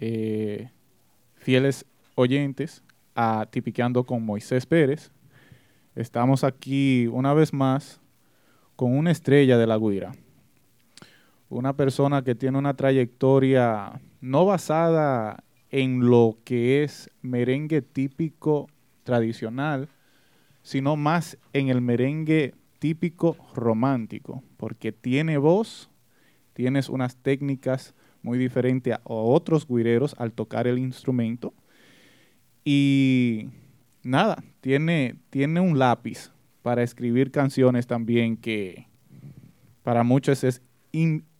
[0.00, 0.70] eh,
[1.36, 2.82] fieles oyentes,
[3.14, 5.10] a Tipiqueando con Moisés Pérez.
[5.94, 8.00] Estamos aquí una vez más
[8.76, 10.12] con una estrella de la guira.
[11.48, 18.68] Una persona que tiene una trayectoria no basada en lo que es merengue típico
[19.04, 19.88] tradicional,
[20.62, 25.90] sino más en el merengue típico romántico, porque tiene voz,
[26.54, 31.54] tienes unas técnicas muy diferentes a otros guireros al tocar el instrumento.
[32.64, 33.48] Y
[34.02, 36.30] nada, tiene, tiene un lápiz
[36.62, 38.86] para escribir canciones también que
[39.82, 40.62] para muchos es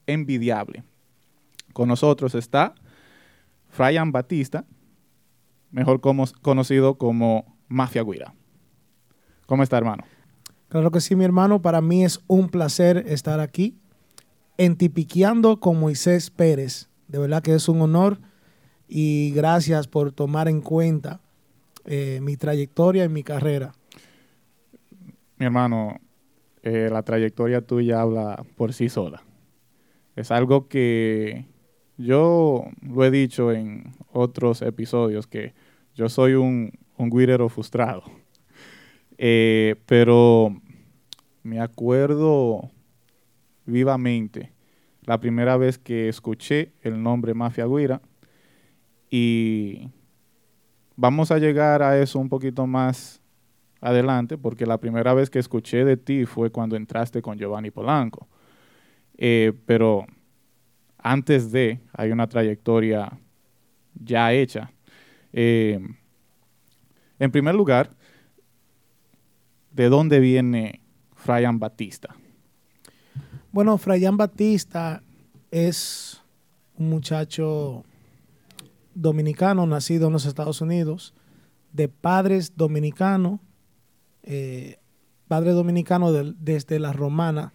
[0.07, 0.83] envidiable.
[1.73, 2.75] Con nosotros está
[3.69, 4.65] Fryan Batista,
[5.69, 8.33] mejor conocido como Mafia Guira.
[9.45, 10.03] ¿Cómo está, hermano?
[10.67, 11.61] Claro que sí, mi hermano.
[11.61, 13.77] Para mí es un placer estar aquí
[14.61, 16.87] en Tipiqueando con Moisés Pérez.
[17.07, 18.19] De verdad que es un honor
[18.87, 21.19] y gracias por tomar en cuenta
[21.83, 23.73] eh, mi trayectoria y mi carrera.
[25.37, 25.99] Mi hermano,
[26.61, 29.23] eh, la trayectoria tuya habla por sí sola.
[30.15, 31.47] Es algo que
[31.97, 35.55] yo lo he dicho en otros episodios, que
[35.95, 38.03] yo soy un, un frustrado.
[39.23, 40.49] Eh, pero
[41.43, 42.71] me acuerdo
[43.67, 44.50] vivamente
[45.05, 48.01] la primera vez que escuché el nombre Mafia Guira
[49.09, 49.89] y
[50.95, 53.21] vamos a llegar a eso un poquito más
[53.81, 58.27] adelante porque la primera vez que escuché de ti fue cuando entraste con Giovanni Polanco.
[59.17, 60.05] Eh, pero
[60.97, 63.11] antes de, hay una trayectoria
[63.95, 64.71] ya hecha.
[65.33, 65.79] Eh,
[67.19, 67.89] en primer lugar,
[69.71, 70.81] ¿de dónde viene
[71.15, 72.15] Fryan Batista?
[73.53, 75.03] Bueno, Frayán Batista
[75.51, 76.21] es
[76.77, 77.83] un muchacho
[78.95, 81.13] dominicano nacido en los Estados Unidos,
[81.73, 83.41] de padres dominicanos,
[84.23, 84.79] eh,
[85.27, 87.51] padre dominicano desde la romana.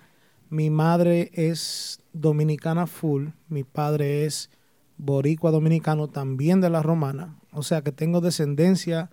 [0.51, 4.51] Mi madre es dominicana full, mi padre es
[4.99, 9.09] boricua dominicano también de la romana, o sea que tengo descendencia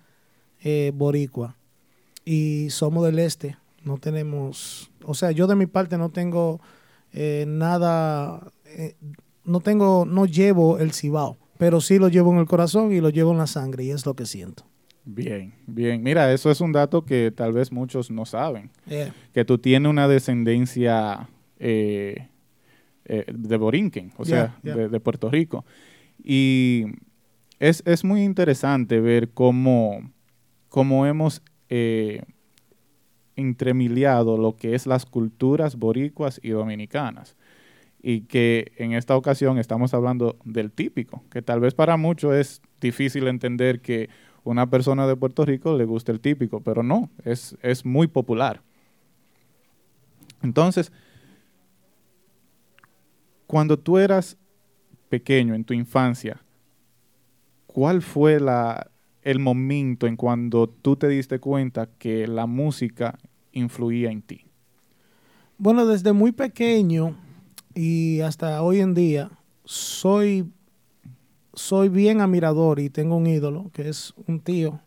[0.61, 1.55] eh, boricua.
[2.25, 6.61] Y somos del este, no tenemos, o sea, yo de mi parte no tengo
[7.11, 8.95] eh, nada, eh,
[9.45, 13.09] no tengo, no llevo el cibao, pero sí lo llevo en el corazón y lo
[13.09, 14.65] llevo en la sangre y es lo que siento.
[15.05, 16.01] Bien, bien.
[16.01, 18.71] Mira, eso es un dato que tal vez muchos no saben.
[19.33, 21.27] Que tú tienes una descendencia
[21.59, 22.27] eh,
[23.03, 25.65] de Borinquen, o sea, De, Puerto Rico.
[26.23, 26.85] Y
[27.59, 30.09] es, es, muy interesante ver cómo,
[30.69, 31.41] cómo hemos
[33.35, 37.35] entremiliado lo que es las culturas boricuas y dominicanas.
[38.01, 42.61] Y que en esta ocasión estamos hablando del típico, que tal vez para muchos es
[42.81, 44.09] difícil entender que
[44.43, 48.61] una persona de Puerto Rico le guste el típico, pero no, es, es muy popular.
[50.41, 50.91] Entonces,
[53.47, 54.37] cuando tú eras
[55.07, 56.41] pequeño en tu infancia,
[57.67, 58.91] ¿cuál fue la,
[59.23, 63.17] el momento en cuando tú te diste cuenta que la música
[63.51, 64.45] influía en ti?
[65.57, 67.15] Bueno, desde muy pequeño
[67.73, 69.31] y hasta hoy en día
[69.63, 70.51] soy,
[71.53, 74.81] soy bien admirador y tengo un ídolo que es un tío,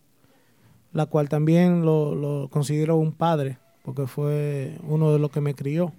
[0.93, 5.93] la cual también lo, considero un padre porque fue uno de los que me crió.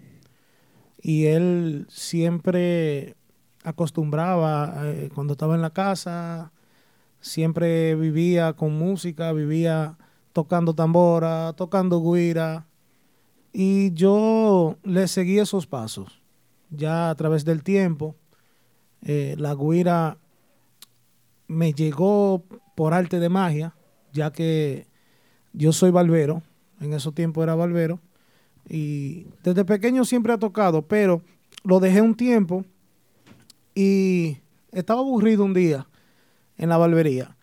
[1.01, 3.15] Y él siempre
[3.63, 6.51] acostumbraba, eh, cuando estaba en la casa,
[7.22, 9.97] siempre vivía con música, vivía
[10.33, 12.67] tocando tambora, tocando guira.
[13.53, 16.22] Y yo le seguí esos pasos.
[16.69, 18.15] Ya a través del tiempo,
[19.01, 20.18] eh, la guira
[21.47, 22.44] me llegó
[22.75, 23.74] por arte de magia,
[24.13, 24.86] ya que
[25.53, 26.44] yo soy barbero,
[26.81, 28.00] en esos tiempos era barbero,
[28.69, 31.21] y desde pequeño siempre ha tocado, pero
[31.63, 32.65] lo dejé un tiempo
[33.74, 34.38] y
[34.71, 35.88] estaba aburrido un día
[36.57, 37.36] en la barbería.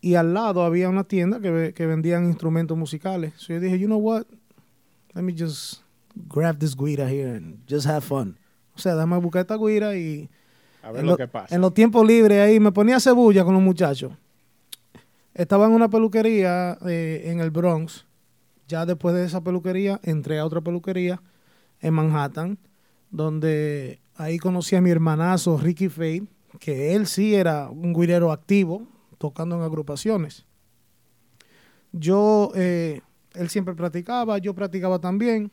[0.00, 3.34] Y al lado había una tienda que, que vendían instrumentos musicales.
[3.36, 4.24] So yo dije, you know what?
[5.14, 5.82] Let me just
[6.14, 8.36] grab this guira here and just have fun.
[8.74, 10.28] O sea, dame buscar esta guira y...
[10.82, 11.54] A ver lo, que pasa.
[11.54, 14.12] En los tiempos libres ahí me ponía cebulla con los muchachos.
[15.34, 18.06] Estaba en una peluquería eh, en el Bronx.
[18.66, 21.20] Ya después de esa peluquería entré a otra peluquería
[21.80, 22.58] en Manhattan,
[23.10, 26.26] donde ahí conocí a mi hermanazo Ricky Fade
[26.58, 28.86] que él sí era un guirero activo,
[29.18, 30.46] tocando en agrupaciones.
[31.92, 33.00] Yo, eh,
[33.34, 35.50] él siempre practicaba, yo practicaba también.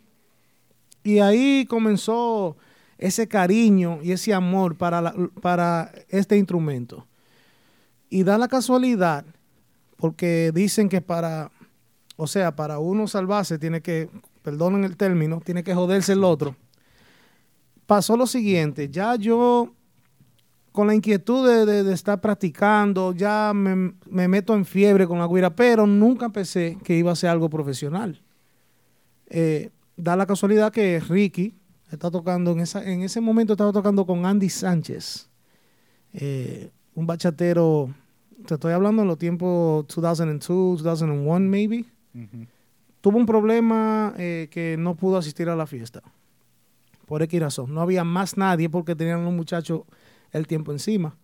[1.03, 2.57] Y ahí comenzó
[2.97, 7.05] ese cariño y ese amor para, para este instrumento.
[8.09, 9.25] Y da la casualidad,
[9.97, 11.51] porque dicen que para,
[12.15, 14.09] o sea, para uno salvarse tiene que,
[14.41, 16.55] perdonen el término, tiene que joderse el otro.
[17.85, 19.73] Pasó lo siguiente, ya yo
[20.77, 25.17] con la inquietud de, de- de estar practicando, ya me, me meto en fiebre con
[25.17, 28.21] la guira, pero nunca pensé que iba a ser algo profesional.
[29.31, 31.55] Eh, da la casualidad que Ricky
[31.91, 35.27] está tocando, en, esa, en ese momento estaba tocando con Andy Sánchez,
[36.13, 37.89] eh, un bachatero,
[38.45, 41.85] te estoy hablando en los tiempos 2002, 2001 maybe.
[43.01, 46.03] Tuvo un problema eh, que no pudo asistir a la fiesta.
[47.07, 47.73] Por X razón.
[47.73, 49.81] No había más nadie porque tenían los muchachos
[50.37, 51.15] el tiempo encima.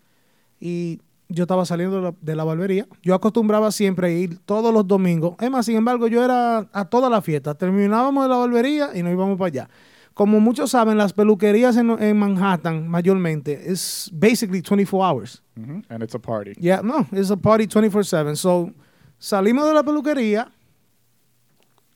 [0.59, 2.87] Y yo estaba saliendo de la, de la barbería.
[3.01, 5.35] Yo acostumbraba siempre a ir todos los domingos.
[5.39, 7.55] Es más, sin embargo, yo era a toda la fiesta.
[7.55, 9.69] Terminábamos de la barbería y nos íbamos para allá.
[10.13, 15.41] Como muchos saben, las peluquerías en, en Manhattan, mayormente, es basically 24 hours.
[15.57, 15.81] Ujú.
[15.89, 16.53] And it's a party.
[16.59, 18.35] Yeah, no, it's a party 24/7.
[18.35, 18.71] So,
[19.17, 20.51] salimos de la peluquería,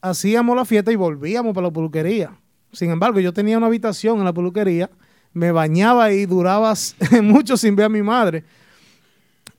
[0.02, 2.40] hacíamos la fiesta y volvíamos para la peluquería.
[2.72, 4.90] Sin embargo, yo tenía una habitación en la peluquería,
[5.34, 6.74] me bañaba y duraba
[7.24, 8.44] mucho sin ver a mi madre.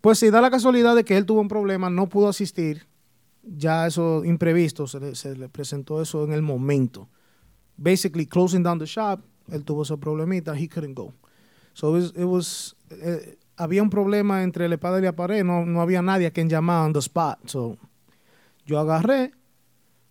[0.01, 2.87] Pues si da la casualidad de que él tuvo un problema, no pudo asistir,
[3.43, 7.09] ya eso imprevisto, se le, se le presentó eso en el momento.
[7.77, 9.21] Basically, closing down the shop,
[9.51, 11.13] él tuvo ese problemita, he couldn't go.
[11.75, 15.45] So it was, it was, eh, había un problema entre la espada y la pared,
[15.45, 17.39] no, no había nadie a quien llamar on the spot.
[17.47, 17.77] So,
[18.67, 19.33] yo agarré,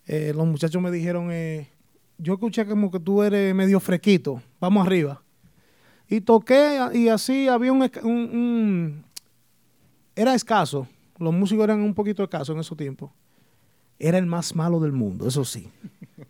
[0.06, 1.70] eh, los muchachos me dijeron, eh,
[2.18, 5.22] yo escuché como que tú eres medio fresquito, vamos arriba.
[6.10, 9.04] Y toqué y así había un,
[10.16, 10.88] era escaso,
[11.20, 13.12] los músicos eran un poquito escasos en esos tiempos.
[14.00, 15.70] Era el más malo del mundo, eso sí.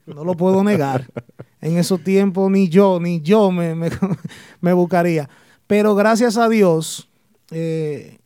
[0.05, 1.05] No lo puedo negar.
[1.59, 3.89] En esos tiempos ni yo, ni yo me, me,
[4.61, 5.29] me buscaría.
[5.67, 7.09] Pero gracias a Dios,
[7.51, 8.19] eh,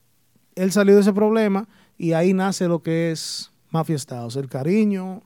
[0.55, 1.67] él salió de ese problema
[1.97, 4.35] y ahí nace lo que es Mafia Estados.
[4.35, 5.23] El cariño,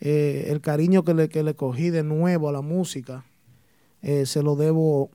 [0.00, 3.24] eh, el cariño que le, que le cogí de nuevo a la música,
[4.02, 5.10] eh, se lo debo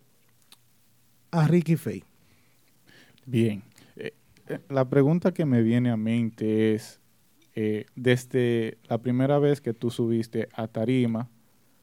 [1.31, 2.03] a Ricky Faye.
[3.25, 3.63] Bien.
[3.95, 4.13] Eh,
[4.47, 6.99] eh, la pregunta que me viene a mente es,
[7.55, 11.29] eh, desde la primera vez que tú subiste a Tarima,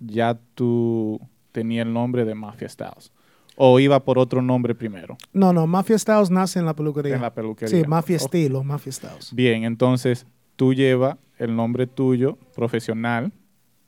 [0.00, 1.20] ya tú
[1.52, 3.12] tenías el nombre de Mafia Styles.
[3.56, 5.16] ¿O iba por otro nombre primero?
[5.32, 7.16] No, no, Mafia Styles nace en la peluquería.
[7.16, 7.76] En la peluquería.
[7.76, 8.16] Sí, Mafia.
[8.16, 9.34] Estilo, Mafia Styles.
[9.34, 13.32] Bien, entonces tú llevas el nombre tuyo profesional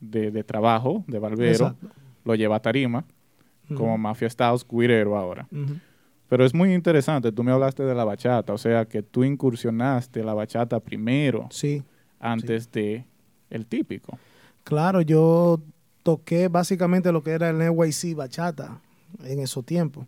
[0.01, 1.89] de, de trabajo, de barbero, Exacto.
[2.25, 3.05] lo lleva a Tarima,
[3.77, 5.47] como Mafia Styles Guirero ahora.
[6.29, 10.23] Pero es muy interesante, tú me hablaste de la bachata, o sea que tú incursionaste
[10.23, 11.83] la bachata primero Sí,
[12.21, 13.05] antes de
[13.51, 14.17] el típico.
[14.63, 15.61] claro, yo
[16.05, 18.81] toqué básicamente lo que era el NYC Bachata
[19.25, 20.07] en esos tiempos.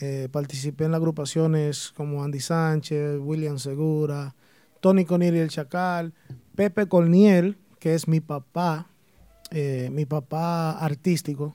[0.00, 4.34] Eh, participé en las agrupaciones como Andy Sánchez, William Segura,
[4.80, 6.12] Tony Conil y el Chacal,
[6.54, 8.86] Pepe Corniel, que es mi papá,
[9.50, 11.54] eh, mi papá artístico,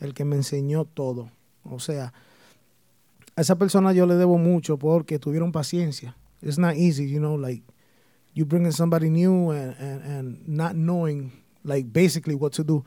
[0.00, 1.30] el que me enseñó todo.
[1.64, 2.12] O sea,
[3.36, 6.16] a esa persona yo le debo mucho porque tuvieron paciencia.
[6.42, 7.62] It's not easy, you know, like
[8.34, 11.32] you bringing somebody new and, and, and not knowing
[11.64, 12.84] like basically what to do.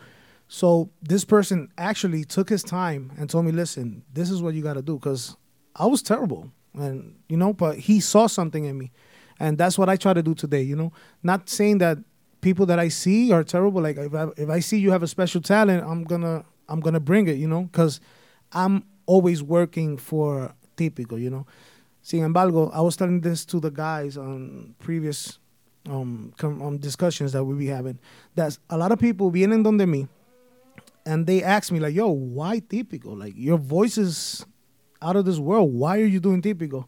[0.48, 4.62] So this person actually took his time and told me, listen, this is what you
[4.62, 5.36] got to do because
[5.76, 6.52] I was terrible.
[6.74, 8.92] And, you know, but he saw something in me.
[9.40, 10.92] And that's what I try to do today, you know,
[11.22, 11.98] not saying that
[12.42, 13.82] people that I see are terrible.
[13.82, 16.82] Like if I, if I see you have a special talent, I'm going to, I'm
[16.82, 18.00] to bring it, you know, because
[18.52, 21.46] I'm always working for típico, you know.
[22.02, 25.40] Sin embargo, I was telling this to the guys on previous
[25.90, 28.00] um, com- um, discussions that we be having.
[28.36, 30.08] That a lot of people vienen donde me,
[31.06, 33.18] and they ask me like, "Yo, why típico?
[33.18, 34.46] Like your voice is
[35.02, 35.74] out of this world.
[35.74, 36.86] Why are you doing típico?"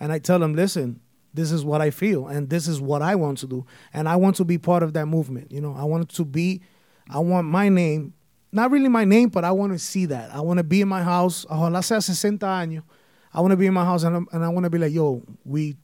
[0.00, 1.00] And I tell them, "Listen,
[1.32, 4.16] this is what I feel, and this is what I want to do, and I
[4.16, 5.50] want to be part of that movement.
[5.50, 6.60] You know, I want to be,
[7.08, 8.14] I want my name."
[8.50, 10.34] Not really my name, but I want to see that.
[10.34, 11.44] I want to be in my house.
[11.46, 12.82] Ojalá sea 60 años.
[13.32, 15.22] I want to be in my house and, and I want to be like, yo,
[15.44, 15.76] we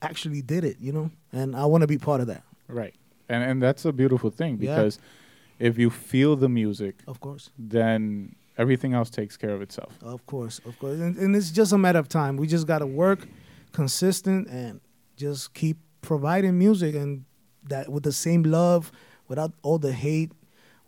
[0.00, 1.10] actually did it, you know?
[1.32, 2.94] And I want to be part of that, Right.
[3.28, 4.76] And and that's a beautiful thing Yeah.
[4.76, 4.98] because
[5.58, 7.50] if you feel the music, of course.
[7.58, 9.92] then everything else takes care of itself.
[10.02, 10.98] Of course, of course.
[11.00, 12.36] And, and it's just a matter of time.
[12.38, 13.28] We just got to work
[13.72, 14.80] consistent and
[15.16, 17.24] just keep providing music and
[17.68, 18.90] that with the same love,
[19.28, 20.32] without all the hate,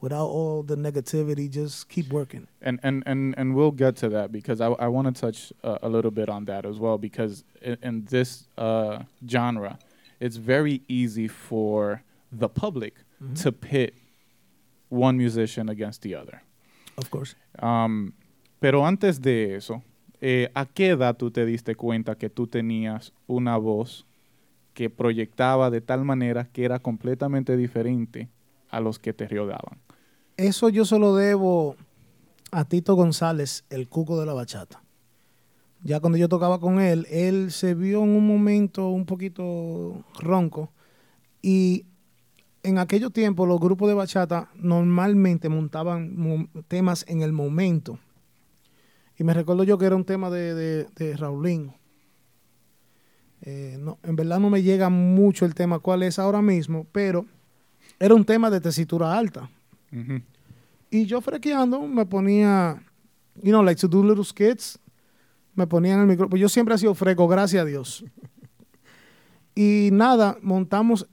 [0.03, 2.47] without all the negativity, just keep working.
[2.61, 5.79] And and and and we'll get to that because I I want to touch uh,
[5.83, 9.79] a little bit on that as well because in, in this uh, genre,
[10.21, 13.41] it's very easy for the public Mhm.
[13.45, 13.95] to pit
[14.91, 16.43] one musician against the other.
[16.97, 17.37] Of course.
[17.61, 18.13] Um,
[18.61, 19.81] pero antes de eso,
[20.21, 24.05] eh, ¿a qué edad tú te diste cuenta que tú tenías una voz
[24.75, 28.29] que proyectaba de tal manera que era completamente diferente
[28.71, 29.79] a los que te rodeaban?
[30.43, 31.77] Eso yo se lo debo
[32.51, 34.83] a Tito González, el cuco de la bachata.
[35.85, 40.73] Ya cuando yo tocaba con él, él se vio en un momento un poquito ronco
[41.43, 41.87] y
[42.65, 48.01] en aquellos tiempos los grupos de bachata normalmente montaban mo- temas en el momento.
[49.17, 51.73] Y me recuerdo yo que era un tema de, de, Raulín.
[53.43, 57.27] Eh, no, en verdad no me llega mucho el tema cuál es ahora mismo, pero
[58.01, 59.49] era un tema de tesitura alta.
[60.93, 62.83] Y yo frequeando me ponía,
[63.43, 64.79] you know, like to do little skits,
[65.55, 66.37] me ponía en el micrófono.
[66.37, 68.05] Yo siempre he sido freco, gracias a Dios.
[69.55, 71.07] Y nada, montamos,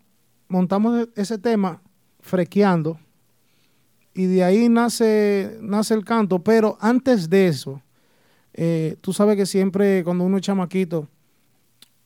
[0.49, 1.81] montamos e- ese tema
[2.19, 2.99] frequeando.
[4.13, 6.43] Y de ahí nace, nace el canto.
[6.43, 7.81] Pero antes de eso,
[8.53, 11.07] eh, tú sabes que siempre cuando uno es chamaquito,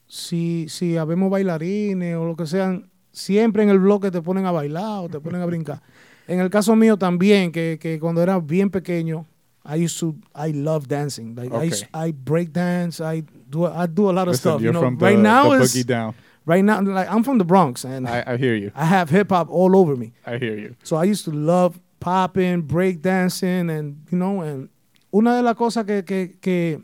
[0.07, 4.51] si, si habemos bailarines o lo que sean, siempre en el bloque te ponen a
[4.51, 5.81] bailar o te ponen a brincar.
[6.27, 9.25] En el caso mío también, que, que cuando era bien pequeño,
[9.65, 11.35] I used to, I love dancing.
[11.35, 14.61] Like I, used- I break dance, I do, I do a lot of Listen, stuff.
[14.61, 16.13] You know, from right the, now the is down.
[16.45, 16.81] right now.
[16.81, 18.71] Like I'm from the Bronx, and I, I, I hear you.
[18.75, 20.11] have hip hop all over me.
[20.25, 20.75] I hear you.
[20.83, 24.69] So I used to love popping, break dancing, and you know, and
[25.13, 26.81] una de las cosas que, que, que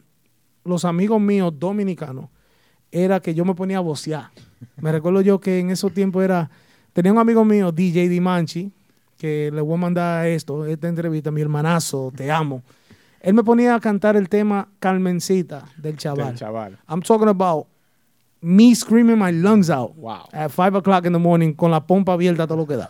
[0.64, 2.30] los amigos míos dominicanos
[2.92, 4.30] era que yo me ponía a vocear.
[4.82, 6.50] Me recuerdo yo que en esos tiempos era,
[6.94, 8.72] tenía un amigo mío, DJ Dimanchi,
[9.20, 12.64] que le voy a mandar esto, esta entrevista, mi hermanazo, te amo.
[13.22, 16.28] Él me ponía a cantar el tema Carmencita del chaval.
[16.30, 16.80] Del chaval.
[16.90, 17.68] I'm talking about
[18.42, 20.30] me screaming my lungs out Wow.
[20.32, 22.90] at 5 o'clock in the morning con la pompa abierta todo lo que da.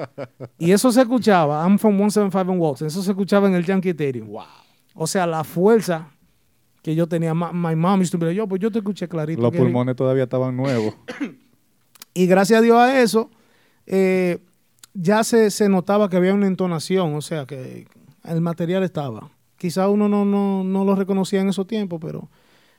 [0.58, 3.90] y eso se escuchaba, I'm from 175 in Walton, eso se escuchaba en el Yankee
[3.90, 4.28] Stadium.
[4.28, 4.44] Wow.
[4.94, 6.06] O sea, la fuerza
[6.82, 7.34] que yo tenía.
[7.34, 9.42] Ma- My mom used to be like, yo, pues yo te escuché clarito.
[9.42, 10.94] Los pulmones todavía estaban nuevos.
[12.16, 13.28] Y gracias a Dios a eso,
[13.86, 14.38] eh,
[14.94, 17.86] ya se, se notaba que había una entonación, o sea, que
[18.24, 19.30] el material estaba.
[19.56, 22.30] Quizá uno no, no, no lo reconocía en esos tiempos, pero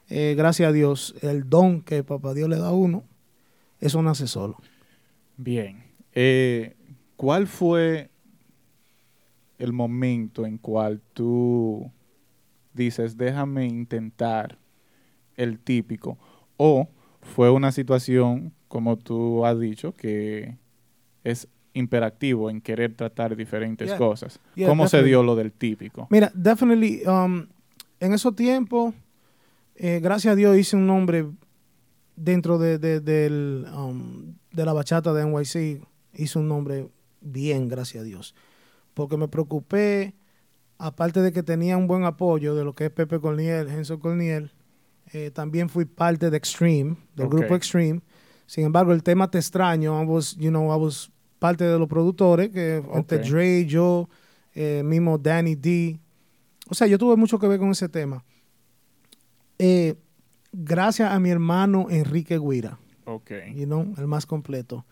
[0.10, 3.03] eh, gracias a Dios, el don que papá Dios le da a uno,
[3.79, 4.57] eso nace solo.
[5.38, 5.84] Bien.
[6.13, 6.75] Eh,
[7.17, 8.10] ¿Cuál fue
[9.57, 11.91] el momento en cual tú
[12.74, 14.57] dices, déjame intentar
[15.38, 16.17] el típico?
[16.57, 16.88] ¿O
[17.22, 20.55] fue una situación, como tú has dicho, que
[21.24, 23.98] es imperativo en querer tratar diferentes Yeah.
[23.98, 24.39] cosas?
[24.55, 26.08] Yeah, ¿Cómo se dio lo del típico?
[26.10, 27.46] Mira, definitely, um,
[28.00, 28.94] en esos tiempos,
[29.75, 31.27] eh, gracias a Dios hice un nombre
[32.15, 35.82] dentro de, de- del, um, de la bachata de NYC,
[36.13, 36.88] hice un nombre
[37.22, 38.34] bien, gracias a Dios.
[38.94, 40.13] Porque me preocupé,
[40.77, 44.51] aparte de que tenía un buen apoyo de lo que es Pepe Corniel, Genso Corniel,
[45.12, 48.01] eh, también fui parte de Extreme, del grupo Extreme.
[48.48, 51.12] Sin embargo, el tema Te Extraño, I was, you know, I was
[51.46, 53.25] parte de los productores, que entre Ok.
[53.28, 54.10] Dre, yo,
[54.56, 56.00] eh, mismo Danny D.
[56.70, 58.24] O sea, yo tuve mucho que ver con ese tema.
[59.60, 59.96] Eh,
[60.52, 63.32] gracias a mi hermano Enrique Guira, Ok.
[63.54, 64.86] you know, el más completo.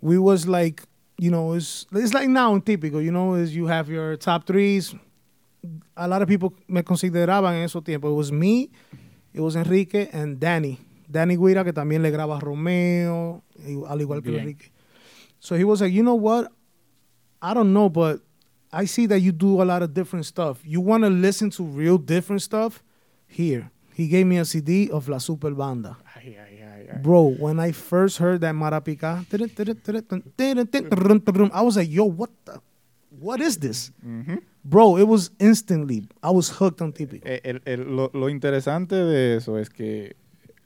[0.00, 0.82] We was like,
[1.18, 4.94] you know, it's, it's like now típico, you know, is you have your top threes.
[5.94, 8.10] A lot of people me consideraban en esos tiempos.
[8.10, 8.70] It was me,
[9.32, 10.78] it was Enrique and Danny.
[11.08, 13.42] Danny Guira, que también le graba a Romeo,
[13.88, 14.36] al igual que.
[14.38, 14.72] Enrique.
[15.46, 16.50] So he was like, you know what?
[17.40, 18.18] I don't know, but
[18.72, 20.58] I see that you do a lot of different stuff.
[20.64, 22.82] You want to listen to real different stuff?
[23.28, 23.70] Here.
[23.94, 25.96] He gave me a CD of La Super Banda.
[26.16, 26.98] Ay, ay, ay, ay.
[27.00, 29.22] Bro, when I first heard that Marapica,
[31.54, 32.60] I was like, yo, what the?
[33.20, 33.92] What is this?
[34.04, 34.42] Ujú.
[34.64, 36.08] Bro, it was instantly.
[36.24, 37.22] I was hooked on Típico.
[37.24, 40.16] Eh, el- el- lo, lo interesante de eso es que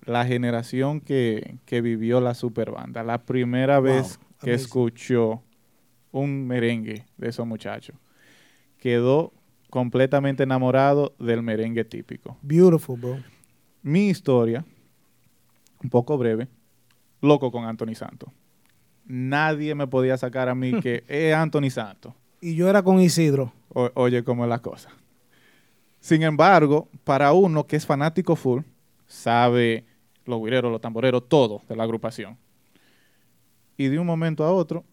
[0.06, 4.64] la generación que, que vivió la superbanda, la primera Wow, vez que amazing.
[4.66, 5.42] escuchó
[6.12, 7.97] un merengue de esos muchachos,
[8.78, 9.32] quedó
[9.70, 12.37] completamente enamorado del merengue típico.
[12.42, 13.18] Beautiful, bro.
[13.82, 14.64] Mi historia,
[15.82, 16.49] un poco breve,
[17.20, 18.30] loco con Anthony Santos.
[19.06, 22.14] Nadie me podía sacar a mí que es Anthony Santos.
[22.40, 23.52] Y yo era con Isidro.
[23.68, 24.90] O- oye, cómo es la cosa.
[26.00, 28.62] Sin embargo, para uno que es fanático full,
[29.06, 29.85] sabe
[30.25, 32.38] los guireros, los tamboreros, todo de la agrupación.
[33.80, 34.84] Y de un momento a otro,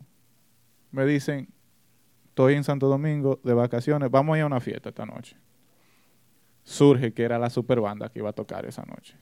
[0.91, 1.50] me dicen,
[2.29, 5.36] estoy en Santo Domingo de vacaciones, vamos a ir a una fiesta esta noche.
[6.63, 9.15] Surge que era la super banda que iba a tocar esa noche.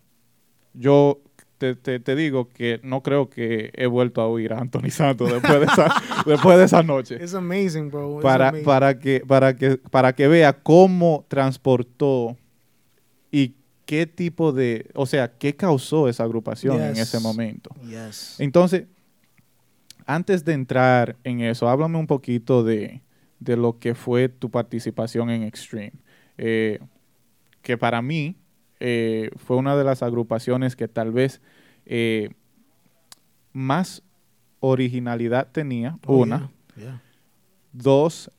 [0.75, 1.19] Yo
[1.57, 5.31] te, te- te digo que no creo que he vuelto a oír a Anthony Santos
[5.31, 5.93] después de esa,
[6.27, 7.15] después de esa noche.
[7.15, 8.15] It's amazing, bro.
[8.17, 8.65] It's Para, amazing.
[8.65, 12.37] para, que, para, que, para que vea cómo transportó
[13.31, 13.55] y
[13.85, 16.99] qué tipo de, o sea, qué causó esa agrupación en Yes.
[17.13, 17.71] ese momento.
[17.87, 18.35] Yes.
[18.39, 18.85] Entonces,
[20.05, 23.01] antes de entrar en eso, háblame un poquito de,
[23.39, 25.93] de lo que fue tu participación en Extreme.
[26.37, 26.79] Eh,
[27.61, 28.35] que para mí
[28.79, 31.41] eh, fue una de las agrupaciones que tal vez
[31.85, 32.29] eh,
[33.53, 34.03] más
[34.59, 36.49] originalidad tenía, Oh, una.
[36.75, 37.01] yeah, yeah.
[37.71, 38.31] Dos,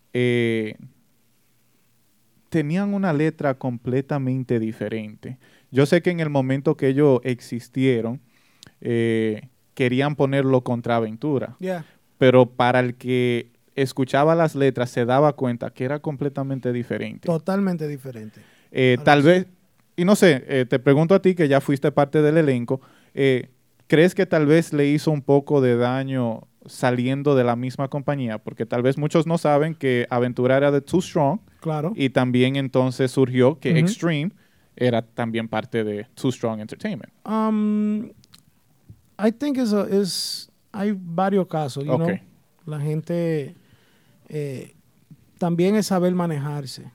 [2.48, 5.38] tenían una letra completamente diferente.
[5.70, 8.20] Yo sé que en el momento que ellos existieron,
[8.80, 11.84] eh, querían ponerlo contra Aventura, Yeah.
[12.18, 17.26] pero para el que escuchaba las letras se daba cuenta que era completamente diferente.
[17.26, 18.40] Totalmente diferente.
[18.72, 19.26] Eh, tal sí.
[19.28, 19.46] vez,
[19.96, 22.80] y no sé, eh, te pregunto a ti que ya fuiste parte del elenco,
[23.14, 23.50] eh,
[23.86, 28.38] ¿crees que tal vez le hizo un poco de daño saliendo de la misma compañía?
[28.38, 31.92] Porque tal vez muchos no saben que Aventura era de Too Strong Claro.
[31.94, 33.78] y también entonces surgió que.
[33.78, 34.32] Extreme
[34.78, 37.10] era también parte de Too Strong Entertainment.
[37.24, 38.10] Um,
[39.18, 42.18] I think is a, is hay varios casos, you know.
[42.66, 43.54] La gente
[44.28, 44.74] eh,
[45.38, 46.90] también es saber manejarse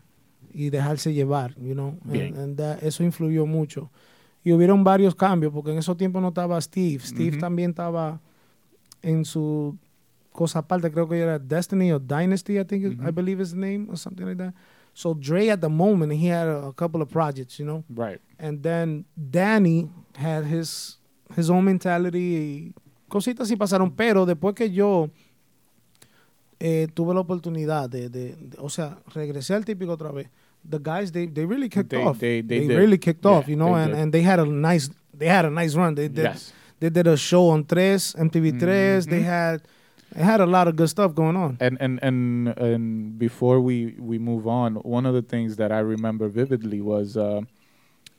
[0.54, 1.98] y dejarse llevar, you know.
[2.10, 3.90] And- that- eso influyó mucho.
[4.44, 7.00] Y hubieron varios cambios porque en esos tiempos no estaba Steve.
[7.06, 8.20] Steve también estaba
[9.02, 9.78] en su
[10.32, 13.14] cosa aparte, creo que era Destiny or Dynasty, I think, it- I Ujú.
[13.14, 14.54] believe is the name or something like that.
[14.94, 18.20] So Dre at the moment, he had a, a couple of projects, you know Right.
[18.40, 20.98] and then Danny had his
[21.38, 22.74] his own mentality y
[23.08, 25.10] cositas así pasaron pero después que yo
[26.60, 30.28] eh, tuve la oportunidad de, de- de- o sea regresé al típico otra vez
[30.70, 33.56] the guys they, they really kicked They- off they- they really kicked Yeah, off you
[33.56, 36.26] know they and, and they had a nice they had a nice run they did
[36.26, 36.54] Yes.
[36.80, 39.06] they did a show on Tres, MTV Tres.
[39.08, 39.26] they Mhm.
[39.26, 39.62] had
[40.14, 43.96] they had a lot of good stuff going on And and and and before we
[44.00, 47.42] we move on, one of the things that I remember vividly was uh,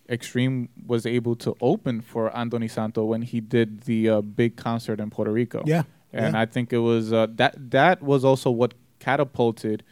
[0.09, 5.01] Extreme was able to open for Anthony Santo when he did the uh, big concert
[5.01, 5.62] in Puerto Rico.
[5.67, 6.43] yeah and yeah.
[6.43, 9.83] I think it was uh, that that was also what catapulted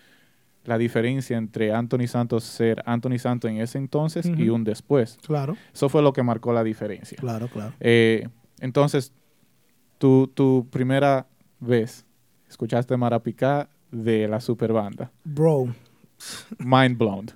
[0.66, 5.16] la diferencia entre Anthony Santos ser Anthony Santo en ese entonces y un después.
[5.26, 7.16] claro Eso fue lo que marcó la diferencia.
[7.18, 8.28] claro claro Eh,
[8.60, 9.12] entonces,
[9.98, 11.26] tu, tu primera
[11.60, 12.04] vez
[12.48, 15.10] escuchaste Marapicá de la super banda.
[15.24, 15.68] bro
[16.58, 17.26] Mind blown.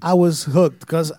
[0.00, 1.12] I was hooked because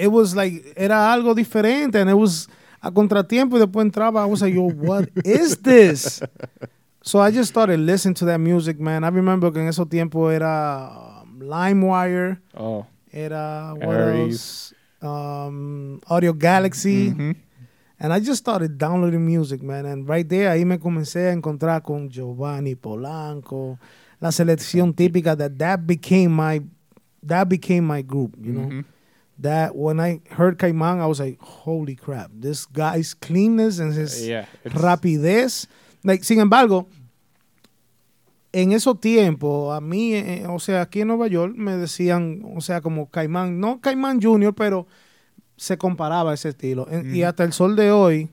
[0.00, 2.48] it was like era algo diferente and it was
[2.82, 6.20] a contratiempo y después entraba I was like yo what is this
[7.02, 10.32] so I just started listening to that music man I remember que en esos tiempos
[10.32, 12.86] era um, LimeWire Oh.
[13.12, 14.32] era what Aries.
[14.32, 17.36] else um, Audio Galaxy Mhm.
[17.98, 21.82] and I just started downloading music man and right there ahí me comencé a encontrar
[21.82, 23.78] con Giovanni Polanco
[24.20, 26.60] la selección típica that that became my
[27.22, 28.84] that became my group you know Mhm.
[29.40, 34.26] That when I heard Caimán, I was like, holy crap, this guy's cleanness and his
[34.26, 34.46] Yeah.
[34.64, 35.66] rapidez.
[36.04, 36.88] Like, sin embargo,
[38.52, 42.60] en esos tiempos, a mí, eh, o sea, aquí en Nueva York me decían, o
[42.60, 44.86] sea, como Caimán, no Caimán Junior, pero
[45.56, 46.86] se comparaba ese estilo.
[46.90, 47.28] Y Ujú.
[47.28, 48.30] hasta el sol de hoy,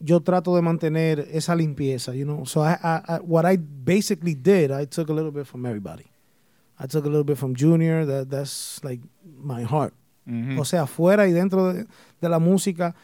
[0.00, 2.44] yo trato de mantener esa limpieza, you know.
[2.46, 6.04] So I, I, I- what I basically did, I took a little bit from everybody.
[6.78, 9.00] I took a little bit from Junior, that, that's like
[9.40, 9.94] my heart.
[10.58, 11.86] O sea, fuera y dentro de,
[12.20, 12.94] de la música,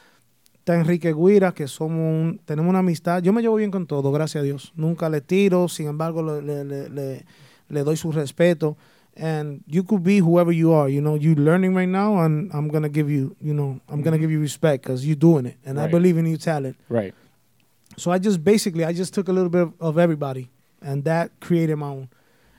[0.55, 3.23] está Enrique Guira, que somos un- tenemos una amistad.
[3.23, 4.73] Yo me llevo bien con todo, gracias a Dios.
[4.77, 7.25] Nunca le tiro, sin embargo, le, le, le, le-
[7.69, 8.77] le doy su respeto.
[9.17, 12.69] And you could be whoever you are, you know, you learning right now, and I'm
[12.69, 15.81] gonna give you, you know, I'm gonna give you respect because you're doing it, and
[15.81, 16.77] I believe in your talent.
[16.89, 17.13] Right.
[17.97, 20.51] So I just basically I just took a little bit of everybody
[20.81, 22.09] and that created my own.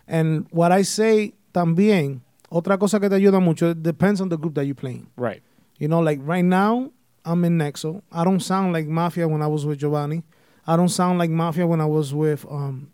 [0.06, 2.20] And what I say también,
[2.52, 5.08] otra cosa que te ayuda mucho, it depends on the group that you're playing.
[5.18, 5.42] Right.
[5.78, 6.92] You know, like right now,
[7.26, 8.02] I'm in Nexo.
[8.12, 10.24] I don't sound like Mafia when I was with Giovanni.
[10.68, 12.92] I don't sound like Mafia when I was with um,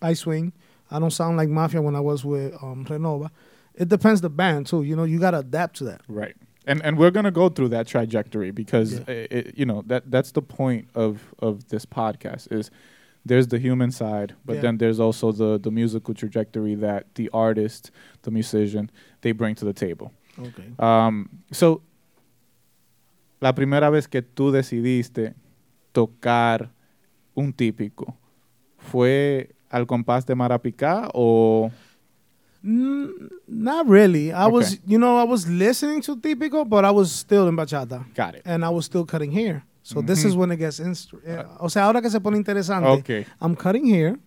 [0.00, 0.52] Icewing.
[0.90, 3.30] I don't sound like Mafia when I was with um, Renova.
[3.74, 4.82] It depends the band too.
[4.82, 6.00] You know, you gotta adapt to that.
[6.08, 6.34] Right.
[6.66, 9.04] And and we're gonna go through that trajectory because Yeah.
[9.14, 12.70] it, it- you know that that's the point of of this podcast is
[13.28, 14.62] there's the human side, but Yeah.
[14.62, 17.90] then there's also the the musical trajectory that the artist,
[18.22, 18.90] the musician,
[19.22, 20.10] they bring to the table.
[20.38, 20.68] Okay.
[20.78, 21.82] Um, so,
[23.40, 25.34] la primera vez que tú decidiste
[25.92, 26.70] tocar
[27.34, 28.16] un típico,
[28.78, 31.70] ¿fue al compás de Marapicá o...?
[32.62, 34.32] Mm, not really.
[34.32, 38.04] I was, you know, I was listening to Típico, but I was still in bachata.
[38.14, 38.42] Got it.
[38.44, 39.62] and I was still cutting hair.
[39.88, 42.86] So this is when it gets eh, o sea, ahora que se pone interesante.
[42.90, 43.24] Okay.
[43.40, 44.18] I'm cutting here.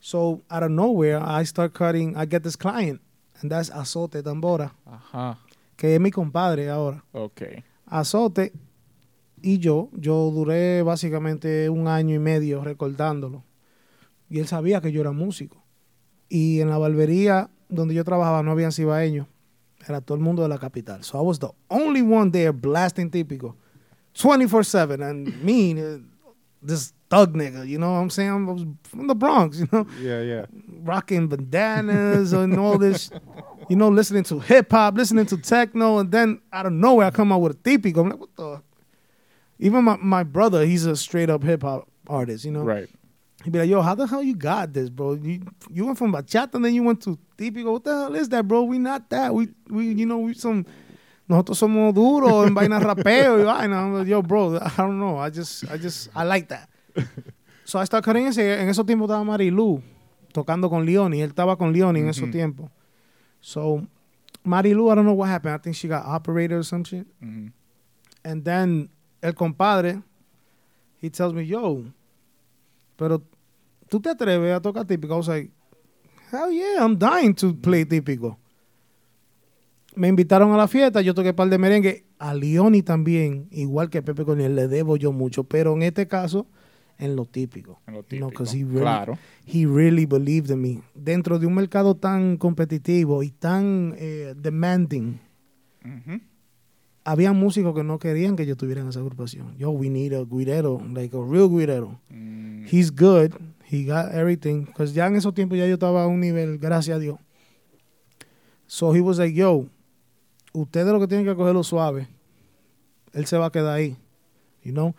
[0.00, 2.16] So out of nowhere, I start cutting.
[2.16, 3.00] I get this client,
[3.40, 5.38] and that's Azote Tambora, Ajá.
[5.76, 7.04] que es mi compadre ahora.
[7.12, 7.62] Okay.
[7.86, 8.52] Azote
[9.40, 13.44] y yo, yo duré básicamente un año y medio recordándolo.
[14.28, 15.62] Y él sabía que yo era músico.
[16.28, 19.28] Y en la barbería donde yo trabajaba no habían cibaeños.
[19.86, 21.04] Era todo el mundo de la capital.
[21.04, 23.54] So I was the only one there blasting típico.
[24.16, 25.08] 24-7.
[25.08, 25.98] And me, uh,
[26.62, 28.30] this thug nigga, you know what I'm saying?
[28.30, 29.86] I was from the Bronx, you know?
[30.00, 30.46] Yeah, yeah.
[30.82, 33.10] rocking bandanas and all this,
[33.68, 37.10] you know, listening to hip hop, listening to techno, and then out of nowhere I
[37.10, 37.98] come out with a típico.
[37.98, 38.62] I'm like, what the?
[39.58, 42.62] Even my, my brother, he's a straight up hip hop artist, you know.
[42.62, 42.88] Right.
[43.44, 45.14] He'd be like, yo, how the hell you got this, bro?
[45.14, 47.72] You you went from bachata and then you went to típico.
[47.72, 48.64] What the hell is that, bro?
[48.64, 49.34] We not that.
[49.34, 50.66] We we you know we some.
[51.28, 54.04] Nosotros somos duros en vaina rapeo y vaina.
[54.04, 55.18] Yo, bro, I don't know.
[55.20, 56.68] I just I just I like that.
[57.66, 58.60] So I started cutting ese.
[58.60, 59.82] En esos tiempos estaba Marilu
[60.32, 61.20] tocando con Leoni.
[61.20, 62.70] Él estaba con Leoni en esos tiempos.
[63.40, 63.84] So
[64.44, 65.52] Marilu, I don't know what happened.
[65.54, 67.08] I think she got operated or some shit.
[68.24, 68.88] And then
[69.20, 70.00] el compadre,
[70.98, 71.86] he tells me, yo,
[72.96, 73.20] pero
[73.90, 75.14] tú te atreves a tocar típico.
[75.14, 75.50] I was like,
[76.30, 78.36] hell yeah, I'm dying to play típico.
[79.96, 82.04] Me invitaron a la fiesta, yo toqué par de merengue.
[82.18, 86.46] A Leoni también, igual que Pepe Corniel, le debo yo mucho, pero en este caso,
[86.98, 87.80] en lo típico.
[87.86, 88.44] En lo You know, típico.
[88.44, 89.18] 'cause he really- claro.
[89.46, 90.82] He really believed in me.
[90.94, 95.18] Dentro de un mercado tan competitivo y tan eh, demanding,
[97.04, 99.56] había músicos que no querían que yo estuviera en esa agrupación.
[99.56, 101.98] Yo, we need a guirero, like a real guirero.
[102.10, 103.32] Mm, He's good.
[103.70, 104.64] He got everything.
[104.66, 107.18] Because ya en esos tiempos ya yo estaba a un nivel, gracias a Dios.
[108.66, 109.66] So he was like, yo,
[110.56, 112.08] ustedes lo que tienen que cogerlo suave.
[113.12, 113.96] Él se va a quedar ahí.
[114.62, 114.94] You know?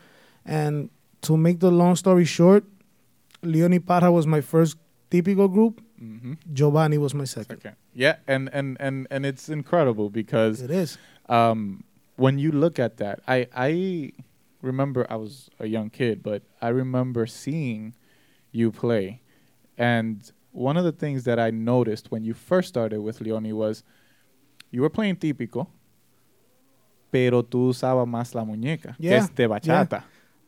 [0.46, 0.90] And
[1.22, 2.64] to make the long story short,
[3.42, 4.78] Leonie Parra was my first
[5.10, 5.82] typical group.
[6.02, 6.38] mhm.
[6.54, 7.58] Giovanni was my second.
[7.58, 7.74] Okay.
[7.94, 10.98] Yeah, and, and, and, and it's incredible because It is.
[11.28, 11.84] um,
[12.18, 14.12] when you look at that, I I
[14.62, 17.94] remember I was a young kid, but I remember seeing
[18.52, 19.22] you play,
[19.78, 23.84] and one of the things that I noticed when you first started with Leone was
[24.72, 25.70] you were playing típico,
[27.12, 30.06] pero tú usabas más la muñeca, que es de bachata.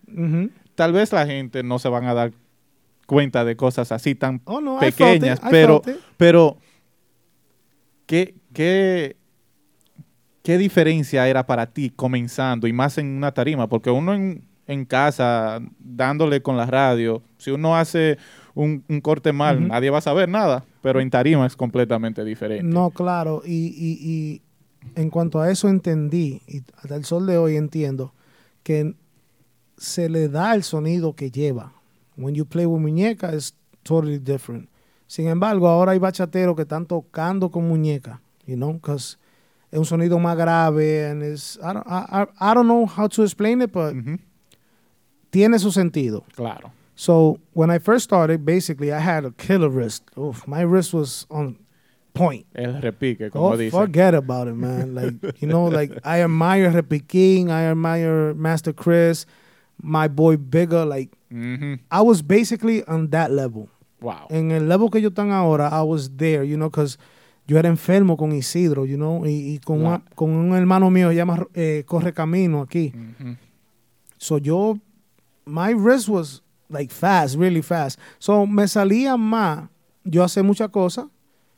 [0.08, 0.52] Mhm.
[0.76, 2.32] Tal vez la gente no se van a dar
[3.06, 4.96] cuenta de cosas así tan Oh, no, it.
[4.96, 5.82] pequeñas, pero,
[6.18, 6.58] pero
[8.06, 9.18] ¿qué, qué,
[10.44, 13.68] ¿qué diferencia era para ti comenzando y más en una tarima?
[13.68, 18.18] Porque uno en, en casa, dándole con la radio, si uno hace
[18.60, 22.64] un, un corte mal, nadie va a saber nada, pero en tarima es completamente diferente.
[22.64, 23.42] No, claro.
[23.46, 24.42] Y, y, y
[24.96, 28.14] en cuanto a eso entendí, y hasta el sol de hoy entiendo,
[28.64, 28.96] que
[29.78, 31.72] se le da el sonido que lleva.
[32.18, 34.70] When you play with muñeca, es totally different.
[35.08, 39.18] Sin embargo, ahora hay bachateros que están tocando con muñeca, you know, because
[39.72, 43.08] es un sonido más grave, and it's, I, don't, I, I, I don't know how
[43.08, 43.94] to explain it, but
[45.30, 46.26] tiene su sentido.
[46.36, 46.72] Claro.
[47.00, 50.04] So when I first started, basically I had a killer wrist.
[50.18, 51.56] Oof, my wrist was on
[52.14, 52.46] point.
[52.54, 53.72] El repique, como Oh, dice.
[53.72, 54.94] forget about it, man.
[55.00, 59.26] Like, you know, like I admire King, I admire Master Chris,
[59.82, 60.84] my boy Bigger.
[60.84, 63.70] Like, Ujú, I was basically on that level.
[64.02, 64.28] Wow.
[64.30, 66.98] En el level que yo están ahora, I was there, you know, because
[67.48, 69.88] yo era enfermo con Isidro, you know, y, y con, Wow.
[69.88, 72.92] una- con un hermano mío, se llama eh, Corre Camino aquí.
[72.94, 73.38] Ujú,
[74.18, 74.78] So yo,
[75.46, 78.00] my wrist was like fast, really fast.
[78.20, 79.70] So me salía más,
[80.04, 81.08] yo hacía muchas cosas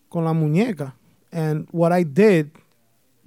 [0.09, 0.93] con la muñeca.
[1.31, 2.51] And what I did,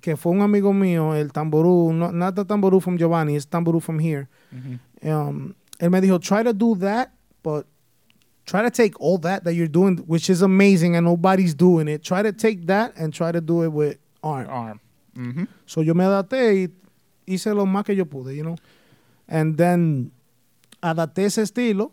[0.00, 3.80] que fue un amigo mío, el tamború, no, not the tamború from Giovanni, it's tamború
[3.82, 4.28] from here.
[4.52, 4.78] ujú.
[5.02, 7.66] Um, él me dijo, try to do that, but
[8.46, 12.02] try to take all that that you're doing, which is amazing and nobody's doing it.
[12.02, 14.46] Try to take that and try to do it with arm.
[14.48, 14.80] Arm.
[15.16, 15.48] Ujú.
[15.66, 16.68] So yo me adapté y
[17.26, 18.56] hice lo más que yo pude, you know.
[19.28, 20.10] And then
[20.84, 21.92] adapté ese estilo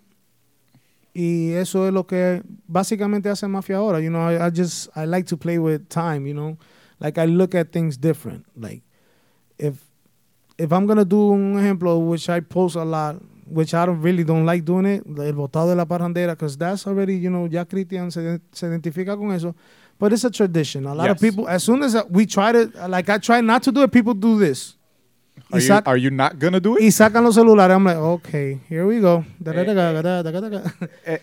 [1.13, 3.99] y eso es lo que básicamente hace Mafia ahora.
[3.99, 6.58] You know, I, I just, I like to play with time, you know.
[6.99, 8.45] Like I look at things different.
[8.56, 8.84] Like
[9.58, 9.75] if,
[10.58, 14.23] if I'm gonna do un ejemplo, which I post a lot, which I don't really
[14.23, 17.65] don't like doing it, el botado de la parrandera, because that's already, you know, ya
[17.65, 19.56] Christian se, se identifica con eso.
[19.97, 20.86] But it's a tradition.
[20.86, 23.71] A lot of people, as soon as we try to, like I try not to
[23.71, 24.75] do it, people do this.
[25.49, 26.84] Are, Y, you, are you not gonna do it?
[26.84, 27.75] y sacan los celulares.
[27.75, 29.25] I'm like, okay, here we go.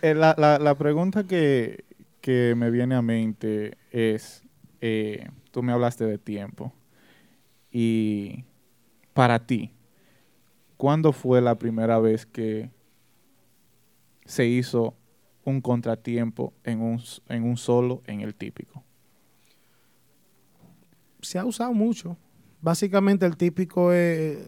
[0.03, 1.85] La, la, la pregunta que,
[2.21, 4.43] que me viene a mente es,
[4.81, 6.73] eh, tú me hablaste de tiempo
[7.71, 8.45] y
[9.15, 9.73] para ti,
[10.77, 12.71] ¿cuándo fue la primera vez que
[14.25, 14.95] se hizo
[15.45, 18.85] un contratiempo en un, en un solo en el típico?
[21.21, 22.17] Se ha usado mucho.
[22.61, 24.39] Básicamente el típico es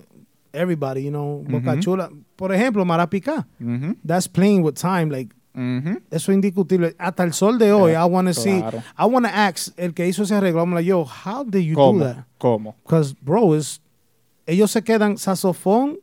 [0.52, 1.78] everybody, you know, Boca.
[1.78, 2.10] Chula.
[2.36, 3.46] Por ejemplo, Marapicá.
[3.60, 5.06] Ujú, That's playing with time.
[5.10, 6.00] Like, ujú.
[6.10, 6.94] eso es indiscutible.
[6.98, 8.58] Hasta el sol de hoy, Eh, I want to see.
[8.98, 10.60] I want to ask el que hizo ese arreglo.
[10.62, 12.00] I'm like, yo, how did you ¿Cómo?
[12.00, 12.24] do that?
[12.38, 12.74] ¿Cómo?
[12.84, 13.80] Because, bro, es,
[14.46, 15.98] ellos se quedan, saxofón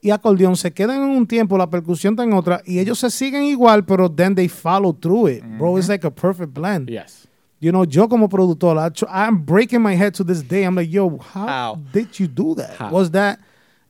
[0.00, 3.08] y acordeón se quedan en un tiempo, la percusión está en otra, y ellos se
[3.10, 5.44] siguen igual, pero then they follow through it.
[5.58, 6.88] Bro, it's like a perfect blend.
[6.88, 7.28] Yes.
[7.62, 10.64] You know, yo como productor, I tr- I'm breaking my head to this day.
[10.64, 11.78] I'm like, yo, how, How?
[11.92, 12.74] did you do that?
[12.76, 12.90] How?
[12.90, 13.38] Was that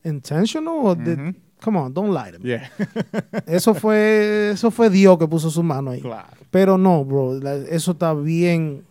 [0.03, 1.35] intentional or did, Mhm.
[1.59, 2.49] come on, don't lie to me.
[2.49, 2.67] Yeah.
[3.47, 6.01] Eso fue, eso fue Dios que puso su mano ahí.
[6.01, 6.27] claro.
[6.51, 8.83] Pero no, bro, la- eso está bien,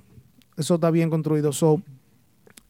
[0.57, 1.53] eso está bien construido.
[1.53, 1.81] So,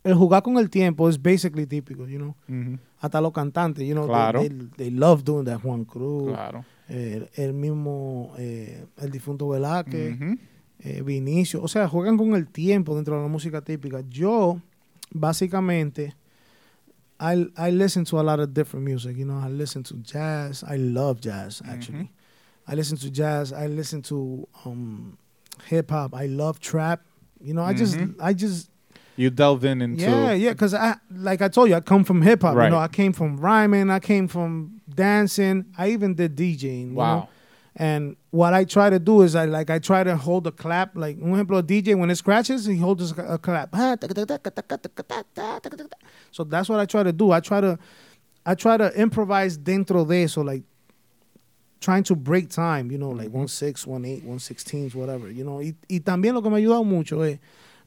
[0.04, 2.34] el jugar con el tiempo es basically típico, you know.
[2.46, 4.40] Ujú, Hasta los cantantes, you know, they- Claro.
[4.40, 5.60] they, they love doing that.
[5.62, 6.64] Juan Cruz, Claro.
[6.90, 10.38] eh, el mismo, eh, el difunto Velázquez, Ujú,
[10.84, 14.00] eh, Vinicio, o sea, juegan con el tiempo dentro de la música típica.
[14.08, 14.60] Yo,
[15.12, 16.14] básicamente,
[17.20, 20.64] I, I listen to a lot of different music, you know, I listen to jazz,
[20.64, 22.10] I love jazz, actually.
[22.66, 25.16] I listen to jazz, I listen to um,
[25.68, 27.00] hip hop, I love trap,
[27.40, 28.14] you know, I just, Mhm.
[28.20, 28.68] I just,
[29.14, 32.22] You delve in into yeah, yeah, because I, like I told you, I come from
[32.22, 32.64] hip hop, Right.
[32.66, 36.94] you know, I came from rhyming, I came from dancing, I even did DJing, you
[36.96, 37.16] wow.
[37.16, 37.28] know?
[37.74, 40.94] And what I try to do is I like I try to hold a clap.
[40.94, 43.74] Like un ejemplo, a DJ when it scratches, he holds a clap.
[46.30, 47.30] So that's what I try to do.
[47.30, 47.78] I try to
[48.44, 50.64] I try to improvise dentro de so like
[51.80, 55.44] trying to break time, you know, like one six, one eight, one sixteens, whatever, you
[55.44, 55.60] know.
[55.60, 57.38] Y, y también lo que me ha ayudado mucho es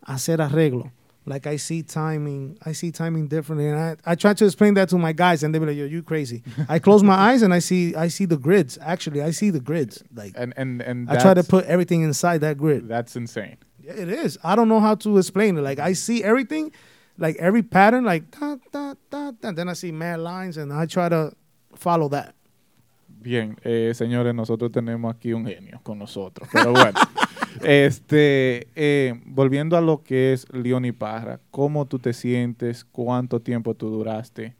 [0.06, 0.92] hacer arreglo.
[1.28, 4.90] Like I see timing, I see timing differently, and I, I try to explain that
[4.90, 7.52] to my guys, and they be like, "Yo, you crazy." I close my eyes and
[7.54, 8.78] I see I see the grids.
[8.82, 10.04] Actually, I see the grids.
[10.14, 12.88] Like And and and I try to put everything inside that grid.
[12.88, 13.58] That's insane.
[13.82, 14.38] Yeah, It is.
[14.44, 15.62] I don't know how to explain it.
[15.62, 16.72] Like I see everything,
[17.18, 19.52] like every pattern, like da da da da.
[19.52, 21.34] Then I see mad lines, and I try to
[21.76, 22.36] follow that.
[23.08, 26.48] Bien, eh, señores, nosotros tenemos aquí un genio con nosotros.
[26.52, 26.92] Pero bueno,
[27.64, 32.84] este, eh, volviendo a lo que es Leoni Parra, ¿cómo tú te sientes?
[32.86, 34.56] ¿Cuánto tiempo tú duraste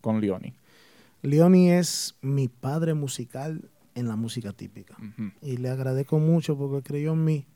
[0.00, 0.54] con Leoni?
[1.22, 4.96] Leoni es mi padre musical en la música típica.
[5.40, 7.46] Y le agradezco mucho porque creyó en mí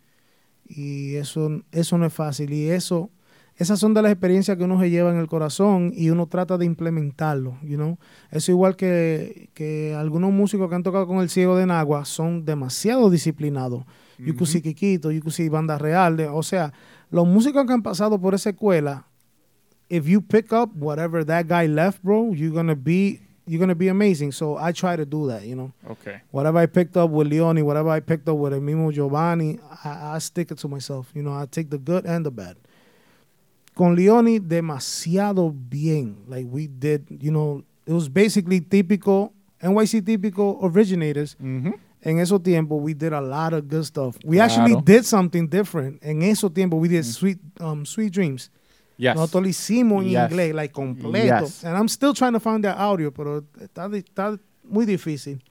[0.68, 3.10] y eso eso no es fácil y eso
[3.56, 6.58] esas son de las experiencias que uno se lleva en el corazón y uno trata
[6.58, 7.96] de implementarlo, you know.
[8.30, 12.44] Eso igual que, que algunos músicos que han tocado con el ciego de Nagua son
[12.44, 13.84] demasiado disciplinados.
[14.18, 16.72] Yucusi Kikito, Yucusi Banda Real, de- o sea,
[17.10, 19.04] los músicos que han pasado por esa escuela,
[19.88, 23.88] if you pick up whatever that guy left, bro, you're gonna be you're gonna be
[23.88, 24.32] amazing.
[24.32, 26.20] So I try to do that, you know Ok.
[26.32, 30.16] whatever I picked up with Leone, whatever I picked up with el mismo Giovanni, I,
[30.16, 31.12] I stick it to myself.
[31.14, 32.56] You know, I take the good and the bad.
[33.76, 36.16] Con Leone, demasiado bien.
[36.26, 41.36] Like we did, you know, it was basically typical NYC typical originators.
[41.40, 41.74] Ujú.
[42.08, 44.16] En esos tiempos, we did a lot of good stuff.
[44.24, 45.98] We actually did something different.
[46.04, 48.52] En esos tiempos, we did sweet, um, sweet dreams.
[48.96, 49.16] Yes.
[49.16, 50.30] Nosotros lo hicimos en Yes.
[50.30, 51.44] inglés, like completo.
[51.44, 51.64] Yes.
[51.64, 55.42] And I'm still trying to find that audio, pero está, muy difícil.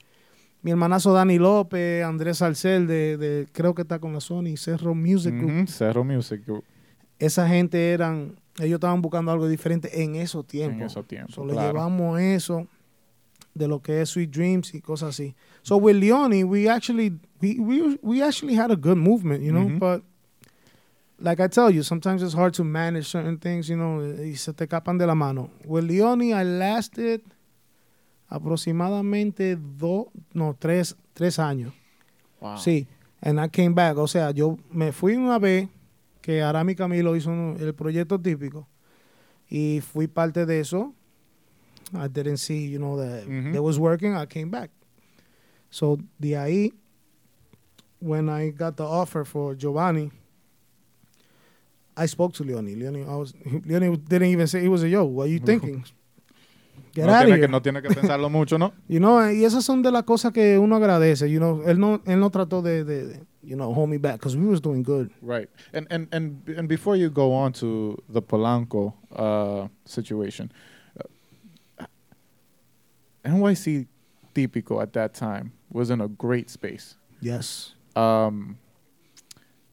[0.62, 4.94] Mi hermanazo Dani López, Andrés Salcel, de, de- creo que está con la Sony, Cerro
[4.94, 5.50] Music Group.
[5.52, 6.64] Ujú, Cerro Music Group
[7.18, 10.80] Esa gente eran, ellos estaban buscando algo diferente en esos tiempos.
[10.80, 11.34] en esos tiempos.
[11.34, 12.66] So, le llevamos eso
[13.54, 15.34] de lo que es Sweet Dreams y cosas así.
[15.66, 17.08] So with Leone, we actually
[17.40, 19.78] we we, we actually had a good movement, you know, Mhm.
[19.80, 20.02] but
[21.18, 24.52] like I tell you, sometimes it's hard to manage certain things, you know, y se
[24.52, 25.50] te capan de la mano.
[25.64, 27.20] With Leone, I lasted
[28.28, 31.72] aproximadamente dos, no, tres, tres años.
[32.40, 32.58] Wow.
[32.58, 32.86] Sí,
[33.20, 33.96] and I came back.
[33.98, 35.68] O sea, yo me fui una vez
[36.22, 38.68] que Arami Camilo hizo un- el proyecto típico
[39.50, 40.92] y fui parte de eso.
[41.92, 43.52] I didn't see, you know, that Mhm.
[43.52, 44.14] that was working.
[44.14, 44.70] I came back.
[45.70, 46.72] So de ahí,
[48.00, 50.10] when I got the offer for Giovanni,
[51.96, 52.74] I spoke to Leone.
[52.78, 55.04] Leone, I was, Leone didn't even say he was a yo.
[55.04, 55.84] What are you thinking?
[56.92, 57.46] Get no, out of tiene here.
[57.46, 58.72] que, no tiene que pensarlo mucho, ¿no?
[58.88, 61.30] You know, y esas son de las cosas que uno agradece.
[61.30, 64.14] You know, él no, él no trató de, de, de, you know, hold me back
[64.14, 65.10] because we was doing good.
[65.20, 65.48] Right.
[65.74, 70.50] And and and and before you go on to the Polanco uh, situation,
[71.78, 71.84] uh,
[73.24, 73.86] NYC
[74.34, 76.96] Típico at that time was in a great space.
[77.20, 77.74] Yes.
[77.94, 78.56] Um,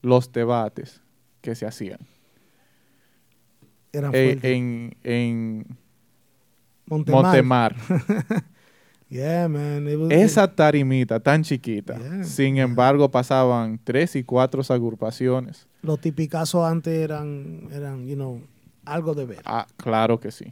[0.01, 1.01] los debates
[1.41, 1.99] que se hacían
[3.91, 4.53] Era fuerte.
[4.55, 5.77] en, en
[6.87, 7.23] Montemar.
[7.23, 7.75] Montemar.
[9.09, 9.87] Yeah, man.
[9.87, 11.99] It was- Esa tarimita tan chiquita.
[11.99, 12.23] Yeah.
[12.23, 15.67] Sin embargo, pasaban tres y cuatro agrupaciones.
[15.83, 18.41] Los tipicazos antes eran, eran, you know,
[18.85, 19.41] algo de ver.
[19.45, 20.51] Ah, claro que sí.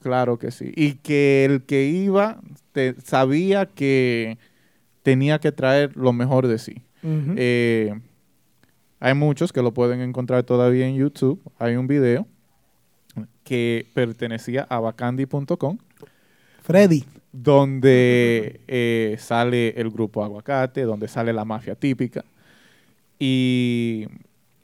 [0.00, 0.72] Claro que sí.
[0.76, 2.40] Y que el que iba
[2.72, 4.38] te- sabía que
[5.02, 6.82] tenía que traer lo mejor de sí.
[7.02, 7.98] Eh,
[8.98, 11.40] hay muchos que lo pueden encontrar todavía en YouTube.
[11.58, 12.26] Hay un video
[13.44, 15.78] que pertenecía a bacandi.com
[16.62, 17.04] Freddy.
[17.32, 22.24] donde eh, sale el grupo Aguacate, donde sale la mafia típica
[23.18, 24.06] y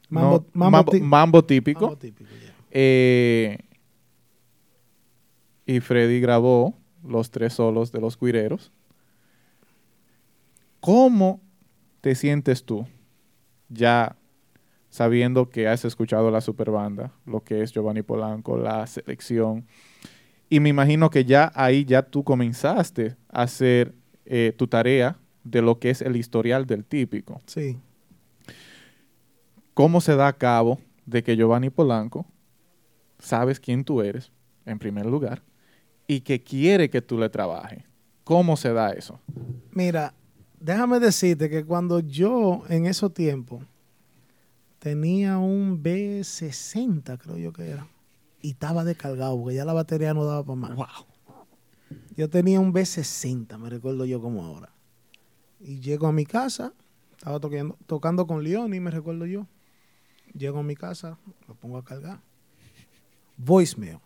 [0.09, 1.97] Mambo- no, mambo mambo, tí- mambo típico.
[1.97, 2.53] Típico, yeah.
[2.71, 3.57] Eh,
[5.65, 6.73] y Freddy grabó
[7.05, 8.71] los tres solos de los cuireros.
[10.87, 11.41] ¿Cómo
[11.99, 12.87] te sientes tú
[13.67, 14.15] ya
[14.89, 19.67] sabiendo que has escuchado la superbanda, lo que es Giovanni Polanco, la selección?
[20.47, 25.61] Y me imagino que ya ahí ya tú comenzaste a hacer eh, tu tarea de
[25.61, 27.41] lo que es el historial del típico.
[27.47, 27.77] Sí.
[29.73, 32.25] ¿Cómo se da a cabo de que Giovanni Polanco
[33.19, 34.31] sabes quién tú eres,
[34.65, 35.43] en primer lugar,
[36.07, 37.83] y que quiere que tú le trabajes?
[38.23, 39.19] ¿Cómo se da eso?
[39.73, 40.13] Mira,
[40.59, 43.63] déjame decirte que cuando yo en esos tiempos
[44.79, 47.87] tenía un B60, creo yo que era,
[48.41, 51.05] y estaba descargado porque ya la batería no daba para más.
[52.15, 54.73] Yo tenía un B60, me recuerdo yo como ahora.
[55.59, 56.73] Y llego a mi casa,
[57.17, 59.47] estaba tocando, tocando con Leoni, me recuerdo yo.
[60.33, 61.17] Llego a mi casa,
[61.47, 62.19] lo pongo a cargar.
[63.37, 63.99] Voicemail.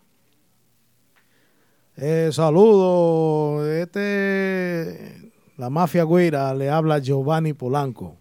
[1.98, 5.31] Eh, saludo, este,
[5.62, 8.18] la mafia güira le habla Giovanni Polanco.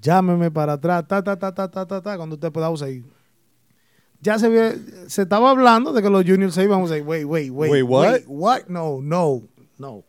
[0.00, 2.90] Llámeme para atrás, ta, ta, ta, ta, ta, ta, ta, cuando usted pueda usar.
[4.20, 7.02] Ya se, ve- se estaba hablando de que los juniors se iban a usar.
[7.02, 7.72] Wait, wait, wait.
[7.72, 8.12] Wait, what?
[8.12, 8.68] Wait, what?
[8.68, 9.42] No, no,
[9.78, 10.04] no,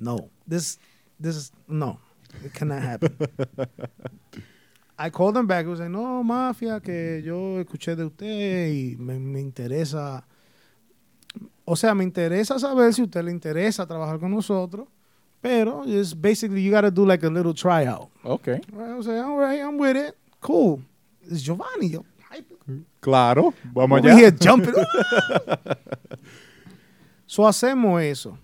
[0.00, 0.30] no.
[0.48, 0.78] This,
[1.20, 2.00] this is, no.
[2.42, 3.14] It cannot happen.
[4.98, 5.66] I called them back.
[5.66, 10.24] I was like, no, mafia, que yo escuché de usted y me, me interesa.
[11.66, 14.88] O sea, me interesa saber si a usted le interesa trabajar con nosotros.
[15.40, 18.10] Pero it's basically you got to do like a little tryout.
[18.24, 18.48] Ok.
[18.48, 20.16] I was like, all right, I'm with it.
[20.40, 20.82] Cool.
[21.22, 21.88] It's Giovanni.
[21.88, 22.04] Yo.
[23.00, 24.18] Claro, vamos allá.
[24.18, 24.74] here jumping.
[27.26, 28.36] so hacemos eso.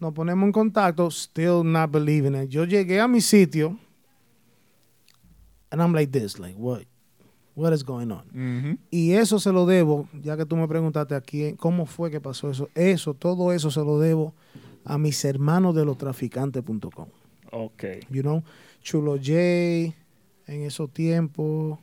[0.00, 2.48] Nos ponemos en contacto, still not believing it.
[2.48, 3.78] Yo llegué a mi sitio
[5.70, 6.84] and I'm like this, like what?
[7.54, 8.24] What is going on?
[8.34, 8.78] Ujú.
[8.90, 12.50] Y eso se lo debo, ya que tú me preguntaste aquí, ¿cómo fue que pasó
[12.50, 12.68] eso?
[12.74, 14.34] Eso, todo eso se lo debo
[14.86, 17.08] a mis hermanos de los traficantes.com.
[17.52, 17.84] Ok.
[18.10, 18.42] You know,
[18.82, 21.78] Chulo J en esos tiempos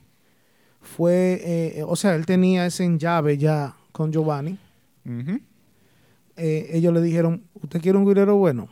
[0.82, 4.58] fue, eh, eh, o sea, él tenía ese en llave ya con Giovanni.
[6.36, 8.68] Eh, ellos le dijeron, ¿usted quiere un guirero bueno?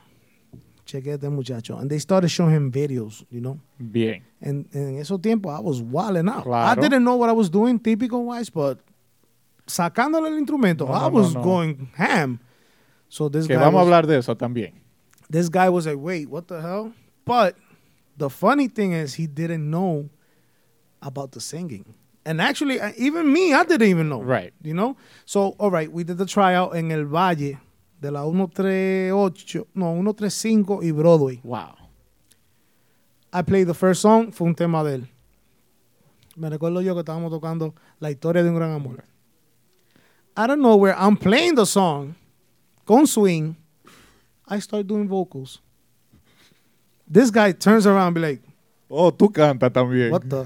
[0.86, 1.78] Cheque este muchacho.
[1.78, 3.60] And they started showing him videos, you know.
[3.78, 4.24] Bien.
[4.42, 6.44] En, en esos tiempos, I was wilding out.
[6.44, 6.72] Claro.
[6.72, 8.80] I didn't know what I was doing, typical wise, but
[9.68, 11.42] sacándole el instrumento, No, I no, was no.
[11.44, 12.40] going ham.
[13.12, 14.72] So this Que guy vamos a was- hablar de eso también.
[15.30, 16.94] this guy was like, wait, what the hell?
[17.26, 17.56] But
[18.18, 20.10] the funny thing is, he didn't know
[21.02, 21.84] about the singing.
[22.26, 24.22] And actually, even me, I didn't even know.
[24.22, 24.54] Right.
[24.64, 24.96] You know?
[25.26, 27.60] So, all right, we did the tryout en el Valle
[28.00, 31.42] de la 138, no, 135 y Broadway.
[31.44, 31.76] Wow.
[33.34, 35.08] I played the first song, fue un tema de él.
[36.38, 39.04] Me recuerdo yo que estábamos tocando La historia de un gran amor.
[40.38, 42.16] Out of nowhere, I'm playing the song
[42.92, 43.56] con swing.
[44.48, 45.60] I start doing vocals.
[47.08, 48.42] This guy turns around and be like,
[48.90, 50.12] Oh, tú cantas también.
[50.12, 50.46] what the?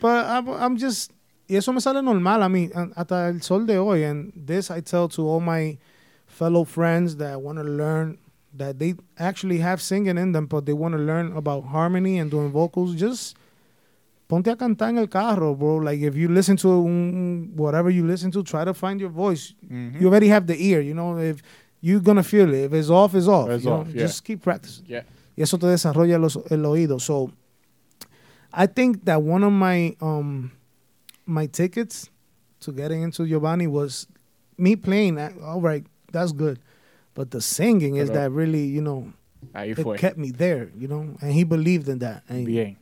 [0.00, 1.12] But I'm, I'm just,
[1.48, 4.02] y eso me sale normal a mí, hasta el sol de hoy.
[4.02, 5.78] And this I tell to all my
[6.26, 8.18] fellow friends that want to learn
[8.54, 12.30] that they actually have singing in them, but they want to learn about harmony and
[12.30, 12.96] doing vocals.
[12.96, 13.36] Just
[14.32, 15.76] ponte a cantar en el carro, bro.
[15.76, 16.70] Like if you listen to
[17.54, 19.52] whatever you listen to, try to find your voice.
[19.70, 20.00] Ujú.
[20.00, 21.18] You already have the ear, you know.
[21.18, 21.42] If
[21.82, 23.50] you're gonna feel it, if it's off, it's off.
[23.50, 24.06] It's off, yeah.
[24.06, 24.86] Just keep practicing.
[24.88, 25.02] Yeah.
[25.36, 26.98] y eso te desarrolla los, el oído.
[26.98, 27.30] So,
[28.54, 30.52] I think that one of my um
[31.26, 32.08] my tickets
[32.60, 34.06] to getting into Giovanni was
[34.56, 35.18] me playing.
[35.18, 36.58] uh, All right, that's good,
[37.14, 39.12] but the singing is that really, you know,
[39.54, 39.96] Ahí it fue.
[39.98, 42.22] kept me there, you know, and he believed in that.
[42.30, 42.76] And Bien.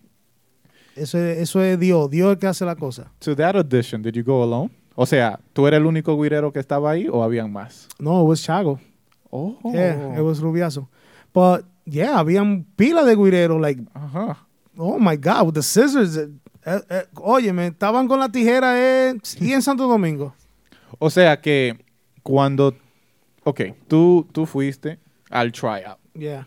[0.96, 3.10] Eso, es- eso es Dios, Dios es el que hace la cosa.
[3.20, 4.70] To that audition, did you go alone?
[4.94, 7.88] O sea, ¿tú eres el único guirero que estaba ahí o habían más?
[7.98, 8.78] No, it was Chago.
[9.30, 9.56] Oh.
[9.72, 10.88] Yeah, it was Rubiazo.
[11.32, 14.46] But yeah, habían pila de guireros, like Ajá.
[14.76, 16.16] Oh my God, with the scissors.
[16.16, 16.28] eh,
[16.90, 20.34] eh, oye, me estaban con la tijera eh, y en Santo Domingo.
[20.98, 21.78] O sea que
[22.22, 22.74] cuando,
[23.44, 24.98] ok, tú, tú fuiste
[25.30, 25.98] al tryout.
[26.14, 26.46] Yeah.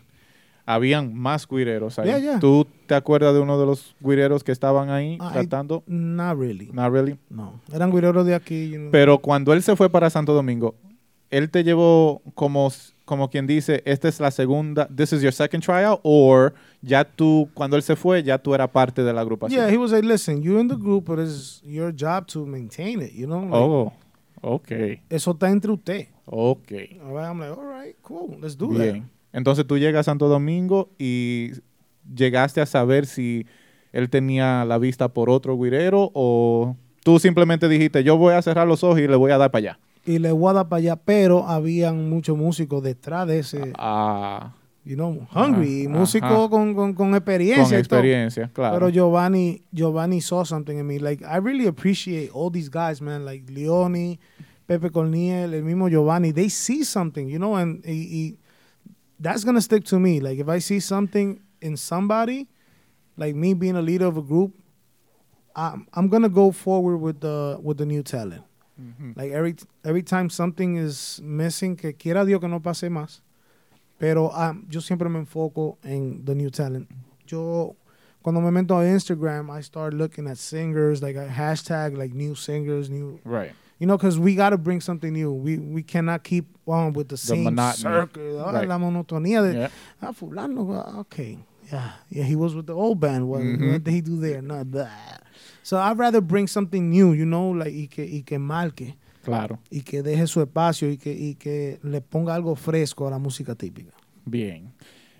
[0.66, 2.06] Habían más guireros ahí.
[2.06, 2.38] Yeah, yeah.
[2.40, 5.82] ¿Tú te acuerdas de uno de los guireros que estaban ahí I- tratando?
[5.86, 6.70] Not really.
[6.72, 7.18] Not really.
[7.28, 7.60] No.
[7.72, 8.70] Eran guireros de aquí.
[8.70, 8.90] you know.
[8.90, 10.74] Pero cuando él se fue para Santo Domingo,
[11.30, 12.70] él te llevó como,
[13.04, 17.50] como quien dice, esta es la segunda, this is your second tryout, or ya tú,
[17.54, 19.60] cuando él se fue, ya tú eras parte de la agrupación.
[19.60, 23.02] yeah, he was like, listen, you're in the group, but it's your job to maintain
[23.02, 23.40] it, you know?
[23.42, 23.92] Like, Oh,
[24.42, 24.72] ok,
[25.10, 26.06] Eso está entre usted.
[26.26, 26.72] ok.
[27.02, 29.10] All right, I'm like, all right, cool, let's do Bien.
[29.34, 31.50] Entonces tú llegas a Santo Domingo y
[32.14, 33.44] llegaste a saber si
[33.92, 38.66] él tenía la vista por otro guirero o tú simplemente dijiste, yo voy a cerrar
[38.66, 39.78] los ojos y le voy a dar para allá.
[40.06, 44.52] Y le voy a dar para allá, pero habían muchos músicos detrás de ese, Ah,
[44.84, 46.48] you know, hungry, músicos ajá.
[46.48, 47.64] con, con, con experiencia.
[47.64, 48.74] con experiencia, claro.
[48.78, 50.98] Pero Giovanni, Giovanni saw something in me.
[51.00, 53.24] Like, I really appreciate all these guys, man.
[53.24, 54.18] Like Leone,
[54.66, 56.32] Pepe Corniel, el mismo Giovanni.
[56.32, 58.36] They see something, you know, and y, y
[59.18, 60.20] that's gonna stick to me.
[60.20, 62.48] Like, if I see something in somebody,
[63.16, 64.54] like me being a leader of a group,
[65.54, 68.42] I'm I'm gonna go forward with the with the new talent.
[68.80, 69.16] Ujú.
[69.16, 69.54] Like every
[69.84, 73.20] every time something is missing, que quiera Dios que no pase más.
[73.98, 76.88] Pero um, yo siempre me enfoco en the new talent.
[77.26, 77.76] Yo
[78.22, 82.34] cuando me meto a Instagram, I start looking at singers, like a hashtag like new
[82.34, 83.52] singers, new Right.
[83.84, 85.30] You know, because we got to bring something new.
[85.30, 87.82] We we cannot keep on with the same monotony.
[87.82, 88.40] circle.
[88.40, 88.66] Ah, Right.
[88.68, 89.70] La monotonía de Yeah.
[90.00, 91.36] ah fulano, ah, okay,
[91.70, 92.24] yeah, yeah.
[92.24, 93.28] He was with the old band.
[93.28, 93.72] What, Mhm.
[93.72, 94.40] what did he do there?
[94.40, 95.20] Not that.
[95.62, 99.58] So I'd rather bring something new, you know, like y que y que marque Claro.
[99.70, 103.18] y que deje su espacio y que, y que le ponga algo fresco a la
[103.18, 103.92] música típica.
[104.24, 104.72] Bien.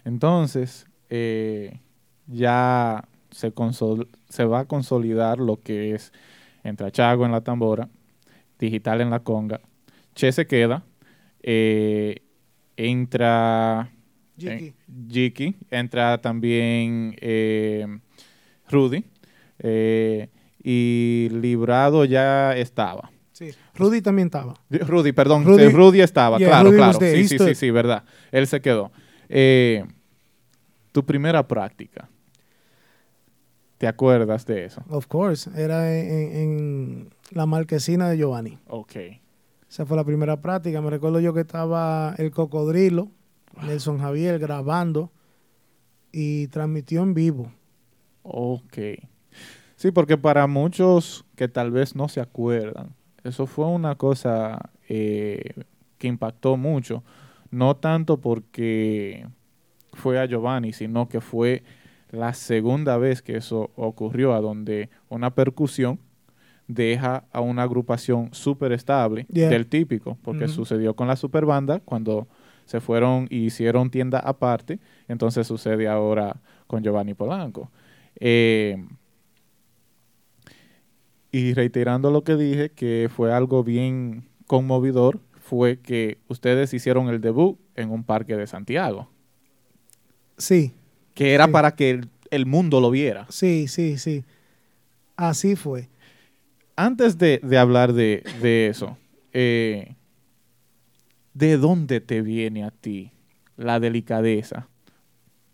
[0.07, 1.81] Entonces, eh,
[2.27, 6.13] ya se, consol- se va a consolidar lo que es
[6.63, 7.89] entra Chago en la tambora,
[8.59, 9.61] digital en la conga,
[10.15, 10.85] Che se queda,
[11.43, 12.23] eh,
[12.77, 13.91] entra
[14.37, 14.67] Jiki.
[14.67, 14.75] eh,
[15.09, 17.87] Jiki, entra también eh,
[18.71, 19.05] Rudy,
[20.63, 23.11] y Librado ya estaba.
[23.33, 23.51] Sí.
[23.75, 24.55] Rudy también estaba.
[24.71, 26.99] Rudy, perdón, Rudy- Rudy, estaba, Yeah, claro, Rudy claro.
[27.01, 27.49] Sí, He sí, stood.
[27.49, 28.05] sí, sí, verdad.
[28.31, 28.93] Él se quedó.
[30.93, 32.09] Tu primera práctica.
[33.79, 34.83] ¿Te acuerdas de eso?
[34.89, 35.51] Of course.
[35.61, 38.59] Era en- en la marquesina de Giovanni.
[38.69, 38.97] Ok.
[39.69, 40.81] Esa fue la primera práctica.
[40.81, 43.11] Me recuerdo yo que estaba el cocodrilo,
[43.67, 45.11] Nelson Javier, grabando
[46.13, 47.53] y transmitió en vivo.
[48.23, 48.79] Ok.
[49.77, 52.95] Sí, porque para muchos que tal vez no se acuerdan,
[53.25, 55.65] eso fue una cosa eh,
[55.99, 57.03] que impactó mucho.
[57.51, 59.27] No tanto porque
[59.93, 61.63] fue a Giovanni, sino que fue
[62.11, 65.99] la segunda vez que eso ocurrió, a donde una percusión
[66.69, 69.49] deja a una agrupación súper estable Yeah.
[69.51, 70.55] del típico, porque Ujú.
[70.55, 72.27] sucedió con la superbanda cuando
[72.65, 76.37] se fueron y hicieron tienda aparte, entonces sucede ahora
[76.67, 77.71] con Giovanni Polanco.
[78.19, 78.83] Eh,
[81.33, 87.21] y reiterando lo que dije, que fue algo bien conmovedor, fue que ustedes hicieron el
[87.21, 89.09] debut en un parque de Santiago,
[90.37, 90.73] Sí,
[91.15, 91.53] que era Sí.
[91.53, 93.27] para que el, el mundo lo viera.
[93.31, 94.25] sí, sí, sí.
[95.17, 95.89] Así fue.
[96.77, 98.97] Antes de, de hablar de, de eso,
[99.33, 99.95] eh,
[101.33, 103.13] ¿de dónde te viene a ti
[103.57, 104.67] la delicadeza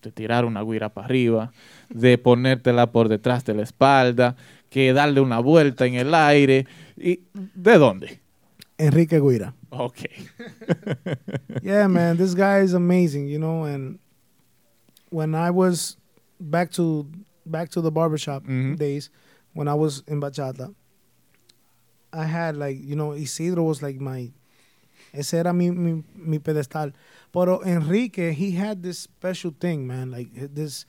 [0.02, 1.52] de tirar una guira para arriba,
[1.90, 4.34] de ponértela por detrás de la espalda,
[4.70, 6.66] que darle una vuelta en el aire?
[6.96, 8.20] ¿Y ¿De dónde?
[8.78, 9.54] Enrique Guira.
[9.68, 9.98] Ok.
[11.62, 13.64] yeah, man, this guy is amazing, you know.
[13.64, 13.98] And
[15.10, 15.98] when I was
[16.40, 17.06] back to
[17.44, 18.76] back to the barbershop Mhm.
[18.78, 19.10] days,
[19.52, 20.72] when I was in bachata,
[22.12, 24.30] I had like you know Isidro was like my,
[25.12, 26.92] ese era mi mi, mi pedestal.
[27.32, 30.84] Pero Enrique, he had this special thing, man, like this,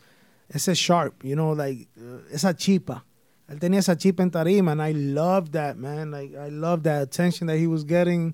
[0.49, 3.03] ese sharp, you know, like uh, esa chipa.
[3.47, 6.11] Él tenía esa chipa en tarima, and I loved that, man.
[6.11, 8.33] Like I loved that attention that he was getting,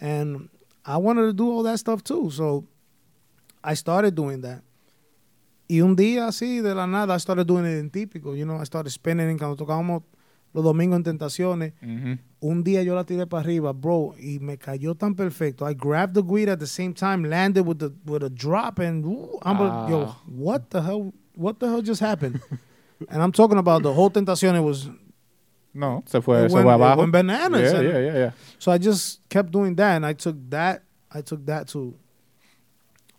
[0.00, 0.50] and
[0.84, 2.30] I wanted to do all that stuff too.
[2.30, 2.64] So
[3.62, 4.62] I started doing that.
[5.68, 8.36] Y un día así, de la nada, I started doing it in típico.
[8.36, 10.02] You know, I started spinning cuando tocábamos
[10.52, 11.72] los domingos en Tentaciones.
[11.82, 12.18] Ujú.
[12.40, 15.68] Un día yo la tiré para arriba, bro, y me cayó tan perfecto.
[15.68, 19.04] I grabbed the guira at the same time, landed with the with a drop, and
[19.04, 20.20] ooh, I'm like, yo, Ah.
[20.26, 21.12] what the hell?
[21.36, 22.40] What the hell just happened?
[23.10, 24.88] and I'm talking about the whole Tentaciones was
[25.72, 27.72] No, se fue, it se went- fue it went bananas.
[27.72, 28.30] Yeah, yeah, yeah, yeah.
[28.58, 30.82] So I just kept doing that, and I took that.
[31.12, 31.94] I took that to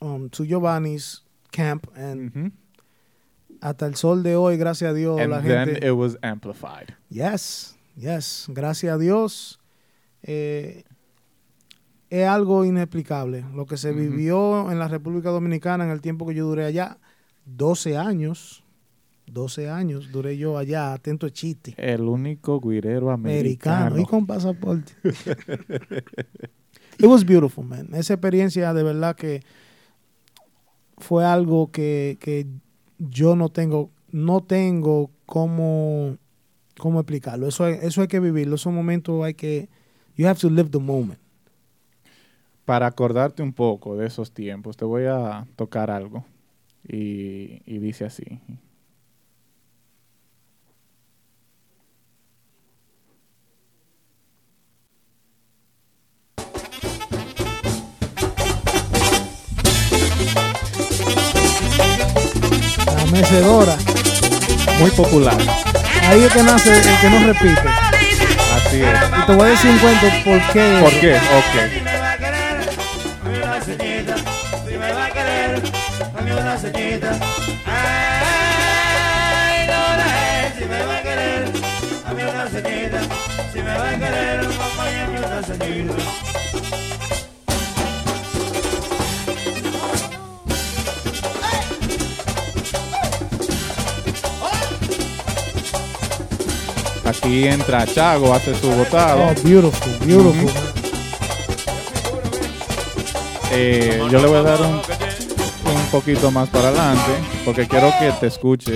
[0.01, 1.21] um to Giovanni's
[1.51, 2.51] camp, and Ujú.
[3.61, 5.87] Hasta el sol de hoy, gracias a Dios, And la then gente.
[5.87, 6.89] it was amplified.
[7.09, 9.59] yes, yes, gracias a Dios.
[10.23, 10.83] eh,
[12.09, 13.45] es algo inexplicable.
[13.55, 13.99] Lo que se Ujú.
[13.99, 16.97] vivió en la República Dominicana en el tiempo que yo duré allá,
[17.45, 18.63] 12 años,
[19.27, 21.73] 12 años duré yo allá, atento a chiste.
[21.77, 24.01] El único guirero Americano, americano.
[24.01, 24.91] y con pasaporte.
[26.99, 27.89] It was beautiful, man.
[27.93, 29.41] Esa experiencia de verdad que
[30.97, 32.45] fue algo que, que
[33.09, 36.17] yo no tengo, no tengo cómo,
[36.77, 37.47] cómo explicarlo.
[37.47, 38.55] Eso, hay- eso hay que vivirlo.
[38.55, 39.69] Esos momentos hay que,
[40.15, 41.19] you have to live the moment.
[42.65, 46.23] Para acordarte un poco de esos tiempos, te voy a tocar algo.
[46.87, 48.39] Y, y dice así.
[63.31, 63.77] La mecedora.
[64.77, 65.37] Muy popular.
[66.09, 67.61] Ahí es que nace el que no repite.
[68.55, 68.99] Así es.
[69.19, 70.79] Y te voy a decir un cuento por qué.
[70.81, 71.15] ¿Por qué?
[71.15, 71.55] Ok.
[71.71, 71.81] Si
[74.77, 75.61] me va a querer,
[76.13, 77.40] dame una ceñita.
[97.31, 99.29] Aquí entra Chago, hace su botado.
[99.29, 100.51] Oh, beautiful, beautiful.
[103.53, 107.11] Eh, yo le voy a dar un, un poquito más para adelante
[107.45, 108.73] porque quiero que te escuche.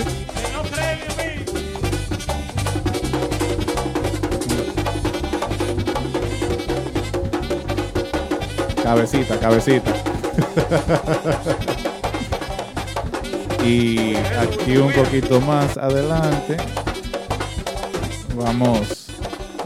[8.81, 9.93] Cabecita, cabecita.
[13.65, 16.84] y aquí un poquito más adelante.
[18.35, 19.07] Vamos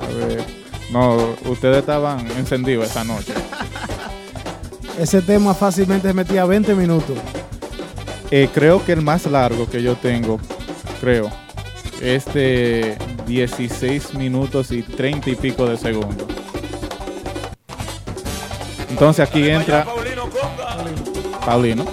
[0.01, 0.43] a ver.
[0.91, 3.33] No, ustedes estaban encendidos esa noche.
[4.97, 7.17] Ese tema fácilmente se metía 20 minutos.
[8.31, 10.39] Eh, creo que el más largo que yo tengo,
[10.99, 11.29] creo,
[12.01, 16.27] es de 16 minutos y 30 y pico de segundos.
[18.89, 19.85] Entonces aquí entra
[21.45, 21.85] Paulino,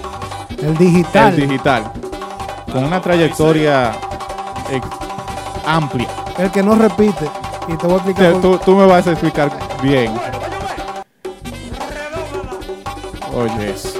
[0.61, 1.33] El digital.
[1.33, 1.91] el digital,
[2.71, 3.91] con una trayectoria
[4.69, 4.81] eh,
[5.65, 6.09] amplia.
[6.37, 7.29] El que no repite.
[7.67, 8.33] Y te voy a explicar.
[8.41, 10.13] Por- tú, me vas a explicar bien.
[13.33, 13.96] Oye, eso.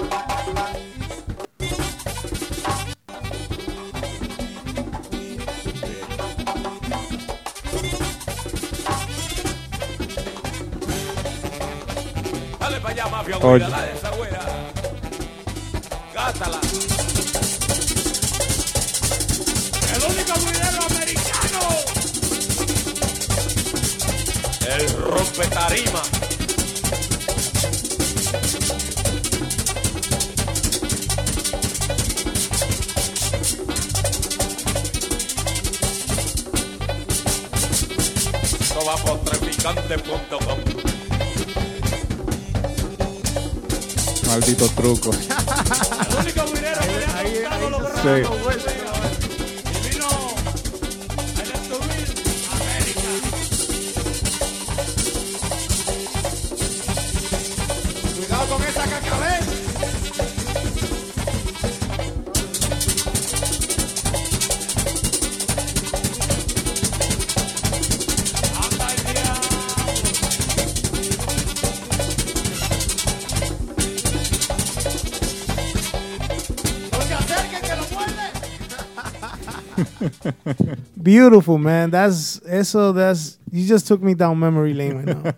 [81.02, 81.92] Beautiful, man.
[81.92, 82.92] That's eso.
[82.92, 85.34] That's you just took me down memory lane right now.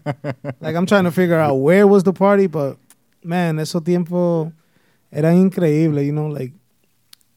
[0.61, 2.77] like I'm trying to figure out where was the party, but
[3.23, 4.53] man, esos tiempos
[5.11, 6.05] eran increíbles.
[6.05, 6.53] You know, like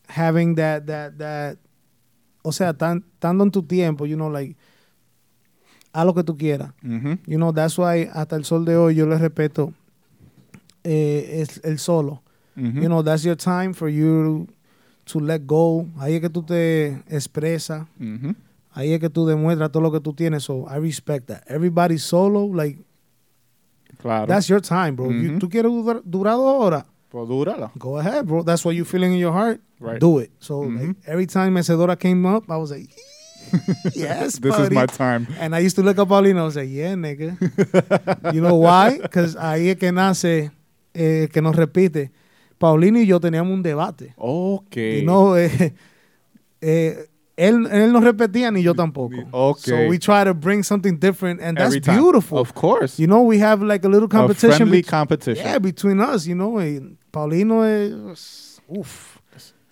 [0.09, 1.59] having that that that.
[2.45, 4.57] O sea, tan, estando en tu tiempo, you know, like
[5.93, 6.73] a lo que tú quieras.
[6.85, 7.19] Ujú.
[7.27, 9.73] You know, that's why hasta el sol de hoy yo le respeto
[10.83, 12.21] eh, es el solo.
[12.57, 12.83] Ujú.
[12.83, 14.49] You know, that's your time for you
[15.05, 15.87] to let go.
[15.99, 17.87] Ahí es que tú te expresas.
[18.01, 18.35] Ujú.
[18.73, 20.45] Ahí es que tú demuestras todo lo que tú tienes.
[20.45, 21.43] So I respect that.
[21.47, 22.79] Everybody solo, like,
[24.01, 24.27] Claro.
[24.27, 25.11] that's your time, bro.
[25.11, 27.71] You- tú quieres durar, durar dos horas, Pues dúrala.
[27.79, 28.43] go ahead, bro.
[28.43, 29.61] That's what you're feeling in your heart.
[29.79, 30.01] Right.
[30.01, 30.31] Do it.
[30.41, 32.89] So like, every time Mecedora came up, I was like,
[33.95, 35.27] yes, This is my time.
[35.39, 36.39] And I used to look up Paulino.
[36.41, 37.37] I was like, yeah, nigga.
[38.35, 38.99] you know why?
[38.99, 40.51] Because ahí es que nace,
[40.95, 42.11] eh, que nos repite.
[42.63, 44.15] Paulino y yo teníamos un debate.
[44.17, 44.77] Ok.
[44.77, 45.75] Y no, eh,
[46.61, 49.17] eh, él, él no repetía ni yo tampoco.
[49.33, 49.87] Okay.
[49.87, 52.39] So we try to bring something different, and that's beautiful.
[52.39, 53.03] Of course.
[53.03, 54.57] You know, we have like a little a competition.
[54.57, 55.45] friendly bet- competition.
[55.45, 56.61] yeah, between us, you know.
[56.61, 56.79] y
[57.11, 59.19] Paulino es, uf,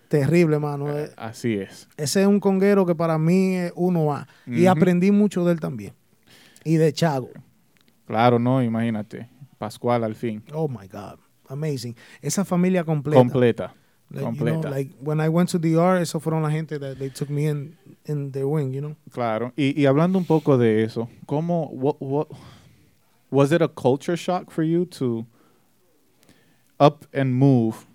[0.09, 0.88] terrible, mano.
[0.91, 1.86] Eh, Así es.
[1.97, 4.26] Ese es un conguero que para mí es uno A.
[4.49, 5.95] Y aprendí mucho de él también.
[6.64, 7.30] Y de Chago.
[8.09, 9.28] Claro, no, imagínate.
[9.59, 10.43] Pascual al fin.
[10.53, 11.20] Oh my God.
[11.51, 11.96] Amazing.
[12.22, 13.18] Esa familia completa.
[13.20, 13.74] Completa.
[14.12, 14.62] Like, you completa.
[14.62, 17.46] know, like when I went to DR, eso fueron la gente that they took me
[17.46, 17.76] in
[18.07, 18.96] in their wing, you know.
[19.12, 19.53] Claro.
[19.57, 22.28] Y, y hablando un poco de eso, ¿cómo, what, what,
[23.30, 25.26] was it a culture shock for you to
[26.78, 27.86] up and move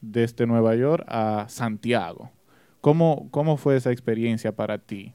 [0.00, 2.30] desde Nueva York a Santiago?
[2.80, 5.14] ¿Cómo, cómo fue esa experiencia para ti?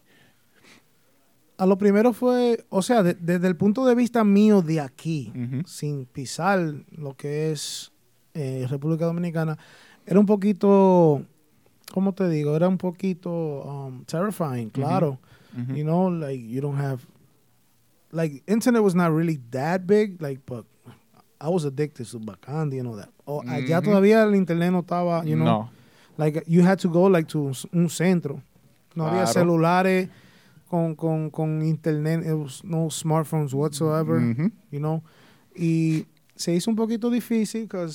[1.59, 5.33] A lo primero fue, o sea, de- desde el punto de vista mío de aquí,
[5.65, 7.91] sin pisar lo que es
[8.33, 9.57] eh, República Dominicana,
[10.05, 11.21] era un poquito,
[11.93, 12.55] ¿cómo te digo?
[12.55, 15.19] Era un poquito um, terrifying, claro.
[15.75, 17.01] You know, like you don't have,
[18.11, 20.65] like internet was not really that big, like, but
[21.41, 23.09] I was addicted to Bacandy and all that.
[23.25, 23.85] O allá Ujú.
[23.89, 25.69] todavía el internet no estaba, you know, no.
[26.17, 28.41] like you had to go like to un- centro.
[28.95, 30.07] No había celulares
[30.69, 34.19] con, con, con internet, it was no smartphones whatsoever,
[34.71, 35.01] you know.
[35.55, 36.05] Y
[36.35, 37.91] se hizo un poquito difícil porque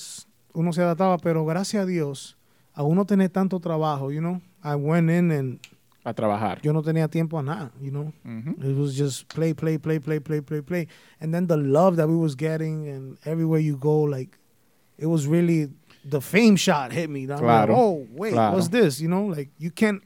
[0.54, 2.36] uno se adaptaba, pero gracias a Dios,
[2.74, 4.40] a uno tener tanto trabajo, you know.
[4.62, 5.60] I went in and
[6.06, 6.60] A trabajar.
[6.62, 8.12] yo no tenía tiempo a nada, you know.
[8.24, 10.88] It was just play, play, play, play, play, play, play.
[11.20, 14.36] And then the love that we was getting and everywhere you go, like
[14.98, 15.70] it was really
[16.04, 17.22] the fame shot hit me.
[17.22, 18.54] I'm like, Claro, oh, wait, claro.
[18.54, 19.00] what's this?
[19.00, 20.02] You know, like you can't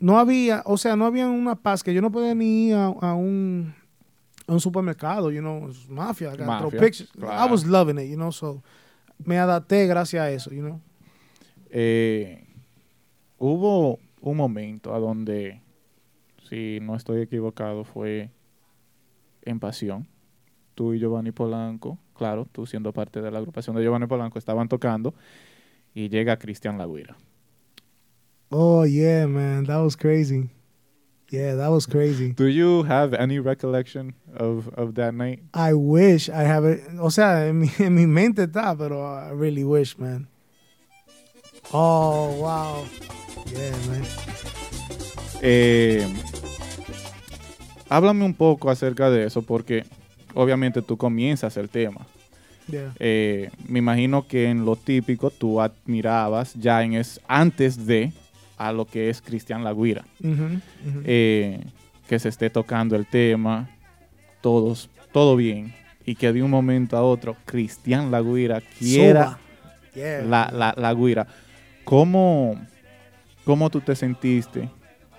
[0.00, 2.86] no había, o sea, no había una paz que yo no podía ni ir a,
[2.86, 3.74] a un
[4.46, 7.10] a un supermercado, you know, mafia, I got throw Mafia, pictures.
[7.20, 8.62] I was loving it, you know, so
[9.24, 10.80] me adapté gracias a eso, you know.
[11.70, 12.46] Eh,
[13.38, 15.60] hubo un momento a donde,
[16.48, 18.30] si no estoy equivocado, fue
[19.42, 20.06] en Pasión.
[20.74, 24.68] Tú y Giovanni Polanco, claro, tú siendo parte de la agrupación de Giovanni Polanco, estaban
[24.68, 25.12] tocando
[25.92, 27.16] y llega Cristian Lagüira.
[28.50, 30.48] Oh yeah, man, that was crazy.
[31.30, 32.32] Yeah, that was crazy.
[32.32, 35.40] Do you have any recollection of, of that night?
[35.52, 36.80] I wish I have it.
[36.98, 40.26] O sea, en mi, en mi mente está, pero I really wish, man.
[41.70, 42.86] Oh, wow.
[43.52, 44.04] Yeah, man.
[45.42, 46.06] Eh,
[47.90, 49.84] háblame un poco acerca de eso, porque
[50.34, 52.06] obviamente tú comienzas el tema.
[52.68, 52.94] Yeah.
[52.98, 58.12] Eh, me imagino que en lo típico tú admirabas ya en es antes de
[58.58, 60.04] a lo que es Cristian Lagüira.
[60.20, 60.60] Mhm.
[61.04, 61.60] Eh,
[62.08, 63.68] que se esté tocando el tema,
[64.40, 65.72] todos, todo bien.
[66.04, 69.38] Y que de un momento a otro Cristian Lagüira quiera.
[69.94, 70.22] Yeah.
[70.22, 71.26] la, la, la guira.
[71.84, 72.54] ¿Cómo,
[73.44, 74.68] ¿Cómo tú te sentiste?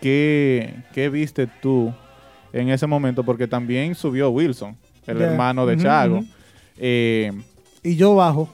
[0.02, 1.94] ¿Qué, ¿Qué viste tú
[2.54, 3.24] en ese momento?
[3.24, 5.32] Porque también subió Wilson, el Yeah.
[5.32, 6.24] hermano de Chago.
[6.78, 7.32] Eh,
[7.84, 8.50] Y yo bajo.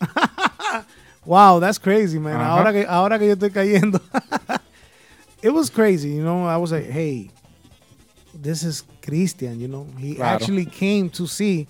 [1.28, 2.40] wow, that's crazy, man.
[2.40, 4.00] Ahora que, ahora que yo estoy cayendo.
[5.42, 6.46] It was crazy, you know.
[6.46, 7.30] I was like, hey,
[8.34, 9.86] this is Christian, you know.
[9.98, 10.34] He Claro.
[10.34, 11.68] actually came to see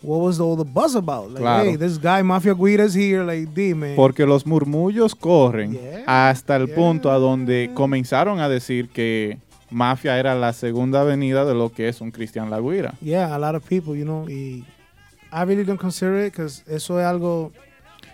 [0.00, 1.28] what was all the buzz about.
[1.30, 1.64] Like, Claro.
[1.64, 3.22] hey, this guy, Mafia Guida, is here.
[3.22, 3.94] Like, D, man.
[3.94, 6.76] porque los murmullos corren Yeah, hasta el yeah.
[6.76, 9.36] punto a donde comenzaron a decir que
[9.70, 12.94] Mafia era la segunda avenida de lo que es un Cristian Lagüira.
[13.02, 14.26] Yeah, a lot of people, you know.
[14.30, 14.64] Y
[15.30, 17.52] I really don't consider it because eso es algo.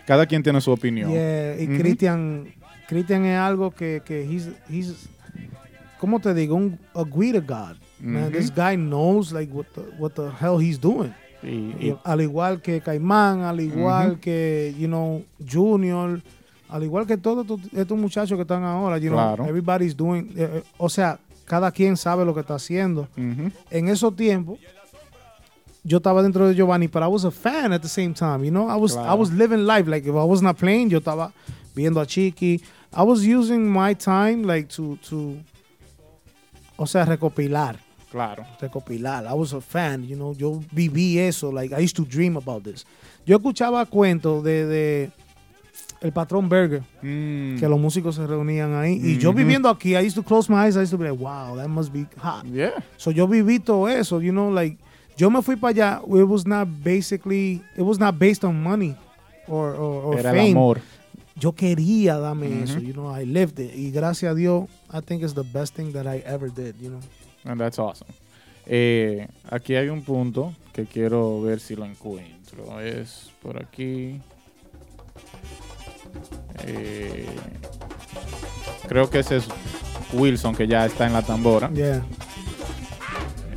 [0.07, 1.11] Cada quien tiene su opinión.
[1.11, 1.77] Yeah, y Ujú.
[1.79, 2.47] Christian,
[2.87, 5.09] Christian es algo que, que he's, he's,
[5.99, 6.55] ¿cómo te digo?
[6.55, 7.75] Un, a Guida God.
[7.99, 11.13] Man, this guy knows like what the, what the hell he's doing.
[11.43, 11.47] Y-
[11.79, 16.21] Y y- al igual que Caimán, al igual que, you know, Junior,
[16.69, 19.37] al igual que todos estos, muchachos que están ahora, you Claro.
[19.37, 23.07] know, everybody's doing, eh, eh, o sea, cada quien sabe lo que está haciendo.
[23.71, 24.59] En esos tiempos,
[25.87, 28.51] yo estaba dentro de Giovanni, but I was a fan at the same time, you
[28.51, 31.31] know, I was, I was living life, like if I was not playing, yo estaba
[31.75, 32.61] viendo a Chiqui,
[32.93, 35.37] I was using my time, like, to, to,
[36.77, 37.77] o sea, recopilar
[38.11, 38.45] Claro.
[38.61, 39.27] recopilar.
[39.27, 42.63] I was a fan, you know, yo viví eso, like I used to dream about
[42.63, 42.85] this.
[43.25, 45.11] Yo escuchaba cuentos de, de
[46.01, 47.57] el patrón Berger, Mm.
[47.59, 49.37] que los músicos se reunían ahí, y yo Ujú.
[49.39, 51.67] viviendo aquí, I used to close my eyes, I used to be like, wow, that
[51.69, 52.45] must be hot.
[52.45, 52.81] Yeah.
[52.97, 54.77] So yo viví todo eso, you know, like
[55.17, 58.95] yo me fui para allá, it was not basically, it was not based on money
[59.47, 60.51] or, or, or Era fame.
[60.51, 60.81] el amor.
[61.39, 65.21] Yo quería darme eso, you know, I lived it, y gracias a Dios, I think
[65.21, 66.99] it's the best thing that I ever did, you know.
[67.45, 68.07] And that's awesome.
[68.65, 72.81] Eh, aquí hay un punto que quiero ver si lo encuentro.
[72.81, 74.19] Es por aquí.
[76.65, 77.25] Eh,
[78.87, 79.47] creo que ese es
[80.13, 81.69] Wilson, que ya está en la tambora.
[81.71, 82.03] Yeah,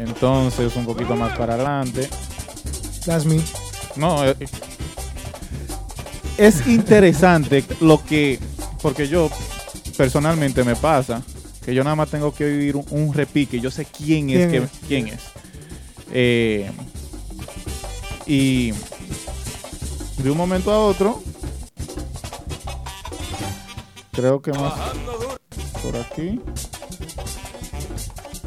[0.01, 2.09] Entonces, un poquito más para adelante.
[3.05, 3.41] that's me.
[3.97, 4.35] No, eh,
[6.39, 8.39] es interesante lo que,
[8.81, 9.31] porque yo
[9.97, 11.23] personalmente me pasa
[11.65, 14.51] que yo nada más tengo que oír un, un repique, yo sé quién es, ¿Quién
[14.51, 14.71] que- es?
[14.89, 15.21] quién es.
[16.13, 16.71] Eh,
[18.27, 18.73] y
[20.23, 21.23] de un momento a otro,
[24.13, 24.73] creo que más
[25.83, 26.41] por aquí,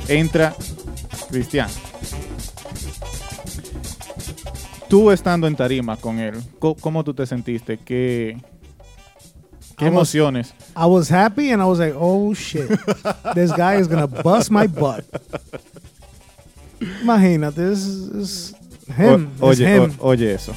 [0.07, 0.55] entra
[1.33, 1.67] Cristian.
[4.87, 7.79] Tú estando en tarima con él, ¿cómo tú te sentiste?
[7.79, 8.37] ¿Qué,
[9.75, 10.53] qué I was- emociones?
[10.75, 12.67] I was happy and I was like, oh shit,
[13.33, 15.03] this guy is gonna bust my butt.
[17.01, 18.55] Imagínate, es, es
[18.95, 19.31] him.
[19.41, 19.95] O- oye, him.
[19.99, 20.53] o- oye eso.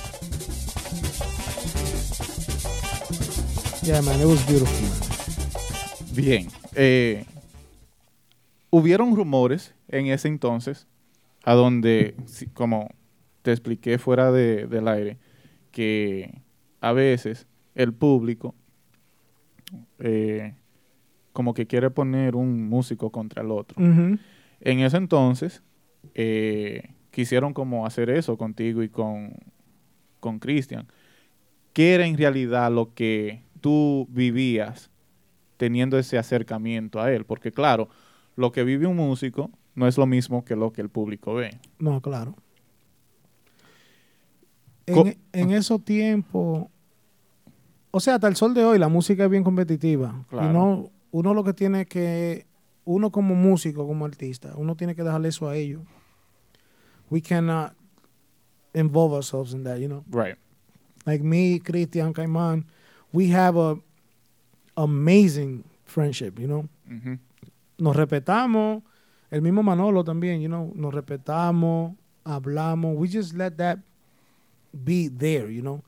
[3.83, 6.15] yeah, man, it was beautiful, man.
[6.15, 6.49] Bien.
[6.75, 7.25] eh,
[8.71, 10.87] hubieron rumores en ese entonces,
[11.45, 12.15] a donde,
[12.55, 12.89] como
[13.43, 15.19] te expliqué fuera de- del aire,
[15.71, 16.41] que
[16.81, 18.55] a veces el público
[19.99, 20.55] eh,
[21.33, 23.83] como que quiere poner un músico contra el otro.
[24.61, 25.63] En ese entonces,
[26.15, 29.35] eh, quisieron como hacer eso contigo y con,
[30.21, 30.87] con Cristian.
[31.73, 34.91] ¿Qué era en realidad lo que tú vivías
[35.59, 37.25] teniendo ese acercamiento a él?
[37.27, 37.89] Porque claro,
[38.35, 41.59] lo que vive un músico no es lo mismo que lo que el público ve.
[41.79, 42.35] No, claro.
[44.87, 46.67] En, en esos tiempos,
[47.91, 50.25] o sea, hasta el sol de hoy, la música es bien competitiva.
[50.29, 50.49] Claro.
[50.49, 52.47] Y no, uno lo que tiene que,
[52.85, 55.83] uno como músico, como artista, uno tiene que dejarle eso a ellos.
[57.11, 57.73] We cannot
[58.75, 60.05] involve ourselves in that, you know.
[60.11, 60.37] Right.
[61.05, 62.67] Like me, Christian, Caimán,
[63.13, 63.77] we have a
[64.77, 66.69] amazing friendship, you know.
[66.91, 67.19] Ujú.
[67.79, 68.83] nos respetamos.
[69.31, 72.97] El mismo Manolo también, you know, nos respetamos, hablamos.
[72.97, 73.79] We just let that
[74.73, 75.83] be there, you know.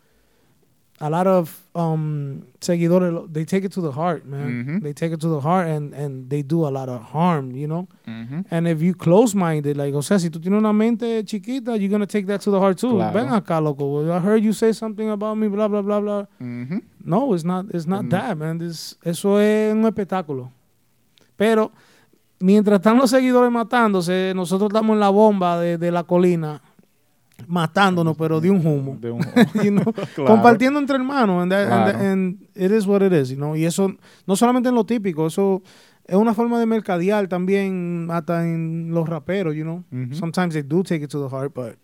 [1.01, 4.65] A lot of um, seguidores, they take it to the heart, man.
[4.65, 4.83] Mhm.
[4.83, 7.69] They take it to the heart and, and they do a lot of harm, you
[7.69, 7.87] know.
[8.09, 8.45] Ujú.
[8.51, 12.01] And if you close-minded, like, o sea, si tú tienes una mente chiquita, you're going
[12.01, 12.95] to take that to the heart too.
[12.97, 13.13] Claro.
[13.13, 14.11] Ven acá, loco.
[14.11, 16.27] I heard you say something about me, blah, blah, blah, blah.
[16.41, 16.83] Ujú.
[17.05, 18.11] No, it's not, it's not Mm.
[18.11, 18.59] that, man.
[18.59, 20.51] This- eso es un espectáculo.
[21.37, 21.71] Pero
[22.41, 26.61] mientras están los seguidores matándose, nosotros estamos en la bomba de, de la colina
[27.47, 28.97] matándonos, pero de un humo.
[29.01, 29.21] De un-
[29.63, 30.27] You know, Claro.
[30.27, 31.43] Compartiendo entre hermanos.
[31.43, 32.13] And, that- and that- Claro.
[32.13, 33.55] and it is what it is, you know.
[33.55, 33.93] Y eso,
[34.27, 35.63] no solamente en lo típico, eso
[36.05, 39.85] es una forma de mercadear también hasta en los raperos, you know.
[40.13, 41.77] Sometimes they do take it to the heart, but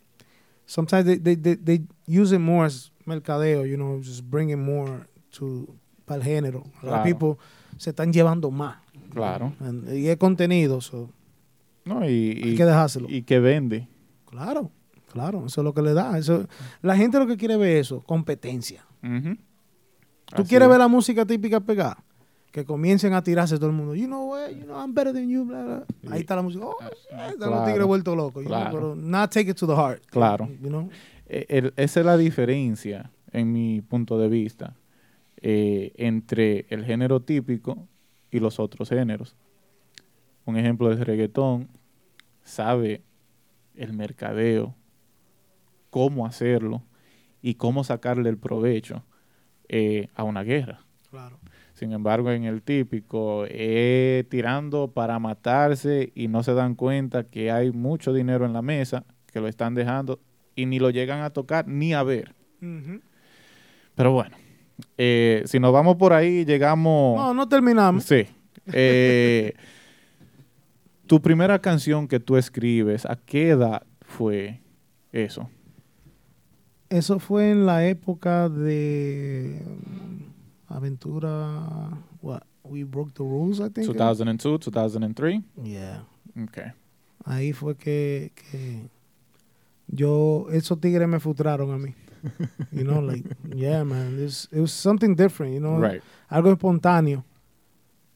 [0.67, 5.07] sometimes they, they, they, they use it more as mercadeo, you know, just bringing more
[5.39, 5.69] to
[6.07, 6.65] para el género.
[6.81, 7.03] Claro.
[7.05, 7.39] people
[7.79, 8.77] se están llevando más.
[9.15, 9.53] Claro.
[9.93, 11.11] Y es contenido, so,
[11.85, 13.09] No, y, hay y, que dejárselo.
[13.09, 13.89] y que vende.
[14.29, 14.71] claro,
[15.13, 16.19] claro, eso es lo que le da.
[16.19, 16.47] Eso,
[16.83, 18.85] la gente lo que quiere ver es eso, competencia.
[19.03, 19.37] Ujú.
[20.27, 20.71] ¿Tú Así quieres es.
[20.71, 22.03] ver la música típica pegada?
[22.51, 23.95] Que comiencen a tirarse todo el mundo.
[23.97, 24.51] You know what?
[24.51, 25.45] You know, I'm better than you.
[25.45, 25.85] Blah, blah.
[26.11, 26.65] Ahí está la música.
[26.67, 27.65] Oh, shit, están los Claro.
[27.67, 28.43] tigres vueltos locos.
[28.45, 28.73] you know, Claro.
[28.77, 30.03] Pero not take it to the heart.
[30.07, 30.49] Claro.
[30.63, 30.89] You know?
[31.27, 34.77] Eh, el- esa es la diferencia, en mi punto de vista,
[35.43, 37.89] eh, entre el género típico
[38.35, 39.37] y los otros géneros.
[40.45, 41.69] Un ejemplo es reggaetón,
[42.43, 43.05] sabe
[43.77, 44.75] el mercadeo,
[45.89, 46.83] cómo hacerlo
[47.41, 49.05] y cómo sacarle el provecho
[49.69, 50.81] eh, a una guerra.
[51.11, 51.39] Claro.
[51.75, 57.53] Sin embargo, en el típico, eh, tirando para matarse y no se dan cuenta que
[57.53, 60.19] hay mucho dinero en la mesa, que lo están dejando
[60.57, 62.35] y ni lo llegan a tocar ni a ver.
[63.95, 64.37] Pero bueno,
[64.99, 67.17] eh, si nos vamos por ahí, llegamos...
[67.17, 68.05] No, no terminamos.
[68.05, 68.27] Sí.
[68.73, 69.55] Eh,
[71.07, 74.61] tu primera canción que tú escribes, ¿a qué edad fue
[75.13, 75.49] eso?
[76.89, 80.33] Eso fue en la época de um,
[80.69, 81.99] Aventura.
[82.23, 82.43] What?
[82.63, 83.87] We broke the rules, I think.
[83.87, 85.43] 2002, 2003.
[85.63, 86.05] Yeah.
[86.45, 86.73] Okay.
[87.25, 88.89] Ahí fue que, que
[89.89, 91.95] yo, esos tigres me frustraron a mí.
[92.73, 96.03] You know, like, yeah, man, this, it was something different, you know, Right.
[96.29, 97.25] algo espontáneo.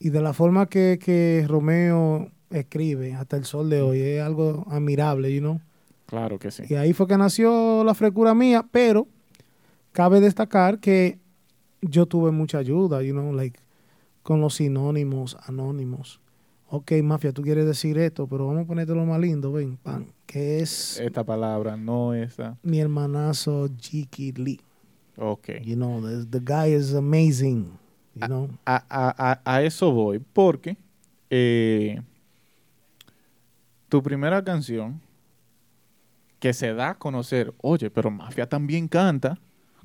[0.00, 4.64] Y de la forma que, que Romeo escribe hasta el sol de hoy, es algo
[4.70, 5.60] admirable, you know.
[6.06, 6.62] Claro que sí.
[6.68, 9.06] Y ahí fue que nació la frescura mía, pero
[9.92, 11.18] cabe destacar que
[11.82, 13.60] yo tuve mucha ayuda, you know, like,
[14.22, 16.20] con los sinónimos anónimos.
[16.70, 20.12] Ok, mafia, tú quieres decir esto, pero vamos a ponerte lo más lindo, ven, pan,
[20.26, 22.58] que es Esta palabra, no esa.
[22.62, 24.60] mi hermanazo Jiki Lee.
[25.16, 25.48] Ok.
[25.62, 27.70] You know, the, the guy is amazing,
[28.14, 28.50] you know.
[28.66, 30.76] A, a- a- a eso voy, porque
[31.30, 32.00] eh,
[33.88, 35.00] tu primera canción
[36.38, 39.38] que se da a conocer, oye, pero Mafia también canta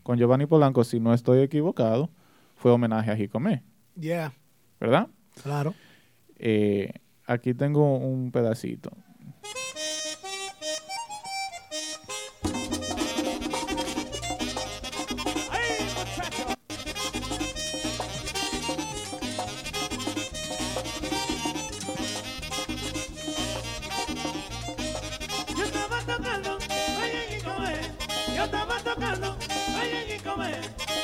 [0.04, 2.10] con Giovanni Polanco, si no estoy equivocado,
[2.56, 3.64] fue homenaje a Jicomé,
[3.96, 4.34] Yeah,
[4.82, 5.08] ¿verdad?
[5.42, 5.74] claro.
[6.46, 6.92] Eh,
[7.26, 8.92] aquí tengo un pedacito.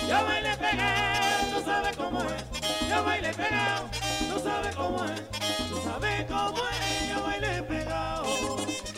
[0.09, 2.89] Yo bailé pegado, tú sabes cómo es.
[2.89, 3.89] Yo bailé pegado,
[4.29, 5.29] tú sabes cómo es.
[5.69, 8.25] Tú sabes cómo es, yo bailé pegado.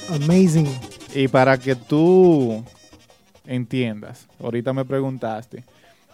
[0.09, 0.67] Amazing.
[1.15, 2.63] Y para que tú
[3.45, 5.63] entiendas, ahorita me preguntaste,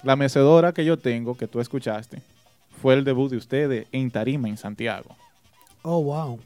[0.03, 2.21] la mecedora que yo tengo, que tú escuchaste,
[2.81, 5.15] fue el debut de ustedes en Tarima, en Santiago.
[5.81, 6.39] Oh, wow.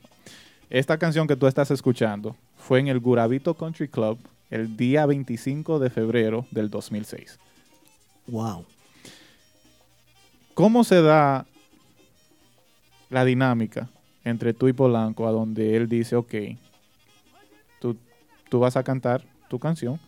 [0.69, 4.17] Esta canción que tú estás escuchando fue en el Gurabito Country Club
[4.49, 7.39] el día 25 de febrero del 2006.
[8.27, 8.65] Wow.
[10.53, 11.45] ¿Cómo se da
[13.11, 13.89] la dinámica
[14.23, 16.33] entre tú y Polanco a donde él dice, ok,
[17.79, 17.97] tú,
[18.49, 19.99] tú vas a cantar tu canción,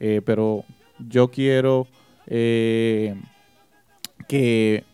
[0.00, 0.64] eh, pero
[0.98, 1.86] yo quiero
[2.26, 3.14] eh,
[4.28, 4.84] que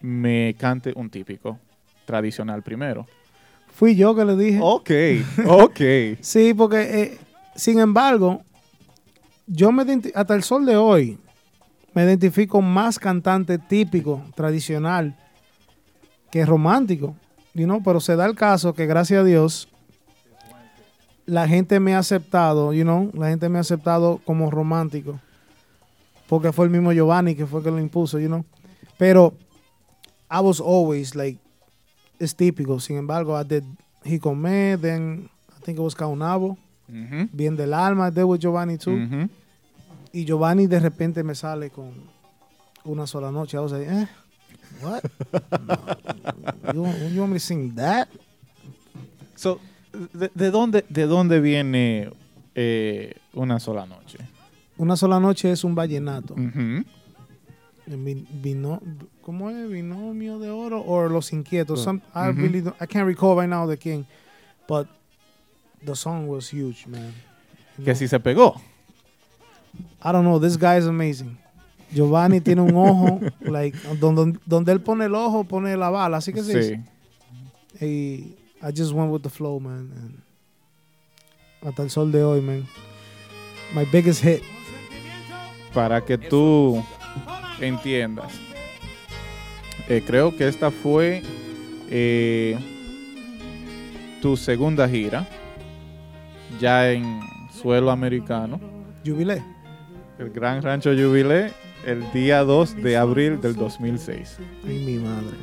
[0.00, 1.58] me cante un típico
[2.04, 3.06] tradicional primero?
[3.68, 4.58] Fui yo que le dije.
[4.60, 4.90] Ok,
[5.46, 5.80] ok.
[6.20, 7.18] Sí, porque, eh,
[7.54, 8.42] sin embargo,
[9.46, 9.84] yo me
[10.14, 11.18] hasta el sol de hoy
[11.94, 15.16] me identifico más cantante típico, tradicional,
[16.30, 17.14] que romántico.
[17.54, 19.68] You know, pero se da el caso que gracias a Dios
[21.26, 25.20] la gente me ha aceptado, you know, la gente me ha aceptado como romántico.
[26.28, 28.44] Porque fue el mismo Giovanni que fue que lo impuso, you know.
[28.98, 29.34] Pero
[30.30, 31.38] I was always like
[32.20, 32.78] es típico.
[32.78, 33.64] Sin embargo, I did
[34.04, 35.28] Jicomé, then
[35.58, 36.56] I think it was Caunabo.
[36.88, 39.28] Ujú, Bien del alma, did with Giovanni too.
[40.12, 41.92] Y Giovanni de repente me sale con
[42.84, 43.56] una sola noche.
[43.56, 44.08] I was like, eh,
[44.82, 45.02] what?
[46.74, 48.08] You, want- you want me to sing that?
[49.36, 49.60] So,
[50.12, 52.10] ¿de, de dónde, ¿De dónde viene
[52.54, 54.18] eh, una sola noche?
[54.78, 56.34] Una sola noche es un vallenato.
[56.34, 56.84] Ujú.
[57.86, 58.80] Vi- vino,
[59.22, 59.68] ¿Cómo es?
[59.68, 61.80] Binomio de oro o Los Inquietos.
[61.80, 62.36] Oh, Some, I ujú.
[62.40, 64.04] really don't- I can't recall right now the king,
[64.68, 64.86] but
[65.84, 67.12] the song was huge, man.
[67.78, 68.60] You Que si se pegó.
[70.02, 70.38] I don't know.
[70.38, 71.36] This guy is amazing.
[71.92, 76.18] Giovanni tiene un ojo, like, donde, donde él pone el ojo, pone la bala.
[76.18, 76.82] Así que dice.
[77.78, 77.84] Sí.
[77.84, 79.90] Y I just went with the flow, man.
[79.96, 80.30] and
[81.62, 82.66] hasta el sol de hoy, man.
[83.74, 84.42] My biggest hit.
[85.74, 86.82] Para que tú
[87.60, 88.32] entiendas.
[89.88, 91.22] Eh, creo que esta fue
[91.90, 92.58] eh,
[94.22, 95.26] tu segunda gira.
[96.58, 97.20] Ya en
[97.52, 98.60] suelo americano.
[99.04, 99.42] Jubilé.
[100.18, 101.52] El Gran Rancho Jubilé.
[101.86, 104.36] El día 2 de abril del 2006.
[104.66, 105.36] Ay, mi madre.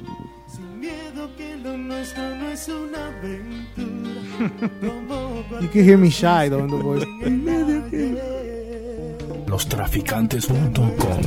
[0.47, 4.39] Sin miedo que lo nuestro no es una aventura.
[5.61, 7.05] You can hear me shy, though, in the voice.
[9.47, 11.21] Lostraficantes.com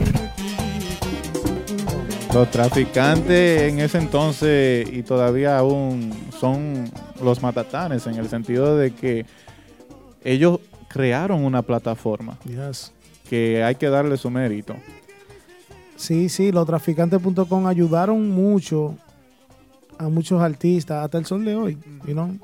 [2.32, 6.88] Los traficantes en ese entonces y todavía aún son
[7.22, 9.26] los matatanes en el sentido de que
[10.22, 12.92] ellos crearon una plataforma Yes.
[13.28, 14.76] que hay que darle su mérito.
[16.00, 18.96] Sí, sí, los traficantes.com ayudaron mucho
[19.98, 21.76] a muchos artistas hasta el sol de hoy,
[22.06, 22.38] you know?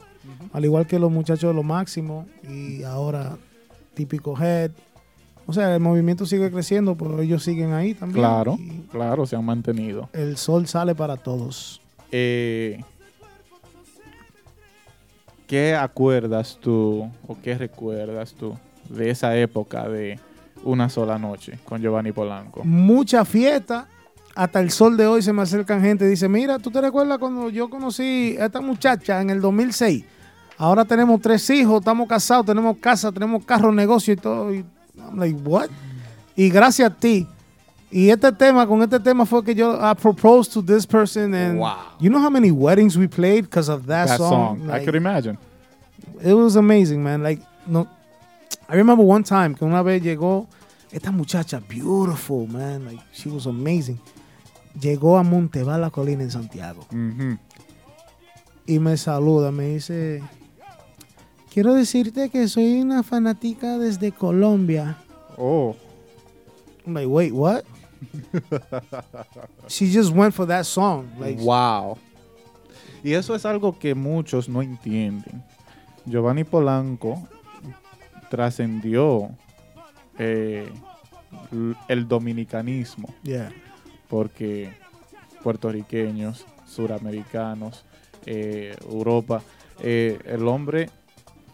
[0.53, 3.39] Al igual que los muchachos de lo máximo y ahora
[3.95, 4.73] típico head.
[5.47, 8.21] O sea, el movimiento sigue creciendo, pero ellos siguen ahí también.
[8.21, 8.59] Claro,
[8.93, 10.11] claro, se han mantenido.
[10.13, 11.81] el sol sale para todos.
[12.13, 12.83] Eh,
[15.47, 18.55] ¿Qué acuerdas tú o qué recuerdas tú
[18.91, 20.21] de esa época de
[20.65, 22.63] una sola noche con Giovanni Polanco?
[22.65, 23.87] Mucha fiesta.
[24.35, 27.17] Hasta el sol de hoy se me acercan gente y dice, mira, ¿tú te recuerdas
[27.19, 30.05] cuando yo conocí a esta muchacha en el 2006?
[30.59, 34.53] Ahora tenemos tres hijos, estamos casados, tenemos casa, tenemos carro, negocio y todo.
[34.53, 34.63] Y
[34.99, 35.69] I'm like, what?
[36.35, 37.27] Y gracias a ti.
[37.91, 41.59] Y este tema, con este tema fue que yo I proposed to this person and
[41.59, 41.75] Wow.
[41.99, 44.59] you know how many weddings we played because of that, That song?
[44.59, 45.39] song, I could imagine.
[46.21, 47.23] it was amazing, man.
[47.23, 47.87] Like, no,
[48.69, 50.49] I remember one time que una vez llegó
[50.91, 52.85] esta muchacha, beautiful, man.
[52.85, 53.99] Like, she was amazing.
[54.79, 56.87] Llegó a Monteval, la colina en Santiago.
[56.91, 57.39] Ujú.
[58.67, 60.23] Y me saluda, me dice,
[61.53, 64.99] quiero decirte que soy una fanática desde Colombia.
[65.39, 65.77] Oh,
[66.85, 67.64] I'm like, wait, what?
[69.69, 71.09] she just went for that song.
[71.19, 71.97] Like, wow.
[73.05, 75.43] Y eso es algo que muchos no entienden.
[76.07, 77.29] Giovanni Polanco
[78.31, 79.31] trascendió
[80.18, 80.68] eh,
[81.89, 83.51] el dominicanismo Yeah.
[84.09, 84.72] porque
[85.43, 87.85] puertorriqueños, suramericanos,
[88.24, 89.43] eh, Europa,
[89.83, 90.89] eh, el hombre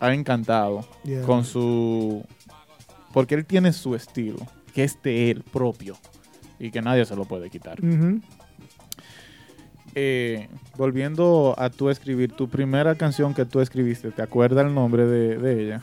[0.00, 1.22] ha encantado Yeah.
[1.22, 2.24] con su...
[3.12, 4.38] porque él tiene su estilo,
[4.74, 5.96] que es de él propio
[6.58, 7.78] y que nadie se lo puede quitar.
[9.94, 10.48] Eh,
[10.78, 15.36] volviendo a tú escribir, tu primera canción que tú escribiste, ¿te acuerdas el nombre de,
[15.36, 15.82] de ella?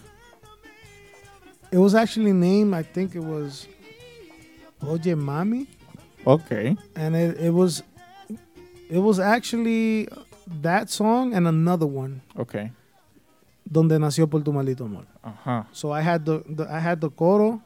[1.72, 3.68] It was actually named, I think it was
[4.84, 5.68] Oye Mami.
[6.26, 7.82] Ok, and it, it was
[8.90, 10.08] it was actually
[10.62, 12.72] that song and another one ok.
[13.72, 15.66] donde nació por tu maldito amor Ajá.
[15.72, 17.62] so I had the, the- I had the coro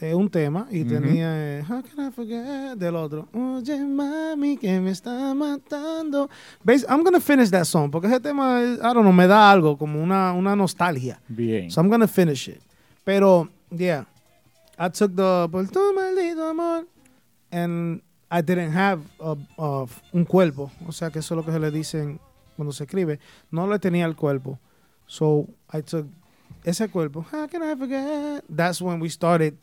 [0.00, 0.90] de un tema y Ujú.
[0.90, 6.30] tenía eh, How can I forget del otro oye mami que me está matando
[6.64, 9.76] Bas- I'm gonna finish that song porque ese tema I don't know me da algo
[9.76, 11.70] como una una nostalgia Bien.
[11.70, 12.60] So I'm gonna finish it.
[13.04, 14.04] Pero, yeah,
[14.78, 16.86] I took the por tu maldito amor
[17.50, 20.70] and I didn't have a- a- un cuerpo.
[20.86, 22.20] O sea, que eso es lo que se le dicen
[22.56, 23.18] cuando se escribe.
[23.50, 24.58] No le tenía el cuerpo.
[25.06, 26.06] So I took
[26.64, 27.24] ese cuerpo.
[27.32, 28.44] How can I forget?
[28.54, 29.54] That's when we started.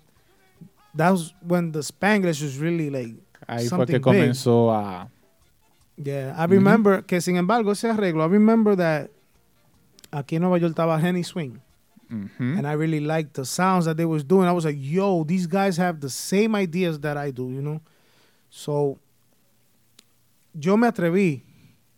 [0.95, 3.15] That was when the Spanglish was really like,
[3.47, 4.01] Ahí fue que big.
[4.01, 5.09] comenzó a...
[5.97, 6.33] yeah.
[6.37, 9.11] I remember que sin embargo ese arreglo, I remember that
[10.11, 11.61] aquí en Nueva York estaba Henny Swing.
[12.07, 14.47] And I really liked the sounds that they was doing.
[14.47, 17.81] I was like, yo, these guys have the same ideas that I do, you know.
[18.49, 18.99] So
[20.57, 21.41] yo me atreví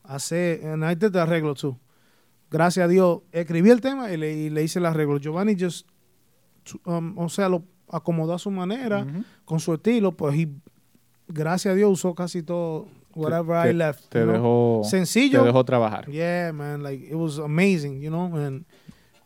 [0.06, 1.78] a hacer, and I did the arreglo too.
[2.50, 5.20] Gracias a Dios, escribí el tema y le, y le hice el arreglo.
[5.20, 5.86] Giovanni just,
[6.86, 9.06] um, o sea, lo acomodó a su manera,
[9.46, 10.50] con su estilo, pues y
[11.28, 14.06] gracias a Dios usó casi todo, whatever te, I left.
[14.10, 14.34] Te know.
[14.34, 15.40] dejó, Sencillo.
[15.42, 16.06] te dejó trabajar.
[16.10, 18.66] Yeah, man, like it was amazing, you know, and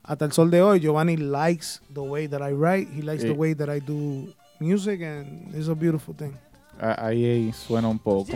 [0.04, 2.90] hasta el sol de hoy, Giovanni likes the way that I write.
[2.94, 3.36] He likes the Eh.
[3.38, 6.32] way that I do music, and it's a beautiful thing.
[6.80, 8.32] Ahí, ahí suena un poco.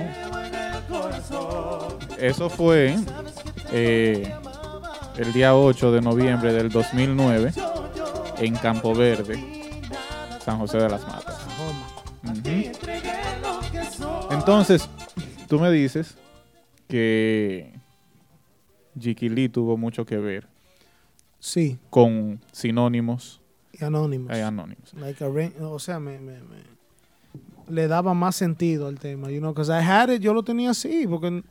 [2.20, 2.96] Eso fue
[3.72, 4.32] eh,
[5.18, 7.54] el día 8 de noviembre del 2009
[8.40, 9.55] en Campo Verde,
[10.46, 11.40] San José de las Matas.
[14.32, 14.88] Entonces,
[15.48, 16.16] tú me dices
[16.88, 17.74] que
[18.96, 20.48] Lee tuvo mucho que ver
[21.40, 23.42] Sí, con sinónimos
[23.74, 24.32] y Anonymous.
[24.32, 24.94] eh, anónimos.
[24.94, 26.76] Like arra- o sea, me, me, me-
[27.68, 30.70] le daba más sentido al tema, you know, because I had it, yo lo tenía
[30.72, 31.44] así, porque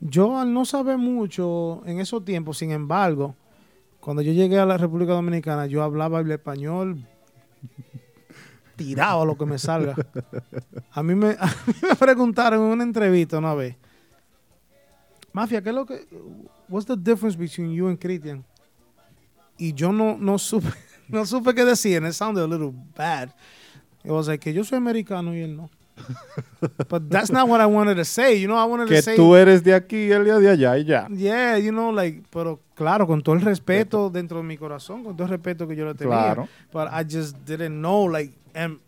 [0.00, 3.34] yo al no saber mucho en esos tiempos, sin embargo,
[4.00, 7.04] cuando yo llegué a la República Dominicana, yo hablaba el español
[8.80, 9.94] tirado a lo que me salga.
[10.92, 13.76] A mí me, a mí me preguntaron en una entrevista una vez,
[15.32, 16.06] Mafia, ¿qué es lo que,
[16.68, 18.42] what's the difference between you and Christian?
[19.58, 20.72] Y yo no, no supe,
[21.08, 23.28] no supe qué decir, and it sounded a little bad.
[24.02, 25.68] It was like que yo soy americano y él no.
[26.88, 28.40] But that's not what I wanted to say.
[28.40, 30.78] You know, I wanted Que to say, tú eres de aquí y él de allá
[30.78, 31.06] y ya.
[31.10, 35.14] yeah, you know, like, pero claro, con todo el respeto dentro de mi corazón, con
[35.14, 36.16] todo el respeto que yo le tenía.
[36.16, 36.48] Claro.
[36.72, 38.78] But I just didn't know, like, and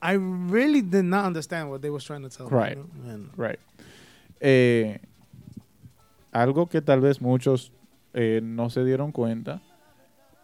[0.00, 2.76] I really did not understand what they was trying to tell Right.
[2.76, 2.82] me.
[2.82, 3.10] you know?
[3.14, 3.58] And- Right.
[4.40, 5.00] Eh,
[6.32, 7.72] algo que tal vez muchos
[8.14, 9.60] eh, no se dieron cuenta,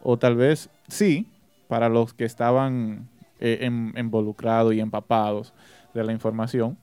[0.02, 1.26] o tal vez sí,
[1.68, 3.08] para los que estaban
[3.40, 5.52] eh, involucrados y empapados
[5.94, 6.76] de la información,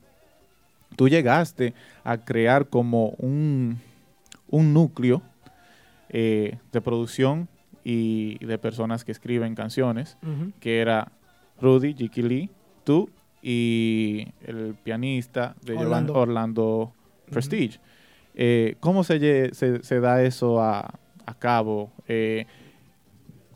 [0.96, 1.74] tú llegaste
[2.04, 3.80] a crear como un,
[4.50, 5.22] un núcleo
[6.10, 7.48] de producción
[7.86, 10.18] y de personas que escriben canciones,
[10.60, 11.12] que era
[11.62, 12.50] Rudy, Jiki Lee,
[12.84, 13.10] tú
[13.42, 16.94] y el pianista de Orlando,
[17.30, 17.80] Prestige.
[18.34, 21.92] Eh, ¿Cómo se, se, se da eso a, a cabo?
[22.08, 22.46] Eh,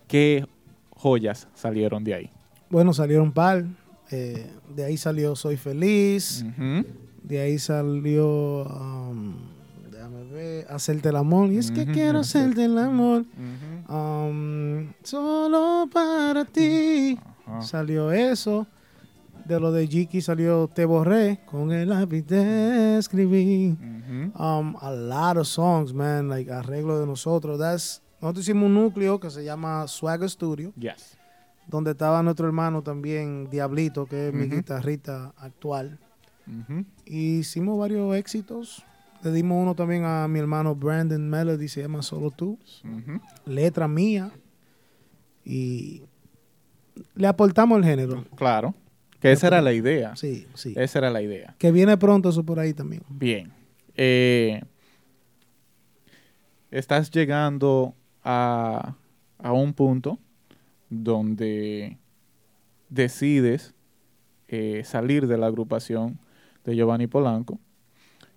[0.07, 0.45] ¿Qué
[0.91, 2.29] joyas salieron de ahí?
[2.69, 3.65] Bueno, salieron par.
[4.11, 6.45] Eh, de ahí salió Soy Feliz.
[7.23, 9.33] De ahí salió, um,
[10.69, 11.51] Hacerte el amor.
[11.51, 13.23] Y es que quiero hacerte el amor.
[13.87, 17.17] Um, solo para ti.
[17.45, 17.61] Ajá.
[17.61, 18.67] Salió eso.
[19.45, 21.41] De lo de Jiki salió Te borré.
[21.45, 23.77] Con el lápiz te escribí.
[24.35, 26.27] Um, a lot of songs, man.
[26.29, 27.59] Like arreglo de nosotros.
[27.59, 30.73] That's, nosotros hicimos un núcleo que se llama Swagger Studio.
[30.77, 31.17] Yes.
[31.67, 34.55] Donde estaba nuestro hermano también, Diablito, que es mi Ujú.
[34.57, 35.99] guitarrita actual.
[36.47, 36.85] Ujú.
[37.05, 38.83] Y hicimos varios éxitos.
[39.23, 42.59] Le dimos uno también a mi hermano Brandon Melody, se llama Solo Tú.
[43.45, 44.31] Letra mía.
[45.43, 46.03] Y
[47.15, 48.25] le aportamos el género.
[48.35, 48.73] Claro.
[49.19, 50.15] Que esa era la idea.
[50.15, 50.73] Sí, sí.
[50.75, 51.55] Esa era la idea.
[51.57, 53.01] Que viene pronto eso por ahí también.
[53.09, 53.51] Bien.
[53.95, 54.61] eh,
[56.71, 58.95] estás llegando a,
[59.39, 60.19] a un punto
[60.89, 61.97] donde
[62.89, 63.73] decides
[64.47, 66.19] eh, salir de la agrupación
[66.63, 67.59] de Giovanni Polanco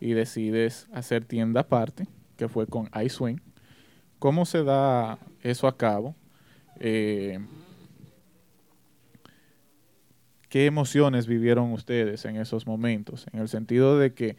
[0.00, 2.06] y decides hacer tienda aparte,
[2.36, 3.40] que fue con iSwing.
[4.18, 6.14] ¿Cómo se da eso a cabo?
[6.80, 7.38] Eh,
[10.48, 13.26] ¿Qué emociones vivieron ustedes en esos momentos?
[13.32, 14.36] En el sentido de que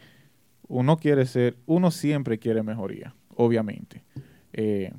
[0.68, 4.02] uno quiere ser, uno siempre quiere mejoría, obviamente.
[4.52, 4.92] Eh,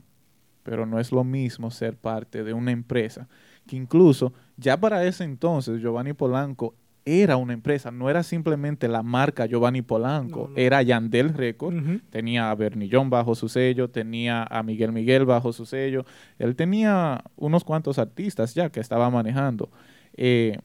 [0.64, 3.28] pero no es lo mismo ser parte de una empresa
[3.68, 9.02] que incluso ya para ese entonces Giovanni Polanco era una empresa, no era simplemente la
[9.02, 10.58] marca Giovanni Polanco, No, no.
[10.58, 11.74] era Yandel Record,
[12.12, 16.06] tenía a Bernillón bajo su sello, tenía a Miguel Miguel bajo su sello,
[16.38, 19.72] él tenía unos cuantos artistas ya que estaba manejando.
[20.14, 20.60] Eh,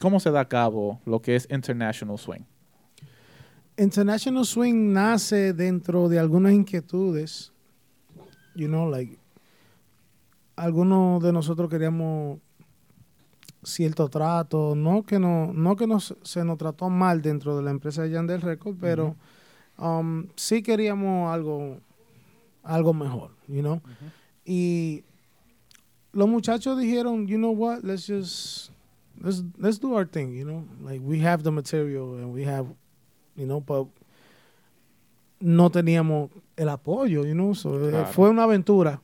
[0.00, 2.40] ¿Cómo se da a cabo lo que es International Swing?
[3.76, 7.52] International Swing nace dentro de algunas inquietudes.
[8.54, 9.18] You know, like,
[10.56, 12.38] algunos de nosotros queríamos
[13.62, 17.70] cierto trato, no que no, no que nos, se nos trató mal dentro de la
[17.70, 19.16] empresa de Yandel Record, pero
[19.76, 21.78] um, sí queríamos algo,
[22.62, 23.82] algo mejor, you know.
[24.46, 25.04] Y
[26.12, 28.70] los muchachos dijeron, you know what, let's just
[29.20, 30.64] let's let's do our thing, you know.
[30.82, 32.66] Like we have the material and we have,
[33.36, 33.86] you know, but
[35.40, 37.54] no teníamos el apoyo, you know.
[37.54, 38.06] So, eh, Claro.
[38.12, 39.00] Fue una aventura,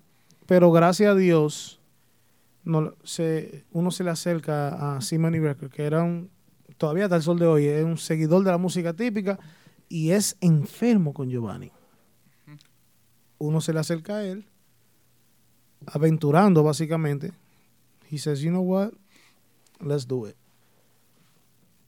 [0.47, 1.81] pero gracias a Dios
[2.67, 6.31] no, se, uno se le acerca a Simony Record, que era un,
[6.77, 9.39] todavía hasta el sol de hoy, es un seguidor de la música típica
[9.89, 11.71] y es enfermo con Giovanni.
[13.39, 14.47] Uno se le acerca a él,
[15.87, 17.33] aventurando básicamente.
[18.11, 18.93] He says, you know what,
[19.81, 20.37] let's do it.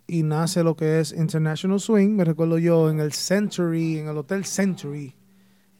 [0.07, 4.16] Y nace lo que es International Swing, me recuerdo yo, en el Century, en el
[4.16, 5.14] Hotel Century,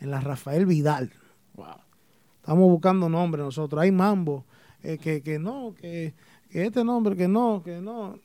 [0.01, 1.11] en la Rafael Vidal.
[1.55, 1.77] Wow.
[2.41, 3.81] Estamos buscando nombres nosotros.
[3.83, 4.45] Hay mambo.
[4.83, 6.15] eh, que, que no, que,
[6.51, 8.19] que este nombre, que no, que no.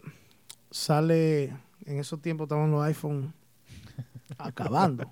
[0.70, 1.46] Sale,
[1.86, 3.34] en esos tiempos estaban los iPhone
[4.38, 5.10] acabando.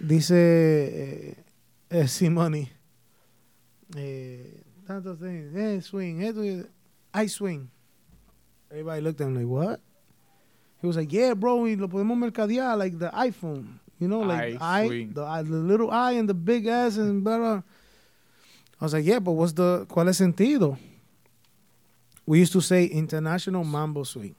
[0.00, 1.44] Dice eh,
[1.90, 2.68] eh, Simoni,
[3.96, 6.66] eh, tantos things, eh, swing, esto, y-
[7.14, 7.70] I swing.
[8.70, 9.80] Everybody looked at him like, what?
[10.80, 13.78] He was like, yeah, bro, lo podemos mercadear like the iPhone.
[13.98, 17.38] You know, like I, the, I- the little I and the big S and blah,
[17.38, 17.62] blah.
[18.80, 20.76] I was like, yeah, but what's the, ¿cuál es sentido?
[22.26, 24.34] We used to say international mambo swing,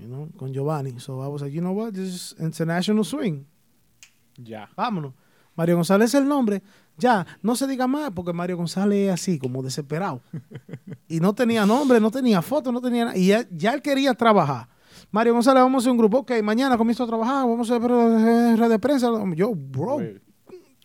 [0.00, 0.98] you know, con Giovanni.
[0.98, 3.46] So I was like, you know what, this is international swing.
[4.44, 4.66] Ya.
[4.78, 5.12] Vámonos.
[5.56, 6.60] Mario González es el nombre.
[7.00, 10.20] Ya, no se diga más, porque Mario González es así, como desesperado.
[11.08, 13.16] y no tenía nombre, no tenía foto, no tenía nada.
[13.16, 14.68] Y ya, ya él quería trabajar.
[15.10, 16.18] Mario González, vamos a hacer un grupo.
[16.18, 19.08] Ok, mañana comienzo a trabajar, vamos a hacer red de prensa.
[19.34, 19.98] Yo, bro,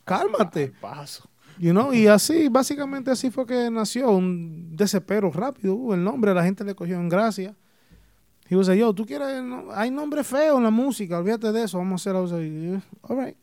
[0.04, 0.74] cálmate.
[0.82, 1.30] paso.
[1.58, 5.76] You know, y así, básicamente así fue que nació un desespero rápido.
[5.76, 7.56] uh, el nombre, la gente le cogió en gracia.
[8.50, 11.64] He was like, yo, tú quieres, no- hay nombre feo en la música, olvídate de
[11.64, 12.20] eso, vamos a hacerlo.
[12.20, 13.38] I was like, "Yeah, all right.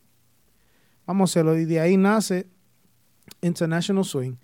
[1.07, 1.59] Vamos a hacerlo.
[1.59, 2.47] Y de ahí nace
[3.41, 4.35] International Swing,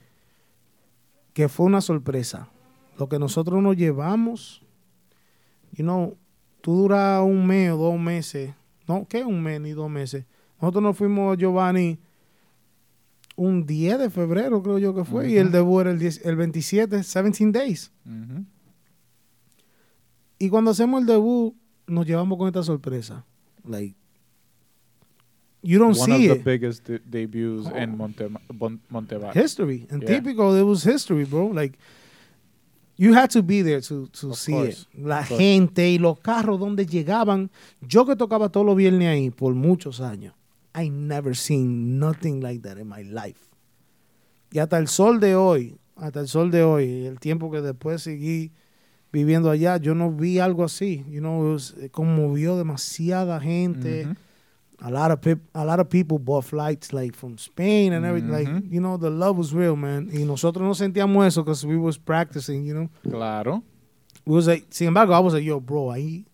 [1.33, 2.48] que fue una sorpresa.
[2.98, 4.62] Lo que nosotros nos llevamos,
[5.73, 6.16] you know,
[6.61, 8.55] tú duras un mes o dos meses,
[8.86, 10.24] no, ¿qué un mes ni dos meses?
[10.61, 11.98] Nosotros nos fuimos, Giovanni,
[13.36, 16.35] un 10 de febrero, creo yo que fue, y el debut era el, 10 el
[16.35, 17.93] 27, 17 days.
[20.40, 21.55] Y cuando hacemos el debut,
[21.86, 23.24] nos llevamos con esta sorpresa.
[23.65, 23.97] Like,
[25.62, 26.44] you don't One of see the it.
[26.44, 27.76] biggest de- debuts Oh.
[27.76, 28.24] in Monte,
[28.55, 29.32] Bon- Montevideo.
[29.32, 29.86] history.
[29.90, 30.14] And Yeah.
[30.16, 31.48] typical, it was history, bro.
[31.52, 31.78] Like,
[32.97, 34.86] you had to be there to, to Of see course.
[34.93, 34.98] it.
[35.05, 35.43] La Of course.
[35.43, 37.51] gente y los carros donde llegaban.
[37.80, 40.35] Yo que tocaba todos los viernes ahí por muchos años.
[40.74, 43.40] I never seen nothing like that in my life.
[44.52, 48.02] Y hasta el sol de hoy, hasta el sol de hoy, el tiempo que después
[48.02, 48.52] seguí
[49.12, 51.05] viviendo allá, yo no vi algo así.
[51.10, 54.06] You know, it was- eh, conmovió demasiada gente.
[54.80, 58.30] A lot of peop a lot of people bought flights like from Spain and everything.
[58.30, 58.70] Like Mhm.
[58.70, 60.09] you know, the love was real, man.
[60.12, 62.64] Y nosotros no sentíamos eso because we was practicing.
[62.64, 63.62] You know, Claro.
[64.24, 64.66] we was like.
[64.70, 66.26] Sin embargo, I was like, yo, bro, ahí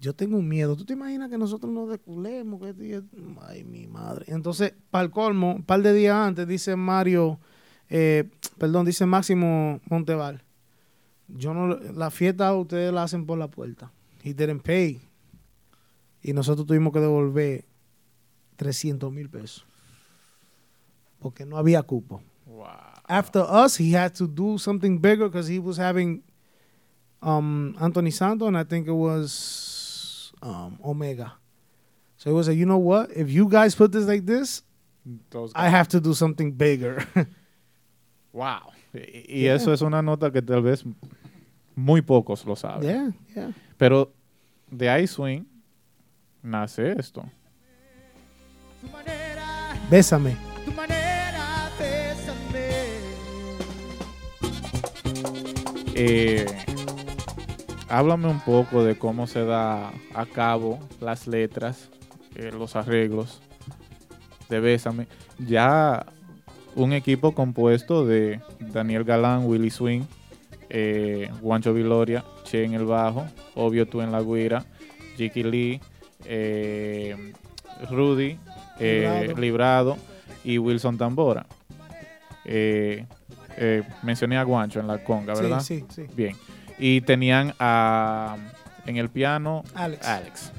[0.00, 0.74] yo tengo un miedo.
[0.76, 2.60] ¿Tú te imaginas que nosotros nos desculemos?
[2.60, 3.02] Que
[3.46, 4.24] Ay, mi madre.
[4.28, 7.38] Entonces, para el colmo, un par de días antes dice Mario,
[7.88, 8.24] eh,
[8.58, 10.42] perdón, dice Máximo Monteval.
[11.28, 13.92] Yo no, la fiesta ustedes la hacen por la puerta.
[14.24, 15.00] He didn't pay.
[16.22, 17.64] Y nosotros tuvimos que devolver
[18.56, 19.64] 300 mil pesos.
[21.18, 22.22] Porque no había cupo.
[22.46, 22.66] Wow.
[23.08, 26.22] After us, he had to do something bigger because he was having
[27.22, 31.34] um, Anthony Santos and I think it was um, Omega.
[32.16, 33.10] So it was like, you know what?
[33.16, 34.62] If you guys put this like this,
[35.54, 37.04] I have to do something bigger.
[38.32, 38.70] Wow.
[38.94, 40.84] Y, y eso es una nota que tal vez
[41.74, 42.82] muy pocos lo saben.
[42.88, 43.52] yeah, yeah.
[43.76, 44.12] Pero
[44.70, 45.46] de iSwing
[46.42, 47.24] nace esto.
[48.80, 50.36] Tu manera, Bésame.
[50.64, 52.70] tu manera, bésame.
[55.94, 56.46] Eh,
[57.88, 61.90] háblame un poco de cómo se da a cabo las letras,
[62.36, 63.40] eh, los arreglos
[64.48, 65.06] de Bésame.
[65.38, 66.06] Ya
[66.74, 70.02] un equipo compuesto de Daniel Galán, Willy Swing,
[70.70, 74.64] eh, Juancho Viloria, Che en el bajo, Obvio tú en la guira,
[75.16, 75.80] Jiki Lee,
[76.24, 77.32] eh,
[77.90, 78.38] Rudy,
[78.78, 79.40] eh, Librado.
[79.40, 79.96] Librado
[80.44, 81.46] y Wilson Tambora.
[82.44, 83.06] Eh,
[83.56, 85.60] eh, mencioné a Guancho en la conga, ¿verdad?
[85.60, 86.14] Sí, sí, sí.
[86.14, 86.36] Bien.
[86.78, 88.36] Y tenían a,
[88.86, 90.06] en el piano Alex.
[90.06, 90.52] Alex.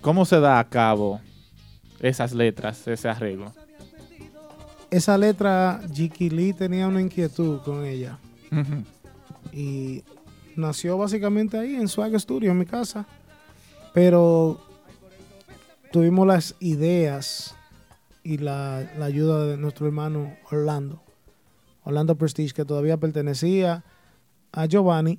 [0.00, 1.20] ¿Cómo se da a cabo
[2.00, 3.52] esas letras, ese arreglo?
[4.90, 8.18] Esa letra, Jiki Lee tenía una inquietud con ella.
[9.52, 10.04] Y
[10.56, 13.06] nació básicamente ahí en Swag Studio, en mi casa.
[13.94, 14.60] Pero
[15.92, 17.54] tuvimos las ideas
[18.22, 21.00] y la, la ayuda de nuestro hermano Orlando.
[21.84, 23.84] Orlando Prestige, que todavía pertenecía
[24.52, 25.18] a Giovanni,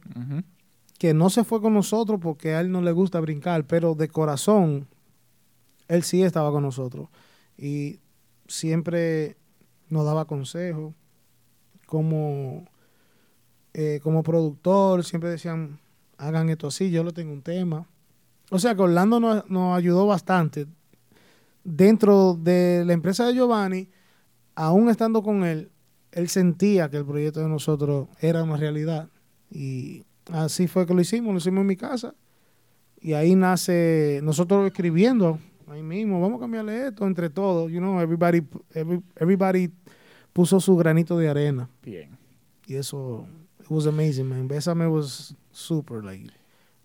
[0.97, 4.07] que no se fue con nosotros porque a él no le gusta brincar, pero de
[4.07, 4.87] corazón,
[5.87, 7.09] él sí estaba con nosotros.
[7.57, 7.99] Y
[8.47, 9.37] siempre
[9.89, 10.93] nos daba consejos.
[11.85, 12.65] Como,
[13.73, 15.79] eh, como productor, siempre decían,
[16.17, 17.87] hagan esto así, yo le tengo un tema.
[18.51, 20.67] O sea que Orlando nos, nos ayudó bastante.
[21.63, 23.89] Dentro de la empresa de Giovanni,
[24.53, 25.71] aún estando con él,
[26.11, 29.09] él sentía que el proyecto de nosotros era una realidad.
[29.49, 32.13] Y así fue que lo hicimos, lo hicimos en mi casa.
[33.01, 37.71] Y ahí nace nosotros escribiendo ahí mismo, vamos a cambiarle esto entre todos.
[37.71, 38.41] You know, everybody,
[38.73, 39.71] every- everybody
[40.33, 41.67] puso su granito de arena.
[41.83, 42.15] Bien.
[42.67, 43.25] Y eso,
[43.59, 44.47] it was amazing, man.
[44.47, 46.29] Bésame was super, like,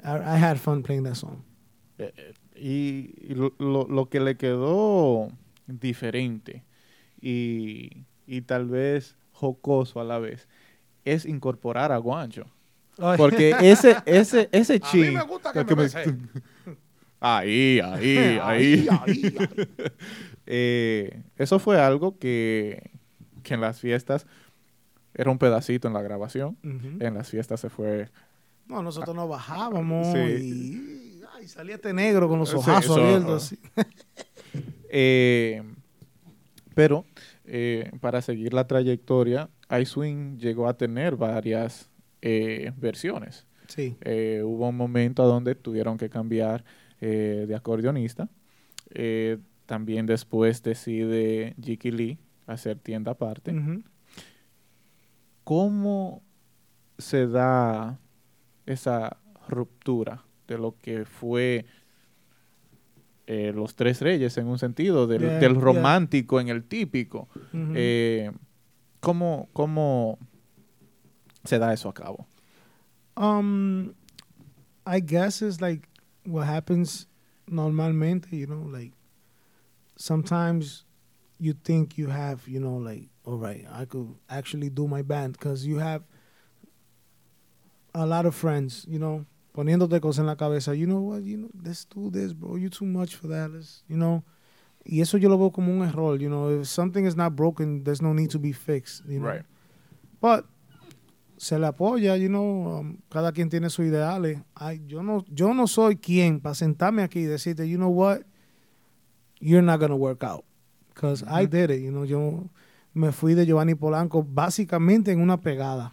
[0.02, 1.42] I, I had fun playing that song.
[2.01, 2.12] Eh,
[2.55, 3.52] eh, y lo,
[3.89, 5.28] lo- que le quedó
[5.66, 6.62] diferente
[7.20, 10.48] y, y tal vez jocoso a la vez
[11.05, 12.44] es incorporar a Guancho.
[13.16, 15.14] Porque ese, ese, ese A mí chin.
[15.14, 16.28] me gusta que me besen.
[17.22, 18.89] Ahí, ahí, ahí.
[20.47, 22.90] Eh, eso fue algo que,
[23.43, 24.27] que en las fiestas
[25.14, 26.56] era un pedacito en la grabación.
[26.62, 28.09] En las fiestas se fue.
[28.66, 30.18] No, nosotros nos bajábamos Sí.
[30.18, 30.99] y
[31.40, 33.44] ay, salía este negro con los Sí, ojazos eso- abiertos.
[33.44, 33.58] así.
[34.92, 35.62] Eh,
[36.74, 37.04] pero
[37.44, 41.88] eh, para seguir la trayectoria, iSwing llegó a tener varias
[42.22, 43.46] eh, versiones.
[43.68, 43.96] Sí.
[44.42, 46.64] Hubo un momento donde tuvieron que cambiar
[47.00, 48.28] de acordeonista.
[49.66, 52.18] También después decide Jiki Lee
[52.48, 53.54] hacer tienda aparte.
[55.44, 56.22] ¿Cómo
[56.98, 57.98] se da
[58.66, 59.18] esa
[59.48, 61.64] ruptura de lo que fue
[63.27, 65.60] eh, los tres reyes en un sentido, del, Yeah, del yeah.
[65.60, 67.28] romántico en el típico?
[67.52, 68.31] Eh,
[69.01, 70.18] ¿cómo, ¿Cómo
[71.44, 72.27] se da eso a cabo?
[73.16, 73.94] Um,
[74.86, 75.86] I guess it's like
[76.27, 77.06] what happens
[77.48, 78.93] normalmente, you know, like
[79.97, 80.85] sometimes
[81.39, 85.35] you think you have, you know, like, all right, I could actually do my band
[85.39, 86.02] because you have
[87.94, 90.74] a lot of friends, you know, poniéndote cosas en la cabeza.
[90.74, 92.56] You know what, you know, let's do this, bro.
[92.56, 93.51] You're too much for that.
[93.51, 94.22] Let's, you know.
[94.85, 96.48] Y eso yo lo veo como un error, you know.
[96.60, 99.28] If something is not broken, there's no need to be fixed, you know.
[99.28, 99.44] Right.
[100.20, 100.47] But
[101.36, 104.43] se le apoya, you know, um, cada quien tiene sus ideales.
[104.55, 108.22] Ay, yo no, yo no soy quien para sentarme aquí y decirte, you know what,
[109.40, 110.44] you're not gonna work out,
[110.94, 112.51] because I did it, you know, yo
[112.93, 115.93] me fui de Giovanni Polanco básicamente en una pegada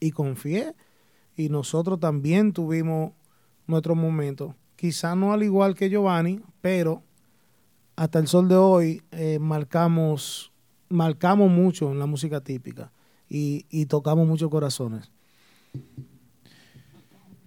[0.00, 0.74] y confié
[1.40, 3.12] y nosotros también tuvimos
[3.66, 7.02] nuestro momento, quizá no al igual que Giovanni, pero
[7.96, 10.52] hasta el sol de hoy eh, marcamos
[10.90, 12.92] marcamos mucho en la música típica
[13.26, 15.10] y, y tocamos muchos corazones.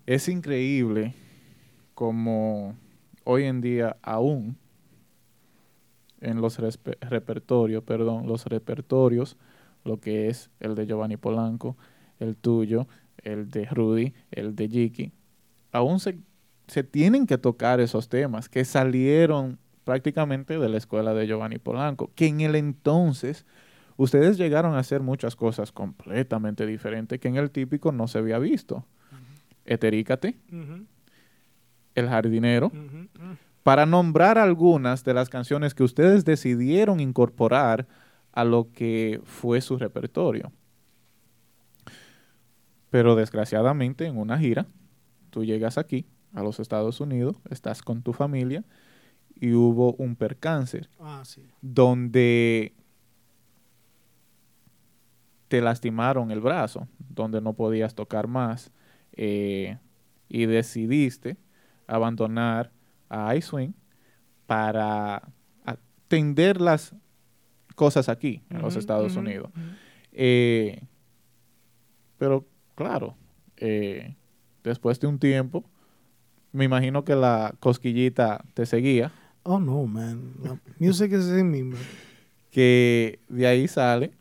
[0.07, 1.13] Es increíble
[1.93, 2.73] como
[3.25, 4.57] hoy en día aún
[6.19, 9.37] en los repertorios, perdón, los repertorios,
[9.83, 11.77] lo que es el de Giovanni Polanco,
[12.19, 12.87] el tuyo,
[13.23, 15.11] el de Rudy, el de Jiki,
[15.71, 16.17] aún se,
[16.67, 22.11] se tienen que tocar esos temas que salieron prácticamente de la escuela de Giovanni Polanco,
[22.15, 23.45] que en el entonces
[23.97, 28.39] ustedes llegaron a hacer muchas cosas completamente diferentes que en el típico no se había
[28.39, 28.85] visto.
[29.65, 30.37] Eterícate,
[31.95, 32.71] El Jardinero,
[33.63, 37.87] para nombrar algunas de las canciones que ustedes decidieron incorporar
[38.33, 40.51] a lo que fue su repertorio.
[42.93, 44.67] Pero desgraciadamente en una gira,
[45.31, 48.63] tú llegas aquí, a los Estados Unidos, estás con tu familia
[49.33, 51.41] y hubo un percance Ah, sí.
[51.59, 52.75] donde
[55.47, 58.71] te lastimaron el brazo, donde no podías tocar más
[59.13, 59.79] eh,
[60.29, 61.35] y decidiste
[61.87, 62.71] abandonar
[63.09, 63.73] a iSwing
[64.45, 65.29] para
[65.65, 66.93] atender las
[67.73, 69.49] cosas aquí en los Estados Unidos.
[70.11, 70.79] Eh,
[72.19, 72.45] pero
[72.75, 73.15] claro,
[73.57, 74.15] eh,
[74.63, 75.63] después de un tiempo,
[76.51, 79.11] me imagino que la cosquillita te seguía,
[79.45, 80.35] Oh, no, man.
[80.41, 81.79] La music is in me, man.
[82.49, 84.13] que de ahí sale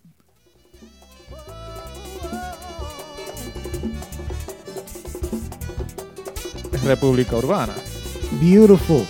[6.85, 7.75] República Urbana.
[8.41, 9.05] Beautiful.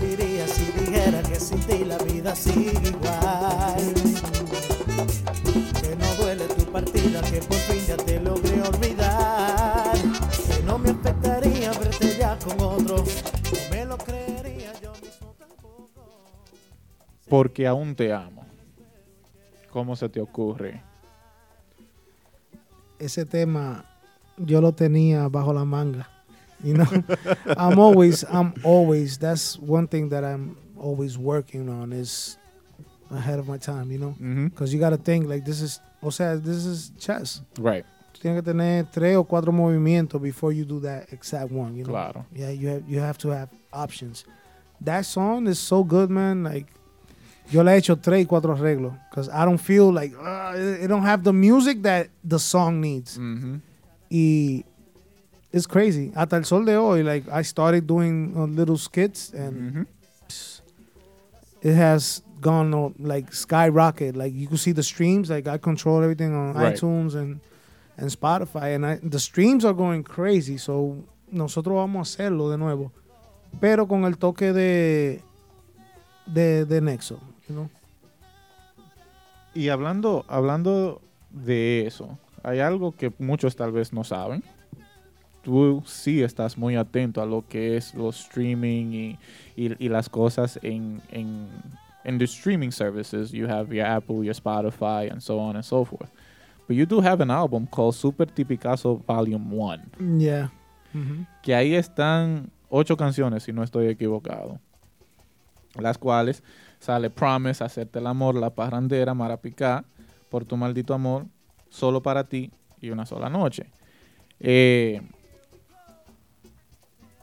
[0.00, 3.43] Mentiría si dijera que sin ti la vida sigue igual.
[7.14, 9.96] Tu partida, que por fin ya te logré olvidar.
[10.46, 12.96] Que no me afectaría verte ya con otro.
[12.96, 16.24] No me lo creería yo mismo tampoco.
[17.28, 18.44] Porque aún te amo.
[19.70, 20.82] ¿Cómo se te ocurre?
[22.98, 23.84] Ese tema
[24.36, 26.08] yo lo tenía bajo la manga.
[26.62, 26.86] You know,
[27.58, 29.18] I'm always, I'm always.
[29.18, 32.38] That's one thing that I'm always working on is
[33.10, 33.90] ahead of my time.
[33.90, 34.50] You know, Ujú.
[34.50, 37.40] because you gotta think like this is, o sea, this is chess.
[37.58, 37.84] Right,
[38.20, 41.76] Tienes que tener tres o cuatro movimientos before you do that exact one.
[41.76, 42.24] You know, claro.
[42.34, 44.24] yeah, you have you have to have options.
[44.80, 46.42] That song is so good, man.
[46.44, 46.66] Like,
[47.50, 50.88] yo le he hecho tres y cuatro arreglos because I don't feel like uh, it,
[50.88, 53.18] don't have the music that the song needs.
[53.18, 53.60] Ujú.
[54.10, 54.64] Y
[55.52, 56.10] it's crazy.
[56.16, 59.86] Hasta el sol de hoy, like I started doing uh, little skits and Ujú.
[61.62, 64.14] it has gone like skyrocket.
[64.16, 65.28] Like you can see the streams.
[65.30, 66.76] Like I control everything on Right.
[66.76, 67.40] iTunes and
[67.96, 70.58] and Spotify, and I, the streams are going crazy.
[70.58, 70.96] So
[71.30, 72.90] nosotros vamos a hacerlo de nuevo,
[73.60, 75.20] pero con el toque de
[76.26, 77.18] de, de Nexo,
[77.48, 77.68] you know?
[79.54, 81.00] Y hablando, hablando
[81.30, 84.42] de eso, hay algo que muchos tal vez no saben.
[85.42, 89.18] Tú sí estás muy atento a lo que es los streaming y,
[89.56, 91.48] y- y las cosas en, en,
[92.04, 93.32] en the streaming services.
[93.32, 96.10] You have your Apple, your Spotify, and so on and so forth.
[96.66, 100.50] But you do have an album called Super Tipicazo Volume 1, Yeah.
[100.92, 101.26] Mhm.
[101.42, 104.58] que ahí están ocho canciones, si no estoy equivocado.
[105.78, 106.42] Las cuales
[106.78, 109.84] sale Promise, Hacerte el Amor, La Parrandera, Marapicá,
[110.30, 111.26] Por tu Maldito Amor,
[111.68, 112.50] Solo para ti
[112.80, 113.66] y Una Sola Noche.
[114.40, 115.00] Eh,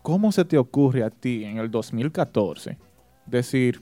[0.02, 2.78] ¿Cómo se te ocurre a ti en el 2014
[3.26, 3.82] decir,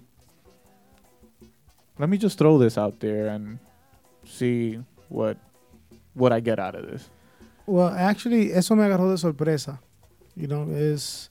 [2.00, 3.60] let me just throw this out there and
[4.26, 5.38] see what,
[6.14, 7.10] what I get out of this?
[7.68, 9.80] Well, actually, eso me agarró de sorpresa.
[10.36, 11.30] You know, es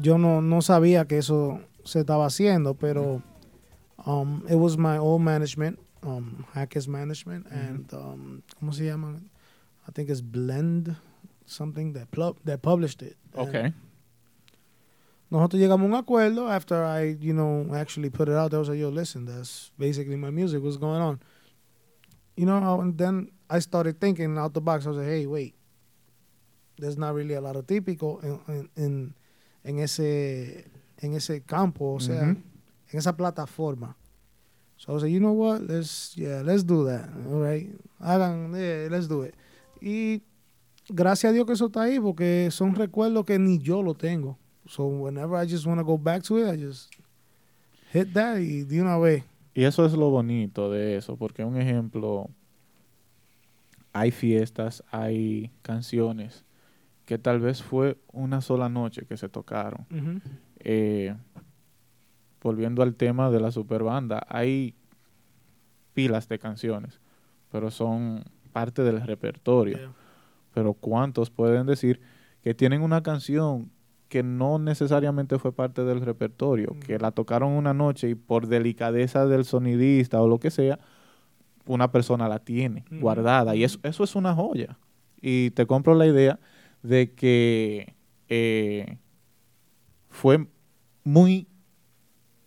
[0.00, 3.22] yo no, no sabía que eso se estaba haciendo, pero
[4.06, 9.16] um, it was my old management, um, Hackers Management, and um, ¿cómo se llama?
[9.88, 10.96] I think it's Blend,
[11.44, 13.16] something that plu- that published it.
[13.36, 13.72] And Okay.
[15.30, 18.58] Nosotros llegamos a un acuerdo after I, you know, actually put it out there.
[18.58, 20.62] I was like, yo, listen, that's basically my music.
[20.62, 21.18] What's going on?
[22.36, 24.86] You know, and then I started thinking out the box.
[24.86, 25.54] I was like, hey, wait,
[26.78, 29.12] there's not really a lot of típico en,
[29.64, 30.64] en, ese
[31.02, 32.36] en ese campo, o sea, Ujú.
[32.92, 33.96] en esa plataforma.
[34.76, 35.62] So I was like, you know what?
[35.62, 37.08] Let's yeah, let's do that.
[37.28, 37.68] All right.
[38.00, 39.34] Hagan, yeah, let's do it.
[39.80, 40.22] Y
[40.88, 44.38] gracias a Dios que eso está ahí porque son recuerdos que ni yo lo tengo.
[44.68, 46.92] So whenever I just want to go back to it, I just
[47.92, 49.24] hit that y de una vez.
[49.54, 52.28] Y eso es lo bonito de eso, porque un ejemplo,
[53.92, 56.44] hay fiestas, hay canciones
[57.06, 59.86] que tal vez fue una sola noche que se tocaron.
[60.58, 61.14] Eh,
[62.42, 64.74] volviendo al tema de la superbanda, hay
[65.94, 67.00] pilas de canciones,
[67.50, 69.78] pero son parte del repertorio.
[69.78, 69.92] Yeah.
[70.52, 72.00] Pero ¿cuántos pueden decir
[72.42, 73.70] que tienen una canción
[74.08, 79.26] que no necesariamente fue parte del repertorio, que la tocaron una noche y por delicadeza
[79.26, 80.78] del sonidista o lo que sea,
[81.66, 84.78] una persona la tiene guardada y eso, eso es una joya.
[85.20, 86.38] Y te compro la idea
[86.82, 87.94] de que
[88.28, 88.98] eh,
[90.08, 90.46] fue
[91.02, 91.48] muy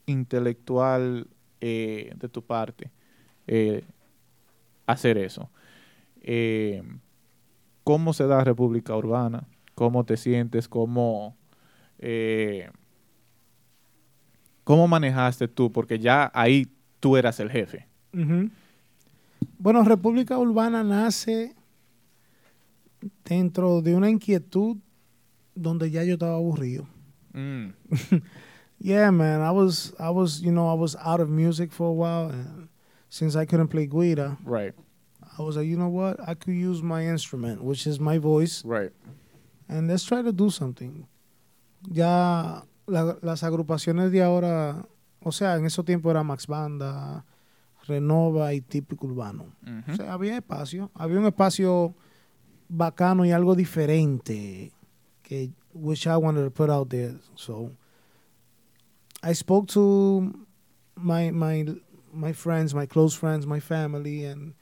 [0.05, 1.27] intelectual
[1.59, 2.91] eh, de tu parte
[3.47, 3.83] eh,
[4.85, 5.49] hacer eso.
[7.83, 9.47] ¿Cómo se da República Urbana?
[9.79, 11.37] cómo te sientes, cómo,
[11.99, 12.69] eh,
[14.63, 16.67] cómo manejaste tú, porque ya ahí
[16.99, 17.87] tú eras el jefe.
[19.57, 21.55] Bueno, República Urbana nace
[23.25, 24.77] dentro de una inquietud
[25.55, 26.87] donde ya yo estaba aburrido.
[27.33, 27.69] Mm,
[28.81, 31.91] Yeah, man, I was, I was, you know, I was out of music for a
[31.91, 32.69] while, and
[33.09, 34.73] since I couldn't play guira, right,
[35.37, 38.63] I was like, you know what, I could use my instrument, which is my voice,
[38.63, 38.91] right.
[39.67, 41.05] and let's try to do something.
[41.83, 44.85] Ya la- las agrupaciones de ahora,
[45.21, 47.25] o sea, en esos tiempos era Max Banda,
[47.87, 49.45] Renova y Típico Urbano.
[49.91, 51.95] O sea, había espacio, había un espacio
[52.67, 54.71] bacano y algo diferente
[55.23, 57.15] que which I wanted to put out there.
[57.35, 57.71] So
[59.23, 60.31] I spoke to
[60.95, 61.65] my my
[62.13, 64.53] my friends, my close friends, my family and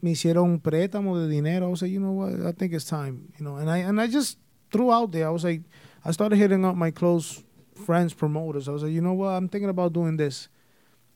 [0.00, 1.66] me hicieron un préstamo de dinero.
[1.66, 3.56] I was like, you know what, I think it's time, you know.
[3.56, 4.38] And I and I just
[4.72, 5.26] threw out there.
[5.26, 5.62] I was like,
[6.04, 7.44] I started hitting up my close
[7.74, 8.68] friends, promoters.
[8.68, 10.48] I was like, you know what, I'm thinking about doing this.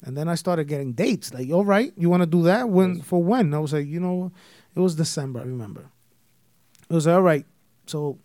[0.02, 1.32] And then I started getting dates.
[1.32, 2.68] Like, all right, you want to do that?
[2.68, 3.54] When for when?
[3.54, 4.30] I was like, you know,
[4.74, 5.40] it was December.
[5.40, 5.90] I remember.
[6.88, 7.46] It was all right.
[7.86, 8.18] So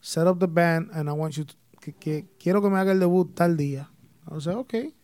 [0.00, 2.92] set up the band, and I want you to que, que quiero que me haga
[2.92, 3.88] el debut tal día.
[4.30, 4.94] I was like, okay.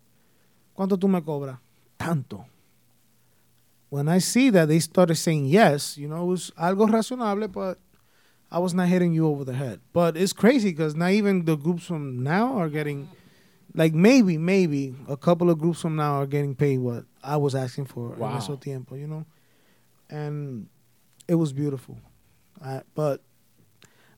[0.76, 1.58] ¿Cuánto tú me cobras?
[1.98, 2.44] Tanto.
[3.88, 7.78] When I see that they started saying yes, you know, it was algo razonable, but
[8.50, 9.80] I was not hitting you over the head.
[9.92, 13.08] But it's crazy because not even the groups from now are getting
[13.74, 17.54] like maybe, maybe a couple of groups from now are getting paid what I was
[17.54, 18.30] asking for Wow.
[18.30, 19.24] en ese tiempo, you know.
[20.08, 20.68] And
[21.28, 21.98] it was beautiful.
[22.64, 23.20] I, but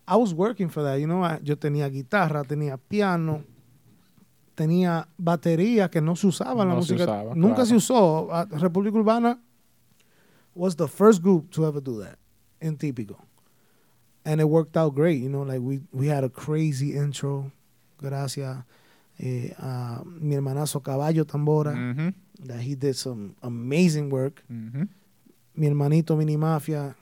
[0.07, 1.23] I was working for that, you know.
[1.23, 3.43] I- yo tenía guitarra, tenía piano,
[4.57, 7.05] tenía batería que no se usaba en la No se música.
[7.05, 7.67] usaba, Nunca claro.
[7.67, 8.29] se usó.
[8.31, 9.41] Ah, República Urbana
[10.55, 12.19] was the first group to ever do that
[12.61, 13.17] in Típico.
[14.29, 17.51] And it worked out great, you know, like we, we had a crazy intro.
[17.97, 18.59] Gracias
[19.19, 22.15] eh, a mi hermanazo Caballo Tambora, Ujú,
[22.45, 24.43] that he did some amazing work.
[24.53, 24.87] ujú.
[25.57, 26.95] Mi hermanito Mini Mafia,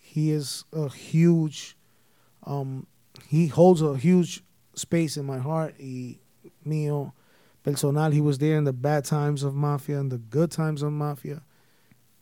[0.00, 1.76] he is a huge,
[2.46, 2.86] um,
[3.28, 4.42] he holds a huge
[4.74, 5.74] space in my heart.
[5.78, 6.18] Y
[6.66, 7.12] mío
[7.62, 10.90] personal, he was there in the bad times of Mafia and the good times of
[10.92, 11.42] Mafia.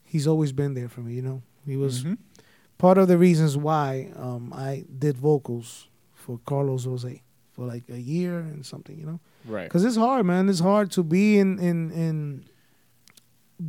[0.02, 1.40] He's always been there for me, you know.
[1.64, 2.18] He was Ujú.
[2.78, 7.22] Part of the reasons why um, I did vocals for Carlos Jose
[7.52, 9.20] for like a year and something, you know.
[9.46, 9.64] Right.
[9.64, 10.48] Because it's hard, man.
[10.48, 12.44] It's hard to be in, in, in.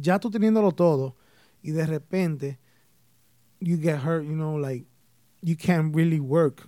[0.01, 1.15] Ya tú teniéndolo todo,
[1.63, 2.57] y de repente,
[3.59, 4.83] you get hurt, you know, like,
[5.43, 6.67] you can't really work.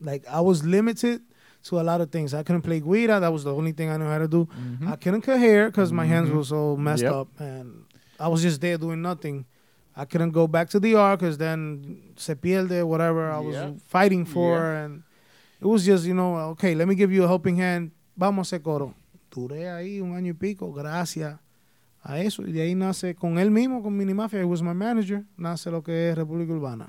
[0.00, 1.22] Like, I was limited
[1.64, 2.34] to a lot of things.
[2.34, 3.20] I couldn't play guira.
[3.20, 4.46] That was the only thing I knew how to do.
[4.46, 4.88] Ujú.
[4.90, 6.34] I couldn't cut hair because my hands Mhm.
[6.36, 7.12] were so messed Yep.
[7.12, 7.28] up.
[7.40, 7.84] And
[8.18, 9.44] I was just there doing nothing.
[9.96, 13.72] I couldn't go back to the R because then se pierde, whatever I was Yeah.
[13.86, 14.56] fighting for.
[14.58, 14.84] Yeah.
[14.84, 15.02] And
[15.60, 17.92] it was just, you know, okay, let me give you a helping hand.
[18.16, 18.94] Vamos a coro.
[19.30, 21.38] Duré ahí un año y pico, gracias
[22.02, 22.42] a eso.
[22.42, 25.82] Y de ahí nace con él mismo, con Minimafia, he was my manager, nace lo
[25.82, 26.88] que es República Urbana.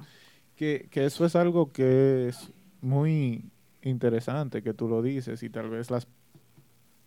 [0.56, 2.52] que, que eso es algo que es
[2.82, 3.50] muy
[3.82, 6.08] interesante que tú lo dices y tal vez las,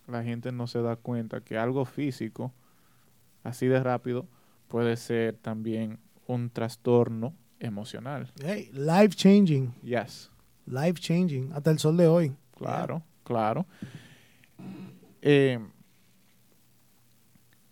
[0.08, 2.52] la gente no se da cuenta que algo físico,
[3.44, 4.26] así de rápido,
[4.68, 8.30] puede ser también un trastorno emocional.
[8.42, 10.30] Hey, life changing, Yes,
[10.66, 12.32] life changing, hasta el sol de hoy.
[12.56, 13.66] claro, claro.
[15.22, 15.58] Eh,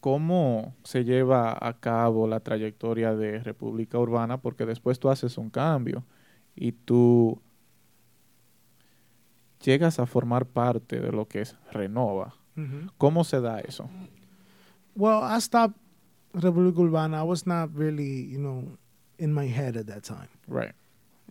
[0.01, 4.37] ¿Cómo se lleva a cabo la trayectoria de República Urbana?
[4.39, 6.05] Porque después tú haces un cambio
[6.55, 7.41] y tú
[9.63, 12.35] llegas a formar parte de lo que es Renova.
[12.99, 13.89] ¿Cómo se da eso?
[14.95, 15.77] Well, I stopped
[16.35, 17.21] República Urbana.
[17.21, 18.77] I was not really, you know,
[19.19, 20.29] in my head at that time.
[20.49, 20.73] Right.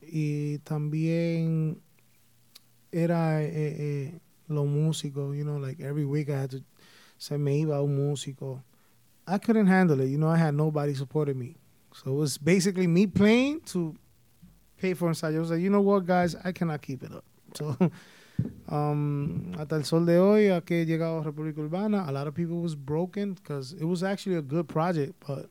[0.02, 1.78] Y también
[2.92, 6.64] era eh, eh, los músicos, you know, like every week I had to,
[7.18, 8.62] se me iba un músico.
[9.28, 11.56] I couldn't handle it, you know, I had nobody supporting me.
[11.94, 13.96] So it was basically me playing to
[14.78, 15.38] pay for ensayo.
[15.38, 17.24] I was like, you know what, guys, I cannot keep it up.
[17.54, 17.78] So,
[18.68, 22.28] um, hasta el sol de hoy, a que he llegado a República Urbana, a lot
[22.28, 25.50] of people was broken because it was actually a good project, but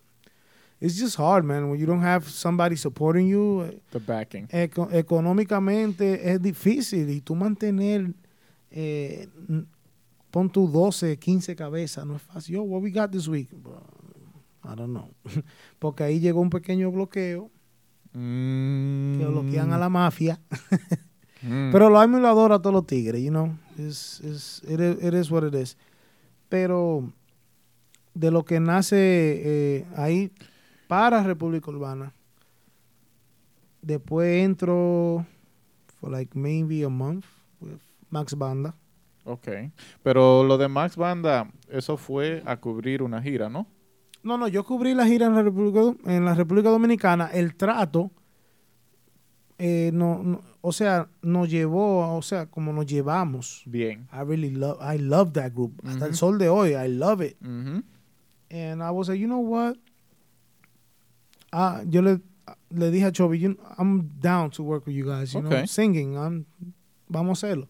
[0.81, 3.81] it's just hard, man, when you don't have somebody supporting you.
[3.93, 4.49] The backing.
[4.53, 8.13] Eco- económicamente es difícil y tú mantener,
[8.71, 9.29] eh,
[10.31, 12.55] pon tu 12, 15 cabezas, no es fácil.
[12.57, 13.51] Yo, what we got this week?
[13.53, 13.83] Bro,
[14.65, 15.15] I don't know.
[15.79, 17.51] Porque ahí llegó un pequeño bloqueo
[18.13, 20.41] que bloquean a la mafia.
[21.43, 21.71] Mm.
[21.73, 23.51] Pero lo amo y lo adoro a todos los tigres, you know.
[23.79, 25.77] It's, it's, it, is, it is what it is.
[26.49, 27.11] Pero
[28.15, 30.31] de lo que nace eh, ahí
[30.89, 32.13] para República Urbana,
[33.83, 35.27] Después entro
[36.01, 37.25] for like maybe a month
[37.61, 38.77] with Max Banda.
[39.25, 39.49] Ok.
[40.05, 43.67] Pero lo de Max Banda, eso fue a cubrir una gira, ¿no?
[44.23, 47.27] No, no, yo cubrí la gira en la República, en la República Dominicana.
[47.33, 48.13] El trato,
[49.59, 53.63] eh, no, no- o sea, nos llevó, o sea, como nos llevamos.
[53.67, 54.07] Bien.
[54.13, 55.75] I really love, I love that group.
[55.85, 57.37] Hasta el sol de hoy, I love it.
[57.43, 57.83] Ujú.
[58.51, 59.77] And I was like, you know what?
[61.53, 62.21] Ah, yo le,
[62.71, 66.15] le dije a Chovy, you- I'm down to work with you guys, you know, singing.
[66.17, 66.47] I'm-
[67.09, 67.69] vamos a hacerlo.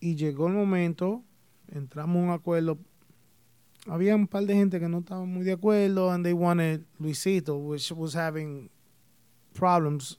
[0.00, 1.22] Y llegó el momento,
[1.72, 2.78] entramos a un acuerdo.
[3.88, 7.56] Había un par de gente que no estaba muy de acuerdo, and they wanted Luisito,
[7.56, 8.68] which was having
[9.54, 10.18] problems.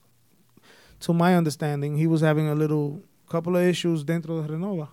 [1.02, 4.90] To my understanding, he was having a little couple of issues dentro de Renova.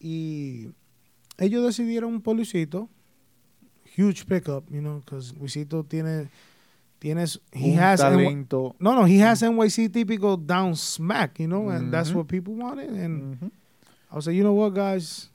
[0.00, 0.68] Y
[1.38, 2.88] ellos decidieron por Luisito.
[3.96, 6.28] Huge pickup, you know, because Luisito tiene,
[7.00, 8.74] tienes, he Un has, talento.
[8.78, 12.14] no, no, he has NYC typical down smack, you know, and that's Mhm.
[12.14, 12.90] what people wanted.
[12.90, 13.50] And Ujú.
[14.10, 15.28] I was like, you know what, guys,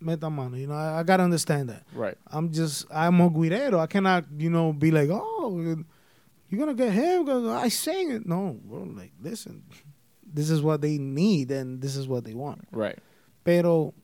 [0.00, 1.84] meta mano, you know, I, I gotta understand that.
[1.94, 2.18] Right.
[2.26, 3.78] I'm just, I'm a guirero.
[3.78, 5.76] I cannot, you know, be like, oh,
[6.54, 8.26] you're gonna get him because I sang it.
[8.26, 9.62] No, bro, like, listen,
[10.32, 12.66] this is what they need and this is what they want.
[12.72, 12.98] Right.
[13.44, 13.94] Pero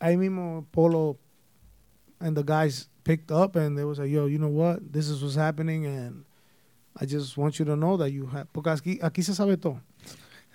[0.00, 1.18] ahí mismo Polo
[2.20, 4.92] and the guys picked up and they was like, yo, you know what?
[4.92, 6.24] This is what's happening and
[6.96, 9.80] I just want you to know that you have porque aquí, aquí se sabe todo.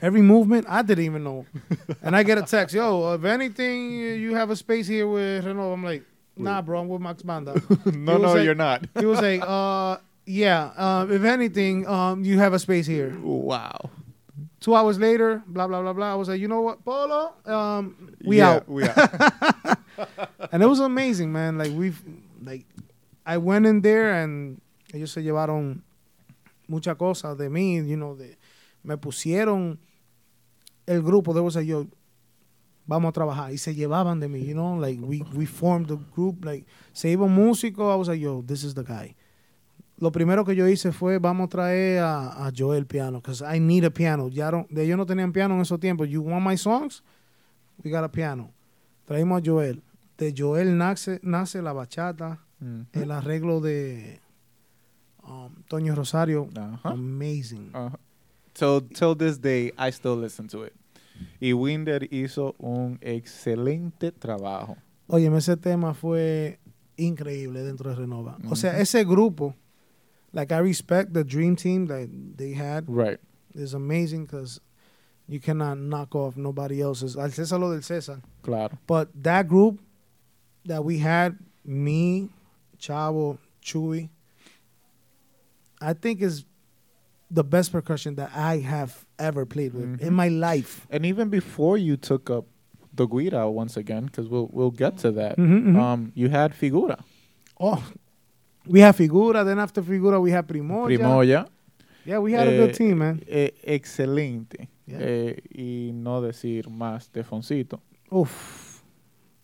[0.01, 1.45] Every movement I didn't even know.
[2.01, 5.73] and I get a text, yo, if anything you have a space here with Renault.
[5.73, 6.03] I'm like,
[6.37, 7.61] nah, bro, I'm with Max Banda.
[7.85, 8.87] no, no, like- you're not.
[8.97, 9.97] he was like, uh,
[10.29, 13.17] yeah, uh, if anything, um, you have a space here.
[13.19, 13.89] wow.
[14.59, 16.11] Two hours later, blah blah blah blah.
[16.11, 18.69] I was like, you know what, Polo, um, we Yeah, out.
[18.69, 19.77] We out.
[20.51, 21.57] and it was amazing, man.
[21.57, 21.99] Like we've
[22.43, 22.65] like
[23.25, 24.61] I went in there and
[24.93, 25.81] ellos se llevaron
[26.69, 28.35] muchas cosas de mí, you know, de
[28.83, 29.79] me pusieron
[30.85, 31.87] el grupo de say, yo
[32.85, 35.97] vamos a trabajar y se llevaban de mí, you know, like we we formed the
[36.13, 39.15] group, like se iba músico, I was like, yo, this is the guy.
[39.99, 43.59] Lo primero que yo hice fue vamos a traer a, a Joel piano, because I
[43.59, 44.29] need a piano.
[44.29, 46.07] Ya no, de ellos no tenían piano en esos tiempos.
[46.09, 47.03] You want my songs?
[47.83, 48.51] We got a piano.
[49.05, 49.81] Traímos a Joel.
[50.17, 52.81] De Joel nace, nace la bachata, Mm.
[52.91, 54.19] el arreglo de
[55.23, 56.49] um, Toño Rosario.
[56.55, 56.89] Ajá.
[56.89, 57.69] Amazing.
[57.73, 57.97] Ajá.
[58.53, 60.73] So, till this day, I still listen to it.
[61.39, 64.75] Y Winder hizo un excelente trabajo.
[65.07, 66.59] Oye, ese tema fue
[66.97, 68.37] increíble dentro de Renova.
[68.49, 68.81] O sea, Ujú.
[68.81, 69.55] ese grupo,
[70.33, 72.85] like I respect the dream team that they had.
[72.87, 73.19] Right.
[73.55, 74.59] is amazing because
[75.27, 77.17] you cannot knock off nobody else's.
[77.17, 78.21] Al César lo del César.
[78.43, 78.77] Claro.
[78.87, 79.79] But that group
[80.65, 82.29] that we had, me,
[82.79, 84.09] Chavo, Chewy,
[85.81, 86.45] I think is
[87.31, 90.01] the best percussion that I have ever played with Mhm.
[90.01, 90.87] in my life.
[90.89, 92.45] And even before you took up
[92.93, 95.37] the guira once again, because we'll we'll get to that.
[95.37, 95.75] Mhm, mhm.
[95.79, 97.03] Um, you had figura,
[97.59, 97.83] Oh,
[98.69, 99.43] we have Figura.
[99.43, 100.85] Then after Figura, we have Primoya.
[100.97, 101.47] Primoya,
[102.05, 103.21] Yeah, we had a Eh, good team, man.
[103.27, 104.69] eh, excelente.
[104.87, 104.97] Yeah.
[105.01, 107.81] Eh, y no decir más de Foncito.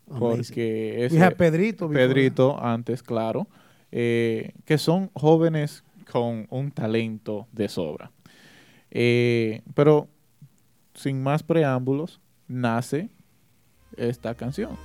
[0.07, 0.19] Amazing.
[0.19, 1.87] porque We ese had Pedrito.
[1.87, 3.47] before Pedrito antes, claro,
[3.91, 8.11] eh, que son jóvenes con un talento de sobra.
[8.91, 10.07] Eh, pero
[10.93, 13.09] sin más preámbulos, nace
[13.97, 14.77] esta canción.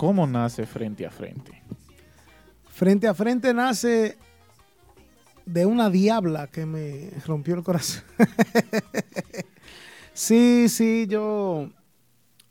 [0.00, 1.62] ¿Cómo nace frente a frente?
[2.70, 4.16] Frente a frente nace
[5.44, 8.02] de una diabla que me rompió el corazón.
[10.14, 11.68] sí, sí, yo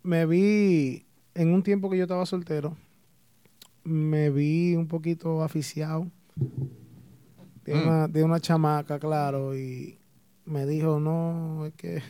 [0.10, 1.06] me vi
[1.36, 2.76] en un tiempo que yo estaba soltero,
[3.84, 6.07] me vi un poquito aficiado
[7.64, 7.81] de, Mm.
[7.84, 9.99] una, de una chamaca, claro, y
[10.45, 12.02] me dijo, no, es que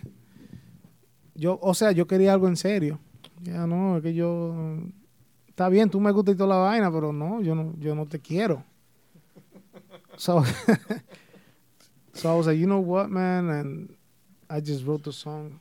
[1.35, 2.99] yo, o sea, yo quería algo en serio.
[3.41, 4.77] Ya no, es que yo
[5.49, 8.05] está bien, tú me gustas y toda la vaina, pero no, yo no, yo no
[8.05, 8.63] te quiero.
[10.17, 10.43] So,
[12.13, 13.95] so I was like, you know what, man, and
[14.49, 15.59] I just wrote the song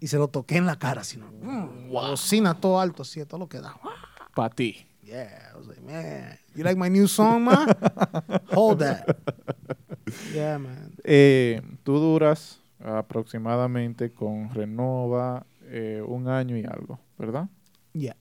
[0.00, 1.30] y se lo toqué en la cara, así, ¿no?
[1.30, 3.74] Mm, la bocina todo alto, así, todo lo que da.
[4.34, 4.86] Para ti.
[5.02, 7.68] Yeah, I was like, man, you like my new song, man?
[8.52, 9.16] Hold that.
[10.34, 10.92] Yeah, man.
[11.02, 17.48] Eh, tú duras aproximadamente con Renova eh, un año y algo, ¿verdad?
[17.94, 18.16] Yeah.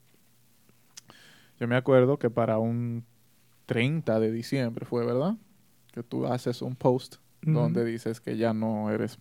[1.60, 3.04] Yo me acuerdo que para un
[3.66, 5.36] 30 de diciembre fue, ¿verdad?
[5.92, 9.20] Que tú haces un post donde dices que ya no eres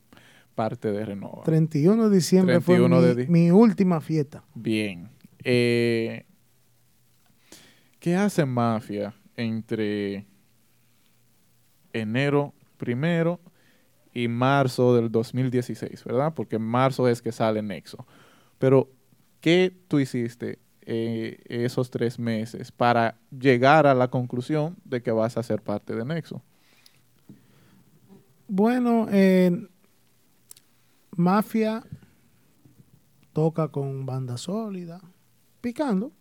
[0.56, 1.44] parte de Renova.
[1.44, 4.42] 31 de diciembre 31 fue de mi, di- mi última fiesta.
[4.54, 5.08] Bien.
[5.44, 6.24] Eh,
[8.00, 10.26] ¿Qué hace Mafia entre
[11.92, 13.40] enero primero
[14.12, 16.32] y marzo del 2016, verdad?
[16.34, 18.06] Porque en marzo es que sale Nexo.
[18.58, 18.88] Pero,
[19.40, 25.36] ¿qué tú hiciste eh, esos tres meses para llegar a la conclusión de que vas
[25.36, 26.42] a ser parte de Nexo?
[28.48, 29.66] Bueno, eh,
[31.16, 31.82] Mafia
[33.32, 35.00] toca con banda sólida,
[35.60, 36.12] picando.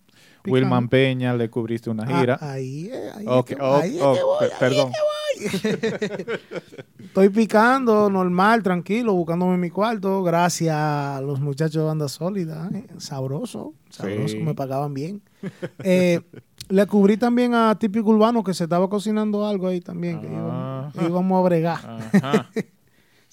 [0.41, 0.53] picando.
[0.53, 2.37] Wilman Peña, le cubriste una Ah, gira.
[2.41, 4.91] ahí es, ahí que- oh, ahí oh, voy, per- ahí perdón.
[6.99, 10.23] Estoy picando, normal, tranquilo, buscándome mi cuarto.
[10.23, 12.69] Gracias a los muchachos de banda sólida.
[12.73, 14.37] eh, Sabroso, sabroso, Sí.
[14.39, 15.21] me pagaban bien.
[15.83, 16.21] Eh,
[16.69, 20.19] le cubrí también a Típico Urbano que se estaba cocinando algo ahí también.
[20.21, 21.05] Que íbamos, Ajá.
[21.07, 21.99] íbamos a bregar.
[22.13, 22.49] Ajá.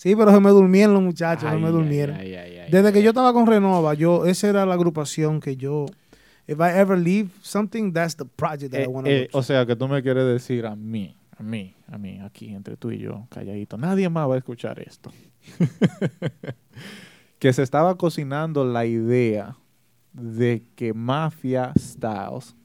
[0.03, 2.17] Sí, pero se me durmieron los muchachos, se me durmieron.
[2.17, 5.57] ay, ay, ay, Desde que yo estaba con Renova, yo, esa era la agrupación que
[5.57, 5.87] yo,
[6.49, 9.45] if I ever leave something, that's the project that I Eh, want to eh, o
[9.45, 12.91] sea, que tú me quieres decir a mí, a mí, a mí, aquí entre tú
[12.91, 15.13] y yo, calladito, nadie más va a escuchar esto.
[17.39, 19.57] que se estaba cocinando la idea
[20.13, 22.57] de que Mafia Styles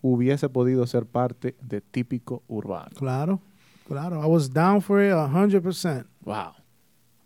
[0.00, 2.92] hubiese podido ser parte de típico urbano.
[2.96, 3.40] Claro,
[3.90, 4.20] claro.
[4.20, 6.04] I was down for it 100%.
[6.24, 6.54] Wow,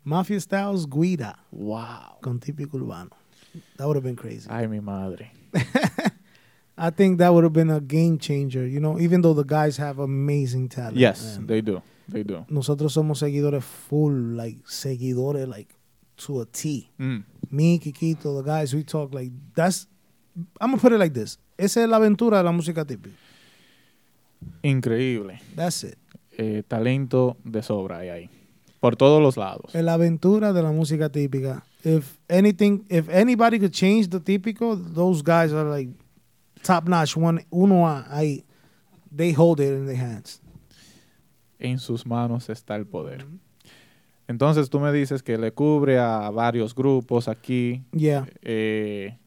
[0.03, 2.17] Mafia Styles Guida wow.
[2.21, 3.11] con típico urbano.
[3.77, 4.49] That would have been crazy.
[4.49, 5.31] Ay, mi madre.
[6.77, 9.77] I think that would have been a game changer, you know, even though the guys
[9.77, 10.97] have amazing talent.
[10.97, 11.47] Yes, man.
[11.47, 12.45] they do, they do.
[12.49, 15.73] Nosotros somos seguidores full, like, seguidores, like,
[16.17, 16.89] to a T.
[16.99, 19.87] Mm, Me, Kikito, the guys, we talk like, that's,
[20.59, 21.37] I'm going to put it like this.
[21.57, 23.15] Esa es la aventura de la música típica.
[24.63, 25.39] increíble.
[25.55, 25.97] That's it.
[26.37, 28.29] Eh, talento de sobra hay ahí.
[28.79, 29.73] Por todos los lados.
[29.73, 31.63] La aventura de la música típica.
[31.83, 35.91] If anything, if anybody could change the típico, those guys are like
[36.63, 37.15] top notch.
[37.17, 38.43] One, uno a- ahí.
[39.15, 40.41] They hold it in their hands.
[41.57, 43.25] en sus manos está el poder.
[44.27, 47.81] Entonces tú me dices que le cubre a varios grupos aquí.
[47.91, 48.27] Yeah.
[48.41, 49.17] Eh,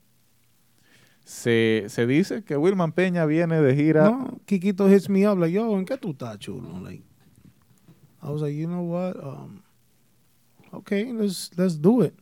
[1.29, 4.05] se, se dice que Wilman Peña viene de gira.
[4.05, 6.81] No, Kikito hits me up like, yo, ¿en qué tú estás, chulo?
[6.81, 7.03] Like,
[8.23, 9.17] I was like, you know what?
[9.23, 9.63] Um,
[10.73, 12.15] okay, let's let's do it.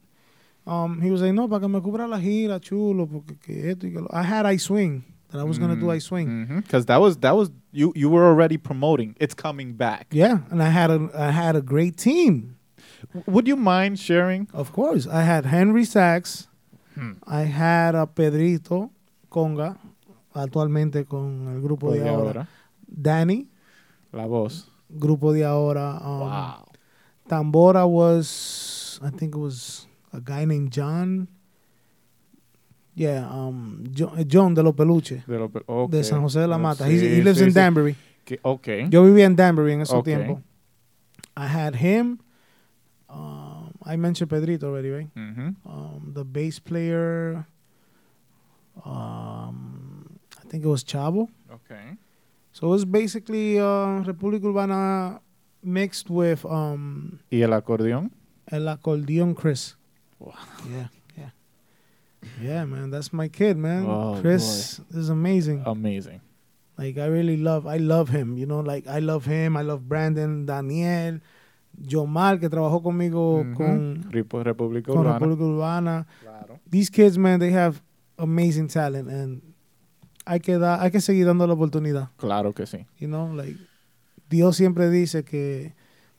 [0.67, 3.87] Um, he was like, no, para que me cubra la gira, chulo, porque que esto
[3.87, 4.09] y que lo.
[4.11, 6.63] I had I swing that I was gonna do I swing.
[6.63, 9.15] Because that was that was you you were already promoting.
[9.21, 10.09] It's coming back.
[10.11, 12.57] Yeah, and I had a I had a great team.
[13.27, 14.49] Would you mind sharing?
[14.53, 16.49] Of course, I had Henry Sachs.
[16.97, 17.13] Hmm.
[17.25, 18.91] I had a Pedrito
[19.29, 19.77] Conga,
[20.33, 22.49] actualmente con el grupo de de ahora.
[22.87, 23.49] Danny,
[24.13, 24.71] La voz.
[24.89, 25.99] grupo de ahora.
[26.01, 26.65] Um, wow.
[27.29, 31.29] Tambora was, I think it was a guy named John.
[32.95, 35.91] Yeah, um, Jo- John de los Peluches, De, lo- ok.
[35.91, 36.87] de San José de la Mata.
[36.87, 37.55] sí, he lives sí, in sí.
[37.55, 37.95] Danbury.
[38.25, 38.69] Que- ok.
[38.89, 40.41] Yo vivía en Danbury en ese tiempo.
[41.37, 42.19] I had him.
[43.09, 45.09] Um, I mentioned Pedrito already, right?
[45.15, 45.55] Ujú.
[45.67, 47.47] Um, the bass player.
[48.85, 51.29] Um, I think it was Chavo.
[51.53, 51.75] Ok.
[52.53, 55.21] So it was basically uh, República Urbana
[55.63, 58.11] mixed with um, ¿Y el acordeón?
[58.51, 59.75] el acordeon Chris.
[60.19, 60.33] Wow.
[60.71, 60.87] Yeah,
[61.19, 61.31] yeah.
[62.41, 63.85] Yeah, man, that's my kid, man.
[63.87, 65.63] Oh, Chris is amazing.
[65.67, 66.21] Amazing.
[66.79, 68.37] Like I really love, I love him.
[68.39, 69.57] You know, like I love him.
[69.57, 71.21] I love Brandon, Daniel,
[71.87, 73.55] Jomar que trabajó conmigo Ujú.
[73.57, 75.19] con Repo- República con Urbana.
[75.19, 76.07] República Urbana.
[76.23, 76.61] Claro.
[76.71, 77.83] These kids, man, they have
[78.17, 79.43] amazing talent, and
[80.25, 82.11] hay que dar, hay que seguir dando la oportunidad.
[82.17, 82.87] Claro que sí.
[82.99, 83.59] You know, like
[84.29, 85.75] Dios siempre dice que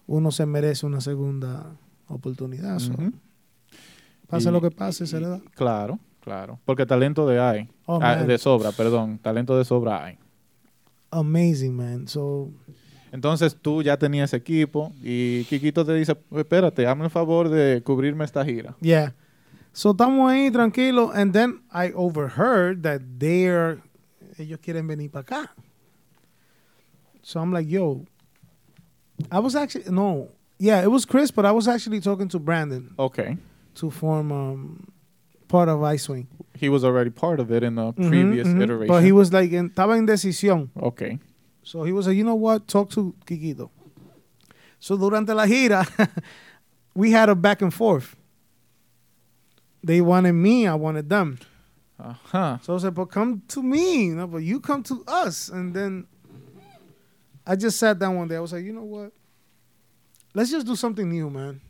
[0.05, 1.75] uno se merece una segunda
[2.07, 2.79] oportunidad.
[2.79, 2.93] so.
[4.27, 5.41] Pase Y- lo que pase, se y- le da.
[5.55, 6.59] Claro, claro.
[6.65, 7.69] Porque talento de hay.
[7.85, 9.17] Oh, Ah, de sobra, perdón.
[9.19, 10.17] Talento de sobra hay.
[11.11, 12.07] Amazing, man.
[12.07, 12.49] So
[13.13, 18.25] Entonces tú ya tenías equipo y Kikito te dice, espérate, hazme el favor de cubrirme
[18.25, 18.75] esta gira.
[18.81, 19.15] Yeah.
[19.77, 21.11] So estamos ahí tranquilos.
[21.13, 23.77] And then I overheard that they're,
[24.39, 25.49] ellos quieren venir para acá.
[27.21, 28.03] So I'm like, yo,
[29.31, 32.95] I was actually, no, yeah, it was Chris, but I was actually talking to Brandon
[32.97, 33.37] Ok.
[33.75, 34.87] to form um,
[35.47, 36.25] part of iSwing.
[36.55, 38.63] He was already part of it in the Mhm, previous mhm.
[38.63, 38.87] iteration.
[38.87, 40.69] But he was like, en, estaba en decisión.
[40.75, 41.19] ok.
[41.61, 43.69] So he was like, you know what, talk to Kikito.
[44.79, 45.85] So durante la gira,
[46.95, 48.15] we had a back and forth.
[49.87, 51.39] They wanted me, I wanted them.
[51.99, 52.59] Ajá.
[52.63, 55.49] So I said, but come to me, no, but you come to us.
[55.49, 56.05] And then
[57.45, 58.35] I just sat down one day.
[58.35, 59.11] I was like, you know what?
[60.35, 61.61] Let's just do something new, man.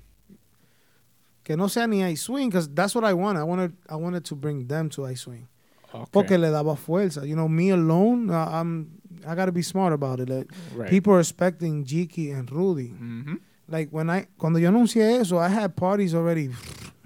[1.44, 3.39] Que no sea ni ice swing, because that's what I wanted.
[3.39, 5.48] I wanted, I wanted to bring them to ice swing.
[5.94, 6.10] ok.
[6.11, 7.26] Porque le daba fuerza.
[7.26, 10.27] You know, me alone, uh, I'm, I got to be smart about it.
[10.27, 10.89] Like, Right.
[10.89, 12.89] People are expecting Jiki and Rudy.
[12.89, 13.39] Ujú.
[13.69, 16.49] Like when I, cuando yo anuncié eso, I had parties already.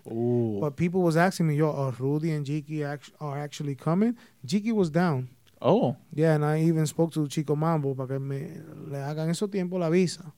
[0.06, 4.15] Uh, But people was asking me, yo, are Rudy and Jiki act- are actually coming?
[4.45, 5.30] Jiki was down.
[5.61, 8.48] oh, Yeah, and I even spoke to Chico Mambo para que me
[8.88, 10.34] le hagan eso tiempo la visa.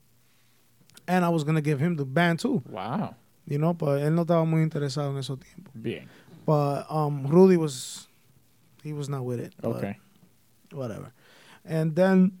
[1.08, 3.14] And I was going to give him the band too, wow.
[3.46, 5.72] you know, but él no estaba muy interesado en esos tiempos.
[5.74, 6.08] Bien.
[6.46, 8.06] But um, Rudy was,
[8.82, 9.54] he was not with it.
[9.62, 9.96] Ok.
[10.72, 11.12] Whatever.
[11.64, 12.32] And then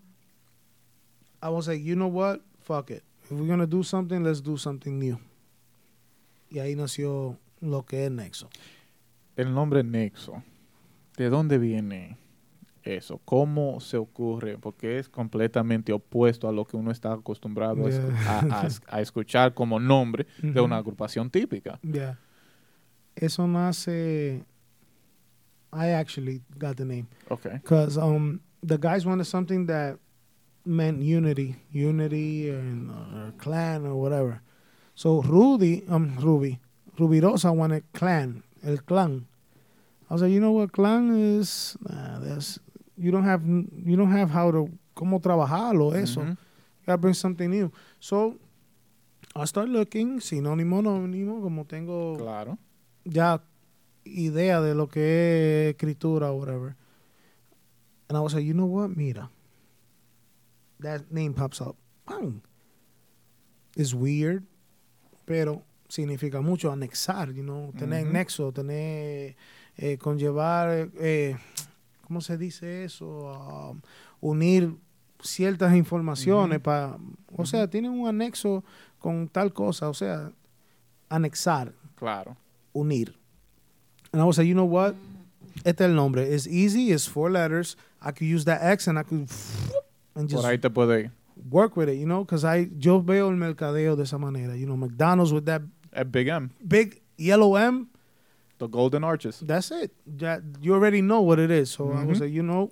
[1.42, 2.40] I was like, you know what?
[2.62, 3.02] Fuck it.
[3.24, 5.18] If we're going to do something, let's do something new.
[6.54, 8.48] Y ahí nació lo que es Nexo.
[9.34, 10.42] El nombre Nexo.
[11.16, 12.16] ¿De dónde viene
[12.84, 13.20] eso?
[13.24, 14.56] ¿Cómo se ocurre?
[14.58, 18.38] Porque es completamente opuesto a lo que uno está acostumbrado a escu- Yeah.
[18.40, 21.80] a, a- a escuchar como nombre de una agrupación típica.
[21.82, 22.18] Yeah.
[23.16, 24.44] Eso nace.
[25.72, 27.46] I actually got the name Ok.
[27.54, 29.98] because um the guys wanted something that
[30.64, 34.40] meant unity, unity and uh, or clan or whatever.
[34.94, 36.58] So Rudy, um Ruby,
[36.98, 39.26] Rubirosa wanted clan, el clan.
[40.08, 42.58] I was like, you know what, clan is nah, that's
[42.96, 46.20] you don't have you don't have how to cómo trabajarlo eso.
[46.20, 46.28] Ujú.
[46.30, 47.72] You gotta bring something new.
[47.98, 48.36] So
[49.34, 52.56] I start looking, sinónimo, anónimo, como tengo Claro.
[53.04, 53.40] ya
[54.06, 56.76] idea de lo que es escritura or whatever.
[58.08, 58.94] And I was like, you know what?
[58.96, 59.28] Mira.
[60.80, 61.74] That name pops up.
[62.06, 62.42] Bang.
[63.76, 64.44] It's weird,
[65.24, 68.12] pero significa mucho anexar, you know, tener Ujú.
[68.12, 69.36] nexo, tener,
[69.76, 71.36] eh, conllevar, eh,
[72.02, 73.06] ¿cómo se dice eso?
[73.70, 73.80] Um,
[74.20, 74.74] unir
[75.22, 76.96] ciertas informaciones para,
[77.36, 78.64] o sea, tiene un anexo
[78.98, 80.30] con tal cosa, o sea,
[81.08, 82.36] anexar Claro.
[82.72, 83.14] unir.
[84.12, 84.94] And I was like, you know what?
[85.64, 86.22] Este es el nombre.
[86.34, 86.92] It's easy.
[86.92, 87.76] It's four letters.
[88.00, 89.28] I could use that X and I could
[90.14, 91.10] and just Por ahí te puede ir.
[91.50, 94.56] Work with it, you know, because I yo veo el mercadeo de esa manera.
[94.56, 95.62] You know, McDonald's with that
[95.92, 96.50] Es Big M.
[96.66, 97.88] big yellow M.
[98.58, 99.40] The Golden Arches.
[99.40, 99.92] That's it.
[100.18, 101.70] That you already know what it is.
[101.70, 102.20] So I was Mhm.
[102.22, 102.70] like, you know,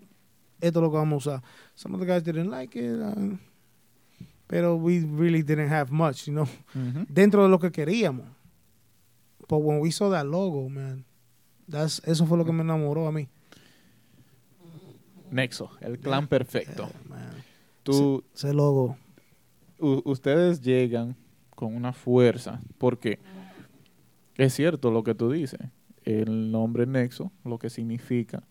[0.61, 1.43] esto es lo vamos a usar.
[1.75, 3.37] Some of the guys didn't like it, uh,
[4.47, 6.47] pero we really didn't have much, you know.
[6.77, 7.07] Ujú.
[7.13, 8.27] dentro de lo que queríamos.
[9.49, 11.05] But when we saw that logo, man,
[11.69, 13.29] that's, eso fue lo que me enamoró a mí.
[15.31, 16.89] Nexo, el clan perfecto.
[16.89, 17.42] Yeah, man.
[17.83, 18.97] Tú, Ese logo.
[19.79, 21.17] u- ustedes llegan
[21.55, 23.19] con una fuerza, porque
[24.37, 25.61] es cierto lo que tú dices,
[26.05, 28.43] el nombre Nexo, lo que significa,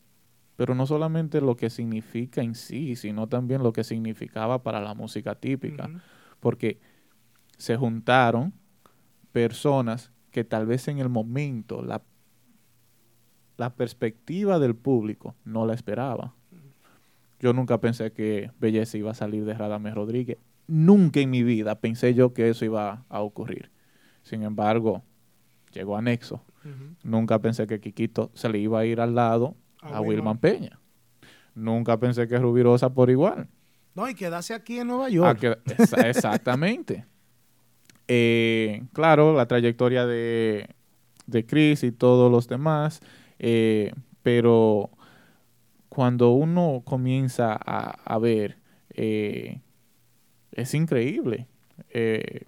[0.56, 4.94] pero no solamente lo que significa en sí, sino también lo que significaba para la
[4.94, 5.90] música típica,
[6.40, 6.80] porque
[7.58, 8.54] se juntaron
[9.32, 12.02] personas que tal vez en el momento la,
[13.58, 16.34] la perspectiva del público no la esperaba.
[17.42, 20.38] Yo nunca pensé que Belleza iba a salir de Radamés Rodríguez.
[20.68, 23.70] Nunca en mi vida pensé yo que eso iba a ocurrir.
[24.24, 25.02] Sin embargo,
[25.74, 26.36] llegó a Nexo.
[26.64, 26.96] Ujú.
[27.04, 30.38] Nunca pensé que Quiquito se le iba a ir al lado A a, Wilman.
[30.38, 30.80] Peña.
[31.56, 33.48] Nunca pensé que Rubirosa por igual.
[33.96, 35.40] No, y quedarse aquí en Nueva Ah, York.
[35.40, 37.06] que- exa- exactamente.
[38.14, 40.68] Eh, claro, la trayectoria de,
[41.28, 43.00] de Chris y todos los demás,
[43.40, 44.90] eh, pero
[45.92, 48.58] cuando uno comienza a, a ver,
[48.92, 49.60] eh,
[50.54, 51.48] es increíble
[51.90, 52.46] eh,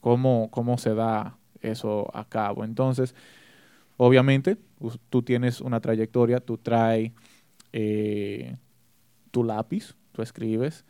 [0.00, 2.62] cómo, cómo se da eso a cabo.
[2.62, 3.14] Entonces,
[3.96, 4.58] obviamente,
[5.08, 7.12] tú tienes una trayectoria, tú traes
[7.72, 8.54] eh,
[9.30, 10.84] tu lápiz, tú escribes,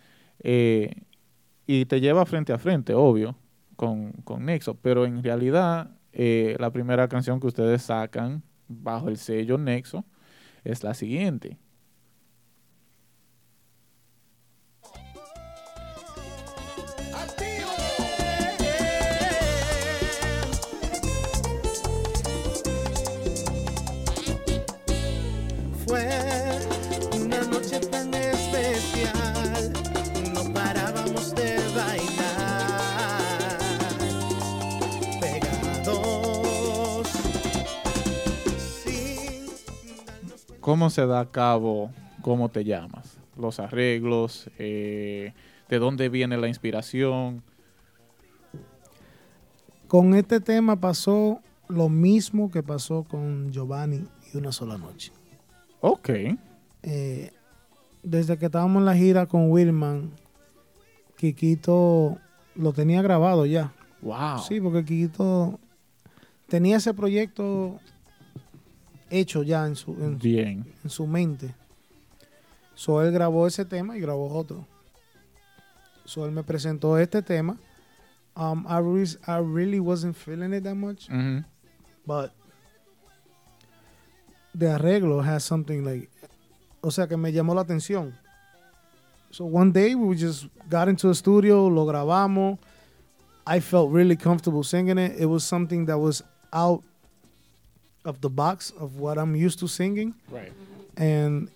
[1.67, 3.37] y te lleva frente a frente, obvio,
[3.77, 9.17] con, con Nexo, pero en realidad eh, la primera canción que ustedes sacan bajo el
[9.17, 10.05] sello Nexo
[10.65, 11.57] es la siguiente.
[40.75, 41.93] ¿Cómo se da a cabo?
[42.21, 43.17] ¿Cómo te llamas?
[43.39, 45.33] Los arreglos, eh,
[45.69, 47.45] de dónde viene la inspiración.
[49.87, 51.39] con este tema pasó
[51.69, 55.13] lo mismo que pasó con Giovanni y una sola noche.
[55.81, 56.11] Ok.
[56.83, 57.31] Eh,
[58.03, 60.11] desde que estábamos en la gira con Wilman,
[61.17, 62.19] Kikito
[62.57, 63.73] lo tenía grabado ya.
[64.03, 64.41] Wow.
[64.41, 65.61] Sí, porque Kikito
[66.49, 67.79] tenía ese proyecto
[69.19, 70.65] hecho ya en su, en, Bien.
[70.83, 71.55] en su mente.
[72.75, 74.67] So él grabó ese tema y grabó otro.
[76.05, 77.57] So él me presentó este tema.
[78.37, 81.09] Um, I, re- I really wasn't feeling it that much,
[82.05, 82.33] but
[84.55, 86.09] the arreglo has something like,
[86.83, 88.13] o sea, que me llamó la atención.
[89.31, 92.59] So one day we just got into the studio, lo grabamos.
[93.47, 95.13] I felt really comfortable singing it.
[95.21, 96.23] It was something that was
[96.53, 96.83] out
[98.05, 100.15] of the box of what I'm used to singing.
[100.31, 100.53] Right.
[100.97, 101.49] And-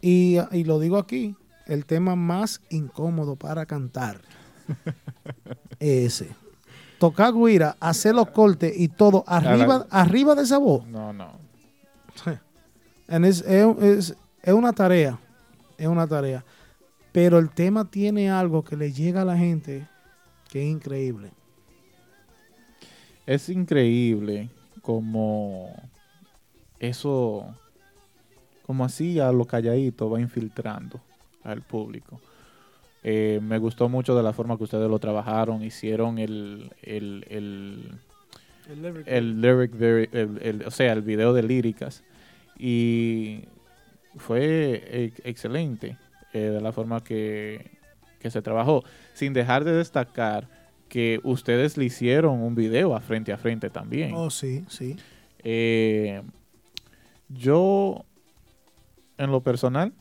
[0.00, 1.36] y, y lo digo aquí,
[1.66, 4.20] el tema más incómodo para cantar
[5.78, 6.28] es ese.
[6.98, 10.86] Tocar guira, hacer los cortes y todo arriba, arriba de esa voz.
[10.86, 11.32] No, no.
[13.08, 15.18] And es- es una tarea,
[15.78, 16.44] es una tarea.
[17.12, 19.86] Pero el tema tiene algo que le llega a la gente
[20.48, 21.30] que es increíble.
[23.26, 24.50] Es increíble
[24.82, 25.74] como
[26.80, 27.54] eso,
[28.66, 31.00] como así a lo calladito va infiltrando
[31.44, 32.20] al público.
[33.04, 37.98] Eh, me gustó mucho de la forma que ustedes lo trabajaron, hicieron el, el, el,
[39.06, 42.04] el lyric, el- el- o sea, el video de líricas.
[42.58, 43.44] Y
[44.16, 45.96] fue excelente
[46.32, 47.70] eh, de la forma que,
[48.20, 48.84] que se trabajó,
[49.14, 50.46] sin dejar de destacar
[50.92, 54.12] que ustedes le hicieron un video a frente a frente también.
[54.14, 54.94] Oh, sí, sí.
[55.42, 56.20] Eh,
[57.30, 58.04] yo,
[59.16, 59.94] en lo personal,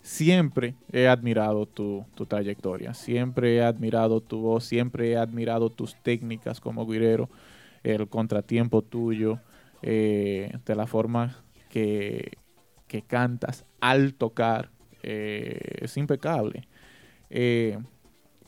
[0.00, 5.96] siempre he admirado tu, tu trayectoria, siempre he admirado tu voz, siempre he admirado tus
[6.02, 7.28] técnicas como guirero,
[7.82, 9.38] el contratiempo tuyo,
[9.82, 12.38] eh, de la forma que,
[12.86, 14.70] que cantas al tocar,
[15.02, 16.66] eh, es impecable.
[17.28, 17.76] Eh,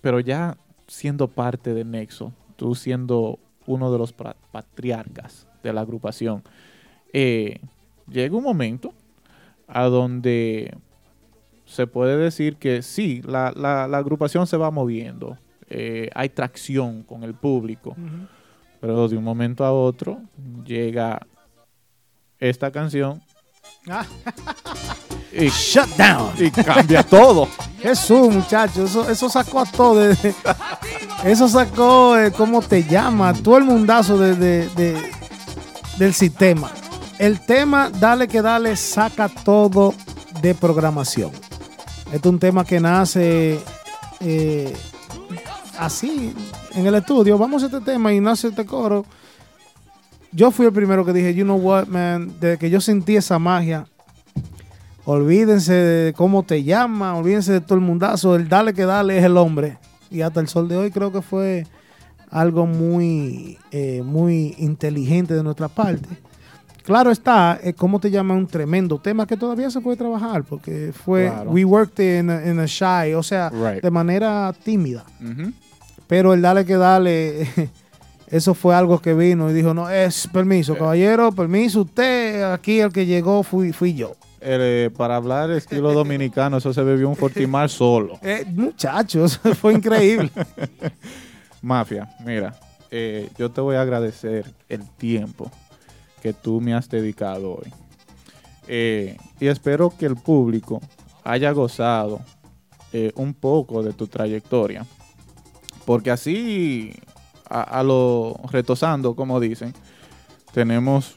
[0.01, 0.57] pero ya
[0.87, 6.43] siendo parte de Nexo, tú siendo uno de los patriarcas de la agrupación,
[7.13, 7.61] eh,
[8.09, 8.93] llega un momento
[9.67, 10.77] a donde
[11.65, 15.39] se puede decir que sí, la, la- la agrupación se va moviendo,
[15.71, 17.97] eh, hay tracción con el público,
[18.81, 20.21] pero de un momento a otro
[20.65, 21.27] llega
[22.39, 23.23] esta canción
[23.89, 24.07] Ah.
[25.37, 26.33] y, Shut down.
[26.39, 27.49] y cambia todo.
[27.83, 29.97] Jesús, muchachos, eso, eso sacó a todo.
[29.97, 30.35] de-
[31.25, 33.33] eso sacó, eh, ¿cómo te llama?
[33.35, 34.69] Todo el mundazo de-
[35.99, 36.71] del sistema.
[37.19, 39.95] El tema, dale que dale, saca todo
[40.43, 41.31] de programación.
[42.13, 43.61] Este es un tema que nace
[44.21, 44.75] eh,
[45.79, 46.35] así,
[46.75, 47.39] en el estudio.
[47.39, 49.05] Vamos a este tema y nace este coro.
[50.33, 53.39] Yo fui el primero que dije, you know what, man, desde que yo sentí esa
[53.39, 53.87] magia,
[55.07, 58.37] Olvídense de cómo te llama, olvídense de todo el mundazo.
[58.37, 59.79] El dale que dale es el hombre.
[60.11, 61.67] Y hasta el sol de hoy creo que fue
[62.31, 66.09] algo muy, eh, muy inteligente de nuestra parte.
[66.85, 70.93] Claro está, eh, cómo te llama un tremendo tema que todavía se puede trabajar porque
[70.93, 71.51] fue, Claro.
[71.51, 73.83] we worked in a, in a shy, o sea, Right.
[73.83, 75.05] de manera tímida.
[76.07, 77.47] Pero el dale que dale,
[78.29, 82.93] eso fue algo que vino y dijo, no, es permiso, caballero, permiso, usted, aquí el
[82.93, 84.15] que llegó fui, fui yo.
[84.47, 88.19] Eh, para hablar estilo dominicano, eso se bebió un Fortimar solo.
[88.23, 90.31] Eh, muchachos, fue increíble.
[91.63, 92.55] Mafia, mira,
[92.91, 95.51] eh, yo te voy a agradecer el tiempo
[96.23, 97.73] que tú me has dedicado hoy.
[98.69, 100.81] Eh, y espero que el público
[101.23, 102.21] haya gozado
[102.93, 104.85] eh, un poco de tu trayectoria.
[105.87, 106.93] Porque así,
[107.49, 109.73] a, a lo retosando, como dicen,
[110.53, 111.15] tenemos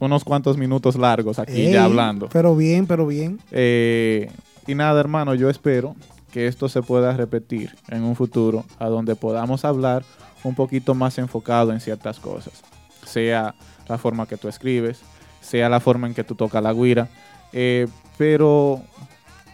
[0.00, 2.28] unos cuantos minutos largos aquí Ey, ya hablando.
[2.32, 3.38] Pero bien, pero bien.
[3.52, 4.30] Eh,
[4.66, 5.94] y nada, hermano, yo espero
[6.32, 10.04] que esto se pueda repetir en un futuro, a donde podamos hablar
[10.42, 12.62] un poquito más enfocado en ciertas cosas.
[13.04, 13.54] Sea
[13.88, 15.00] la forma que tú escribes,
[15.40, 17.08] sea la forma en que tú tocas la guira.
[17.52, 17.86] eh,
[18.16, 18.82] pero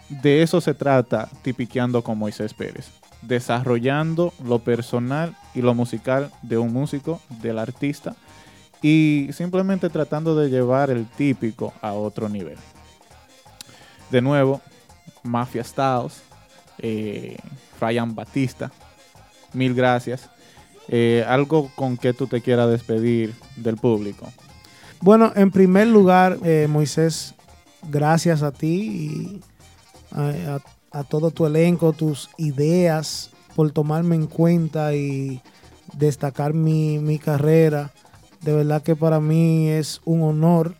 [0.08, 2.90] de eso se trata tipiqueando con Moisés Pérez.
[3.22, 8.14] Desarrollando lo personal y lo musical de un músico, del artista,
[8.82, 12.58] y simplemente tratando de llevar el típico a otro nivel.
[14.10, 14.60] De nuevo,
[15.22, 16.22] Mafia Styles,
[16.78, 17.36] eh,
[17.80, 18.70] Ryan Batista,
[19.52, 20.28] mil gracias.
[20.88, 24.28] Eh, algo con que tú te quieras despedir del público.
[25.00, 27.34] Bueno, en primer lugar, eh, Moisés,
[27.88, 29.40] gracias a ti y
[30.12, 30.60] a,
[30.92, 35.42] a- todo tu elenco, tus ideas, por tomarme en cuenta y
[35.92, 37.90] destacar mi, mi carrera.
[38.46, 40.76] De verdad que para mí es un honor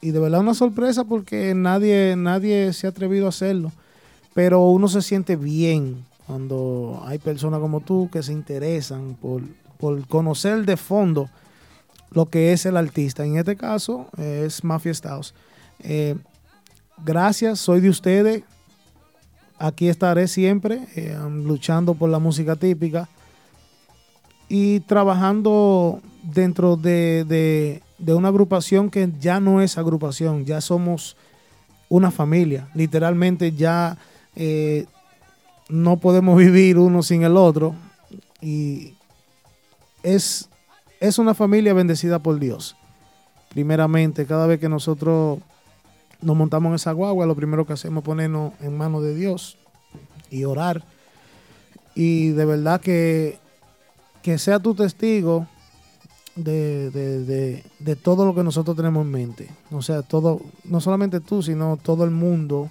[0.00, 3.72] y de verdad una sorpresa porque nadie, nadie se ha atrevido a hacerlo.
[4.34, 9.42] Pero uno se siente bien cuando hay personas como tú que se interesan por,
[9.78, 11.28] por conocer de fondo
[12.12, 13.24] lo que es el artista.
[13.24, 15.34] En este caso eh, es Mafia Estados.
[15.80, 16.14] Eh,
[17.04, 18.44] gracias, soy de ustedes.
[19.58, 23.08] Aquí estaré siempre eh, luchando por la música típica
[24.48, 26.00] y trabajando
[26.32, 31.16] dentro de, de- de una agrupación que ya no es agrupación, ya somos
[31.88, 32.68] una familia.
[32.74, 33.98] Literalmente ya
[34.36, 34.86] eh,
[35.68, 37.74] no podemos vivir uno sin el otro
[38.40, 38.94] y
[40.02, 40.48] es,
[41.00, 42.76] es una familia bendecida por Dios.
[43.48, 45.38] Primeramente, cada vez que nosotros
[46.20, 49.56] nos montamos en esa guagua, lo primero que hacemos es ponernos en manos de Dios
[50.30, 50.84] y orar.
[51.94, 53.38] Y de verdad que,
[54.22, 55.48] que sea tu testigo
[56.44, 59.48] de, de- de- de todo lo que nosotros tenemos en mente.
[59.70, 62.70] O sea, todo, no solamente tú, sino todo el mundo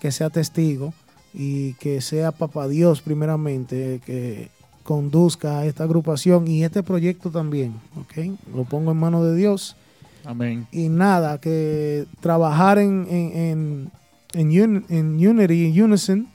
[0.00, 0.92] que sea testigo
[1.34, 4.50] y que sea papá Dios primeramente, que
[4.82, 8.36] conduzca a esta agrupación y este proyecto también, ¿ok?
[8.54, 9.76] Lo pongo en manos de Dios
[10.24, 10.66] Amén.
[10.72, 13.90] y nada, que trabajar en, en, en,
[14.34, 16.28] en uni- en Unity, en Unison,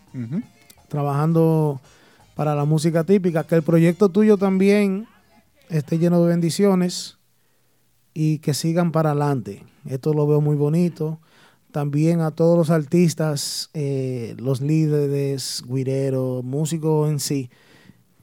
[0.87, 1.79] trabajando
[2.35, 5.07] para la música típica, que el proyecto tuyo también
[5.69, 7.17] esté lleno de bendiciones
[8.13, 9.63] y que sigan para adelante.
[9.85, 11.19] Esto lo veo muy bonito.
[11.71, 17.49] También a todos los artistas, eh, los líderes, guireros, músicos en sí.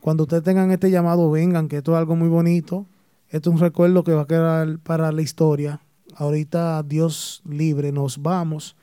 [0.01, 2.87] Cuando ustedes tengan este llamado, vengan, que esto es algo muy bonito.
[3.29, 5.81] Esto es un recuerdo que va a quedar para la historia.
[6.16, 8.77] Ahorita, Dios libre, nos vamos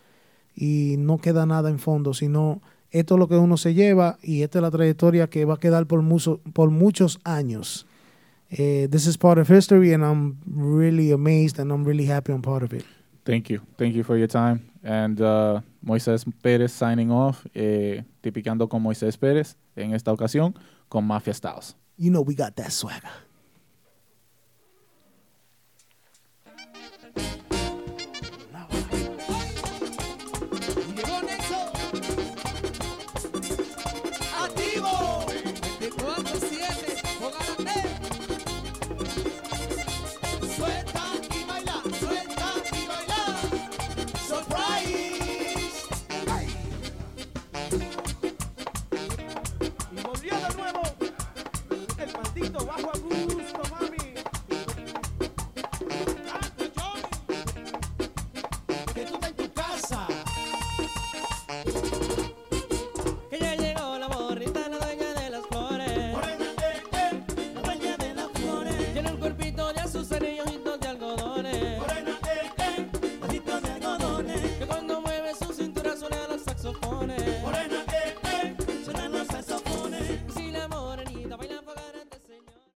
[0.55, 2.61] y no queda nada en fondo, sino
[2.91, 5.59] esto es lo que uno se lleva y esta es la trayectoria que va a
[5.59, 7.87] quedar por, mucho- por muchos años.
[8.51, 12.41] Eh, this is part of history and I'm really amazed and I'm really happy I'm
[12.41, 12.83] part of it.
[13.23, 13.61] Thank you.
[13.77, 14.61] Thank you for your time.
[14.83, 20.55] And uh, Moisés Pérez signing off, eh, tipicando con Moisés Pérez, en esta ocasión
[20.89, 21.75] con Mafia Styles.
[21.97, 23.09] You know we got that swagger.